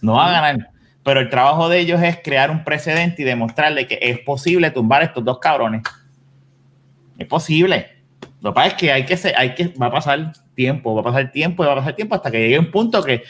No 0.01 0.15
van 0.15 0.35
a 0.35 0.41
ganar. 0.41 0.69
Pero 1.03 1.21
el 1.21 1.29
trabajo 1.29 1.69
de 1.69 1.81
ellos 1.81 2.03
es 2.03 2.19
crear 2.23 2.51
un 2.51 2.65
precedente 2.65 3.23
y 3.23 3.25
demostrarle 3.25 3.87
que 3.87 3.99
es 4.01 4.19
posible 4.21 4.71
tumbar 4.71 5.03
a 5.03 5.07
estos 5.07 5.25
dos 5.25 5.39
cabrones. 5.39 5.83
Es 7.19 7.27
posible. 7.27 7.95
Lo 8.41 8.51
que 8.51 8.55
pasa 8.55 8.67
es 8.69 8.75
que 8.75 8.93
hay 8.93 9.05
que, 9.05 9.19
hay 9.37 9.55
que, 9.55 9.69
va 9.69 9.87
a 9.87 9.91
pasar 9.91 10.33
tiempo, 10.55 10.95
va 10.95 11.01
a 11.01 11.05
pasar 11.05 11.31
tiempo 11.31 11.63
y 11.63 11.67
va 11.67 11.73
a 11.73 11.77
pasar 11.77 11.95
tiempo 11.95 12.15
hasta 12.15 12.31
que 12.31 12.41
llegue 12.41 12.59
un 12.59 12.71
punto 12.71 13.03
que 13.03 13.23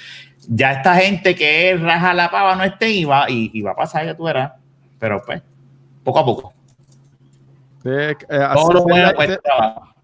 ya 0.48 0.72
esta 0.72 0.96
gente 0.96 1.34
que 1.34 1.70
es 1.70 1.80
raja 1.80 2.14
la 2.14 2.30
pava 2.30 2.54
no 2.54 2.64
esté 2.64 2.90
y 2.90 3.04
va, 3.04 3.28
y, 3.28 3.60
va 3.62 3.72
a 3.72 3.76
pasar, 3.76 4.06
ya 4.06 4.16
tú 4.16 4.24
verás. 4.24 4.52
Pero 4.98 5.22
pues, 5.24 5.42
poco 6.02 6.18
a 6.18 6.24
poco. 6.24 6.52
Eh, 7.84 8.14
Todo 8.54 8.72
lo 8.72 8.82
bueno 8.84 9.12
pues, 9.14 9.38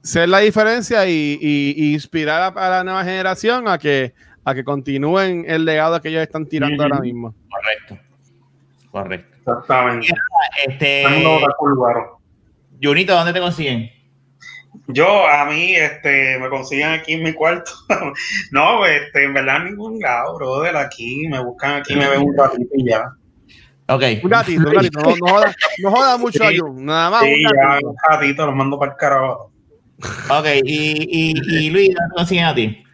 ser 0.02 0.28
la 0.28 0.38
diferencia 0.38 1.06
y, 1.06 1.74
inspirar 1.94 2.52
a, 2.56 2.70
la 2.70 2.84
nueva 2.84 3.04
generación 3.04 3.68
a 3.68 3.78
que, 3.78 4.14
a 4.44 4.54
que 4.54 4.64
continúen 4.64 5.44
el 5.46 5.64
legado 5.64 6.00
que 6.00 6.08
ellos 6.08 6.22
están 6.22 6.46
tirando 6.46 6.82
ahora 6.82 7.00
mismo. 7.00 7.34
Correcto. 7.48 7.98
Correcto. 8.90 9.36
Exactamente. 9.38 10.08
Este, 10.66 11.04
Junito, 12.82 13.14
¿dónde 13.14 13.32
te 13.32 13.40
consiguen? 13.40 13.90
Yo, 14.86 15.26
a 15.26 15.44
mí, 15.44 15.74
este, 15.74 16.38
me 16.38 16.48
consiguen 16.48 16.90
aquí 16.90 17.14
en 17.14 17.22
mi 17.22 17.32
cuarto. 17.32 17.70
no, 18.52 18.86
este, 18.86 19.24
en 19.24 19.34
verdad, 19.34 19.64
ningún 19.64 19.98
lado, 20.00 20.36
brother. 20.36 20.76
Aquí 20.76 21.26
me 21.28 21.42
buscan, 21.42 21.80
aquí 21.80 21.94
me 21.94 22.08
ven 22.08 22.22
un 22.22 22.36
ratito 22.36 22.68
y 22.74 22.88
ya. 22.88 23.12
Ok. 23.88 24.02
Un 24.22 24.30
gatito, 24.30 24.68
un 24.68 24.74
gatito. 24.74 25.00
No, 25.00 25.14
joda, 25.26 25.54
no 25.82 25.90
joda 25.90 26.16
mucho 26.16 26.44
a 26.44 26.50
Jun. 26.56 26.84
Nada 26.84 27.10
más. 27.10 27.22
Sí, 27.22 27.44
un 27.44 27.52
gatito. 27.52 27.88
un 27.88 27.96
gatito, 28.10 28.46
lo 28.46 28.52
mando 28.52 28.78
para 28.78 28.92
el 28.92 28.96
carajo. 28.96 29.52
Ok, 30.30 30.46
y, 30.64 31.34
y, 31.36 31.70
Luis, 31.70 31.94
¿dónde 31.94 32.14
consiguen 32.14 32.44
a 32.44 32.54
ti? 32.54 32.84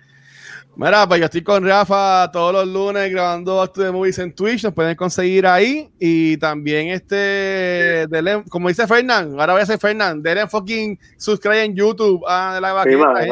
Mira, 0.77 1.09
pues 1.09 1.21
yo 1.21 1.25
estoy 1.25 1.43
con 1.43 1.67
Rafa 1.67 2.31
todos 2.31 2.53
los 2.53 2.69
lunes 2.69 3.11
grabando 3.11 3.65
Studio 3.65 3.95
Movies 3.95 4.19
en 4.19 4.35
Twitch, 4.35 4.63
nos 4.63 4.75
pueden 4.75 4.95
conseguir 4.95 5.47
ahí. 5.47 5.89
Y 5.99 6.37
también 6.37 6.89
este, 6.89 8.07
como 8.51 8.69
dice 8.69 8.87
Fernán, 8.87 9.41
ahora 9.41 9.55
voy 9.55 9.61
a 9.61 9.63
hacer 9.63 9.79
Fernán, 9.79 10.23
denle 10.23 10.47
fucking 10.47 10.99
subscribe 11.17 11.65
en 11.65 11.75
YouTube 11.75 12.23
a 12.29 12.61
la 12.61 12.75
vaquita. 12.75 13.27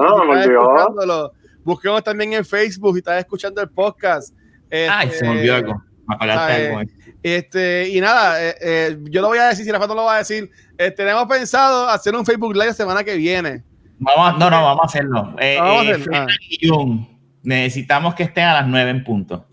Busquemos 1.62 2.02
también 2.02 2.32
en 2.32 2.44
Facebook 2.44 2.96
y 2.96 2.98
estás 2.98 3.18
escuchando 3.20 3.60
el 3.60 3.68
podcast. 3.68 4.34
Ay, 4.70 5.10
se 5.10 5.24
me 5.24 5.30
olvidó 5.30 5.54
algo. 5.56 5.82
Este, 7.22 7.88
y 7.88 8.00
nada, 8.00 8.42
eh, 8.44 8.54
eh, 8.60 8.98
yo 9.04 9.22
lo 9.22 9.28
voy 9.28 9.38
a 9.38 9.48
decir, 9.48 9.64
si 9.64 9.72
Rafa 9.72 9.86
no 9.86 9.94
lo 9.94 10.04
va 10.04 10.16
a 10.16 10.18
decir, 10.18 10.50
eh, 10.78 10.90
tenemos 10.90 11.26
pensado 11.26 11.88
hacer 11.88 12.14
un 12.14 12.24
Facebook 12.24 12.54
Live 12.54 12.66
la 12.66 12.72
semana 12.72 13.04
que 13.04 13.16
viene. 13.16 13.62
Vamos, 13.98 14.38
no, 14.38 14.50
no, 14.50 14.62
vamos 14.62 14.82
a 14.82 14.86
hacerlo. 14.86 15.34
Ah. 15.60 16.26
necesitamos 17.42 18.14
que 18.14 18.24
estén 18.24 18.44
a 18.44 18.54
las 18.54 18.66
9 18.66 18.90
en 18.90 19.04
punto. 19.04 19.46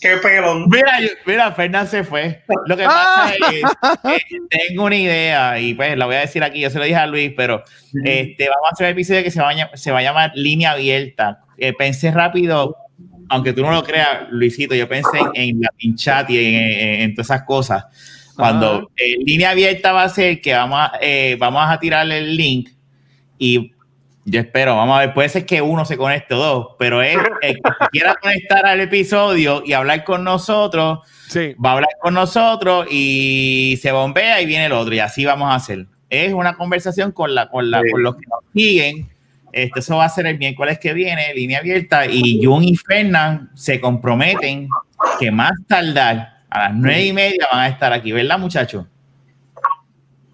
Qué 0.00 0.18
pelón. 0.18 0.68
Mira, 0.68 0.98
mira, 1.24 1.52
Fernán 1.52 1.88
se 1.88 2.04
fue. 2.04 2.42
Lo 2.66 2.76
que 2.76 2.84
pasa 2.84 3.32
es 3.34 4.24
que 4.28 4.36
tengo 4.50 4.84
una 4.84 4.96
idea 4.96 5.58
y 5.58 5.72
pues 5.74 5.96
la 5.96 6.04
voy 6.06 6.16
a 6.16 6.20
decir 6.20 6.44
aquí. 6.44 6.60
Yo 6.60 6.68
se 6.70 6.78
lo 6.78 6.84
dije 6.84 6.96
a 6.96 7.06
Luis, 7.06 7.32
pero 7.34 7.64
este, 8.04 8.48
vamos 8.48 8.68
a 8.68 8.72
hacer 8.72 8.86
un 8.86 8.92
episodio 8.92 9.22
que 9.22 9.30
se 9.30 9.40
va 9.40 9.50
a, 9.50 9.76
se 9.76 9.90
va 9.90 10.00
a 10.00 10.02
llamar 10.02 10.32
Línea 10.34 10.72
Abierta. 10.72 11.40
Eh, 11.56 11.72
pensé 11.72 12.10
rápido, 12.10 12.76
aunque 13.28 13.52
tú 13.52 13.62
no 13.62 13.70
lo 13.72 13.82
creas, 13.82 14.28
Luisito, 14.30 14.74
yo 14.74 14.88
pensé 14.88 15.18
en, 15.34 15.60
la 15.60 15.70
Chat 15.94 16.30
y 16.30 16.38
en, 16.38 17.14
todas 17.14 17.26
esas 17.28 17.42
cosas. 17.44 17.84
Cuando 18.36 18.90
eh, 18.96 19.16
línea 19.24 19.50
abierta 19.50 19.92
va 19.92 20.02
a 20.02 20.08
ser 20.08 20.40
que 20.40 20.52
vamos 20.54 20.78
a, 20.80 20.92
eh, 21.00 21.36
vamos 21.38 21.62
a 21.66 21.78
tirarle 21.78 22.18
el 22.18 22.36
link 22.36 22.70
y 23.38 23.72
yo 24.24 24.40
espero, 24.40 24.74
vamos 24.76 24.96
a 24.96 25.00
ver, 25.00 25.14
puede 25.14 25.28
ser 25.28 25.44
que 25.44 25.60
uno 25.60 25.84
se 25.84 25.96
conecte 25.96 26.34
o 26.34 26.38
dos, 26.38 26.66
pero 26.78 27.02
es 27.02 27.16
el 27.42 27.56
que 27.56 27.62
quiera 27.92 28.14
conectar 28.20 28.64
al 28.66 28.80
episodio 28.80 29.62
y 29.64 29.74
hablar 29.74 30.02
con 30.02 30.24
nosotros, 30.24 31.00
va 31.64 31.70
a 31.70 31.72
hablar 31.74 31.90
con 32.00 32.14
nosotros 32.14 32.86
y 32.90 33.78
se 33.82 33.92
bombea 33.92 34.40
y 34.40 34.46
viene 34.46 34.66
el 34.66 34.72
otro 34.72 34.94
y 34.94 34.98
así 34.98 35.24
vamos 35.24 35.50
a 35.50 35.56
hacer. 35.56 35.86
Es 36.08 36.32
una 36.32 36.56
conversación 36.56 37.12
con, 37.12 37.34
la, 37.34 37.50
con, 37.50 37.70
la, 37.70 37.82
con 37.90 38.02
los 38.02 38.16
que 38.16 38.26
nos 38.26 38.40
siguen. 38.54 39.08
Este, 39.54 39.78
eso 39.78 39.98
va 39.98 40.06
a 40.06 40.08
ser 40.08 40.26
el 40.26 40.36
miércoles 40.36 40.80
que 40.80 40.92
viene, 40.92 41.32
línea 41.32 41.60
abierta, 41.60 42.06
y 42.06 42.44
Jun 42.44 42.64
y 42.64 42.74
Fernán 42.74 43.52
se 43.54 43.80
comprometen 43.80 44.66
que 45.20 45.30
más 45.30 45.52
tardar 45.68 46.40
a 46.50 46.64
las 46.64 46.74
nueve 46.74 47.06
y 47.06 47.12
media 47.12 47.46
van 47.52 47.60
a 47.60 47.68
estar 47.68 47.92
aquí, 47.92 48.10
¿verdad, 48.10 48.36
muchachos? 48.36 48.84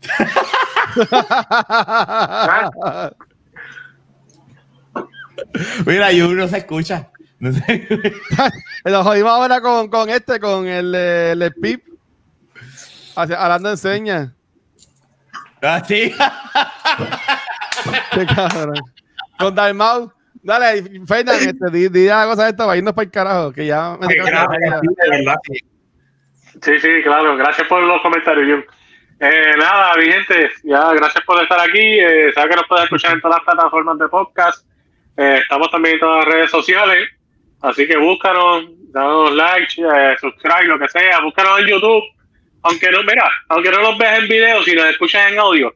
Mira, 5.84 6.12
Yu 6.12 6.34
no 6.34 6.48
se 6.48 6.56
escucha. 6.56 7.10
No 7.40 7.52
se 7.52 8.16
Nos 8.86 9.06
jodimos 9.06 9.32
ahora 9.32 9.60
con, 9.60 9.90
con, 9.90 10.08
este, 10.08 10.40
con 10.40 10.66
el, 10.66 10.94
el, 10.94 11.52
Pip. 11.60 11.84
Hablando 13.14 13.72
en 13.72 13.76
señas. 13.76 14.30
Ah, 15.60 15.84
sí. 15.86 16.10
Qué 18.14 18.24
cabrón. 18.24 18.80
Con 19.40 19.54
Dalmau. 19.54 20.12
Dale, 20.42 20.82
Fernan, 21.06 21.36
este, 21.40 21.70
di, 21.70 21.88
di 21.88 22.06
la 22.06 22.24
cosa 22.24 22.48
esta 22.48 22.64
para 22.64 22.76
irnos 22.76 22.94
para 22.94 23.04
el 23.04 23.10
carajo, 23.10 23.52
que 23.52 23.66
ya 23.66 23.96
me 24.00 24.06
Sí, 26.62 26.78
sí, 26.78 26.88
claro. 27.02 27.36
Gracias 27.36 27.66
por 27.68 27.82
los 27.82 28.00
comentarios, 28.02 28.64
Eh, 29.22 29.52
nada, 29.58 29.94
mi 29.96 30.06
gente, 30.06 30.50
ya 30.64 30.92
gracias 30.94 31.24
por 31.24 31.42
estar 31.42 31.60
aquí. 31.60 31.78
Eh, 31.78 32.32
sabes 32.34 32.50
que 32.50 32.56
nos 32.56 32.66
puedes 32.68 32.84
escuchar 32.84 33.12
en 33.12 33.20
todas 33.20 33.38
las 33.38 33.44
plataformas 33.54 33.98
de 33.98 34.08
podcast 34.08 34.66
Eh, 35.16 35.38
estamos 35.42 35.70
también 35.70 35.94
en 35.94 36.00
todas 36.00 36.24
las 36.24 36.34
redes 36.34 36.50
sociales, 36.50 37.10
así 37.60 37.86
que 37.86 37.98
búscanos, 37.98 38.64
danos 38.92 39.34
like, 39.34 39.74
eh, 39.82 40.16
subscribe, 40.18 40.64
lo 40.64 40.78
que 40.78 40.88
sea, 40.88 41.20
búscanos 41.20 41.60
en 41.60 41.66
YouTube. 41.66 42.04
Aunque 42.62 42.90
no, 42.90 43.02
mira, 43.02 43.28
aunque 43.48 43.70
no 43.70 43.82
nos 43.82 43.98
veas 43.98 44.20
en 44.20 44.28
video, 44.28 44.62
si 44.62 44.74
nos 44.74 44.86
escuchas 44.86 45.30
en 45.30 45.38
audio, 45.38 45.74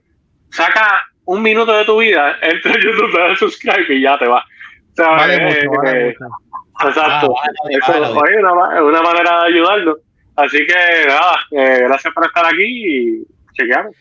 saca 0.50 1.06
un 1.26 1.42
minuto 1.42 1.72
de 1.76 1.84
tu 1.84 1.98
vida, 1.98 2.36
entra 2.42 2.72
en 2.74 2.80
YouTube, 2.82 3.12
dale 3.18 3.36
subscribe 3.36 3.94
y 3.94 4.02
ya 4.02 4.18
te 4.18 4.26
va. 4.26 4.38
O 4.40 4.94
sea, 4.96 5.08
Vale 5.08 5.34
eh, 5.34 5.40
mucho, 5.66 5.82
vale 5.82 6.00
eh, 6.00 6.06
mucho. 6.18 6.88
Exacto. 6.88 7.34
Ah, 7.36 7.48
vale, 7.64 7.76
Eso 7.78 7.92
vale. 8.00 8.06
oye, 8.32 8.38
una, 8.38 8.54
ma- 8.54 8.82
una 8.82 9.02
manera 9.02 9.40
de 9.42 9.46
ayudarnos. 9.48 9.96
Así 10.36 10.58
que 10.58 11.06
nada, 11.06 11.36
eh, 11.52 11.82
gracias 11.86 12.12
por 12.14 12.26
estar 12.26 12.44
aquí 12.46 12.62
y 12.64 13.22
chequeamos. 13.54 13.94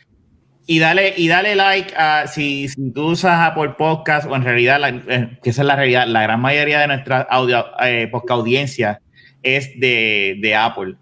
Y 0.65 0.79
dale, 0.79 1.13
y 1.17 1.27
dale 1.27 1.55
like 1.55 1.93
a 1.95 2.25
si, 2.25 2.67
si 2.69 2.91
tú 2.93 3.07
usas 3.09 3.37
Apple 3.51 3.75
Podcast, 3.77 4.27
o 4.29 4.35
en 4.35 4.43
realidad, 4.43 4.79
la- 4.79 4.89
eh, 4.89 5.37
que 5.43 5.49
esa 5.49 5.61
es 5.61 5.67
la 5.67 5.75
realidad, 5.75 6.07
la 6.07 6.23
gran 6.23 6.39
mayoría 6.41 6.79
de 6.79 6.87
nuestra 6.87 7.21
audio, 7.29 7.65
eh, 7.83 8.07
podcast 8.11 8.39
audiencia 8.39 8.99
es 9.43 9.77
de, 9.79 10.37
de 10.39 10.55
Apple. 10.55 10.95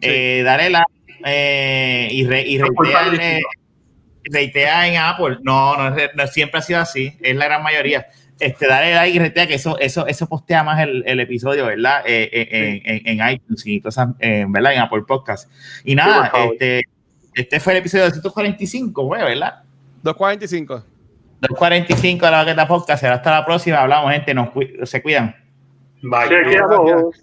Eh, 0.00 0.42
dale 0.44 0.70
like 0.70 0.86
eh, 1.26 2.08
y, 2.10 2.24
re, 2.26 2.42
y 2.42 2.58
reitea, 4.30 4.88
en, 4.88 4.96
Apple. 4.96 5.38
No, 5.42 5.76
no, 5.76 5.96
no 6.14 6.26
siempre 6.26 6.60
ha 6.60 6.62
sido 6.62 6.80
así, 6.80 7.16
es 7.20 7.36
la 7.36 7.46
gran 7.46 7.62
mayoría. 7.62 8.06
Este, 8.38 8.66
dale 8.66 8.94
like 8.94 9.16
y 9.16 9.18
reitea 9.18 9.46
que 9.46 9.54
eso, 9.54 9.78
eso, 9.78 10.06
eso 10.06 10.26
postea 10.26 10.62
más 10.62 10.80
el, 10.80 11.02
el 11.06 11.20
episodio, 11.20 11.66
¿verdad? 11.66 12.02
Eh, 12.06 12.30
eh, 12.32 12.80
en, 12.84 13.06
en, 13.06 13.20
en 13.20 13.30
iTunes 13.34 13.66
y 13.66 13.80
cosas, 13.82 14.08
eh, 14.18 14.46
¿verdad? 14.48 14.72
En 14.72 14.80
Apple 14.80 15.02
Podcast. 15.06 15.50
Y 15.84 15.94
nada, 15.94 16.32
este, 16.50 16.82
este 17.34 17.60
fue 17.60 17.74
el 17.74 17.80
episodio 17.80 18.04
245, 18.04 19.02
güey, 19.02 19.22
¿verdad? 19.22 19.62
245. 20.02 20.84
245 21.42 22.24
de 22.24 22.30
la 22.30 22.38
Baqueta 22.38 22.66
Podcast. 22.66 23.00
Será 23.02 23.16
hasta 23.16 23.30
la 23.30 23.44
próxima. 23.44 23.78
Hablamos, 23.78 24.10
gente. 24.12 24.32
Nos, 24.32 24.50
cu- 24.50 24.62
se 24.84 25.02
cuidan. 25.02 25.36
Bye. 26.02 26.28
Chequeamos. 26.28 27.22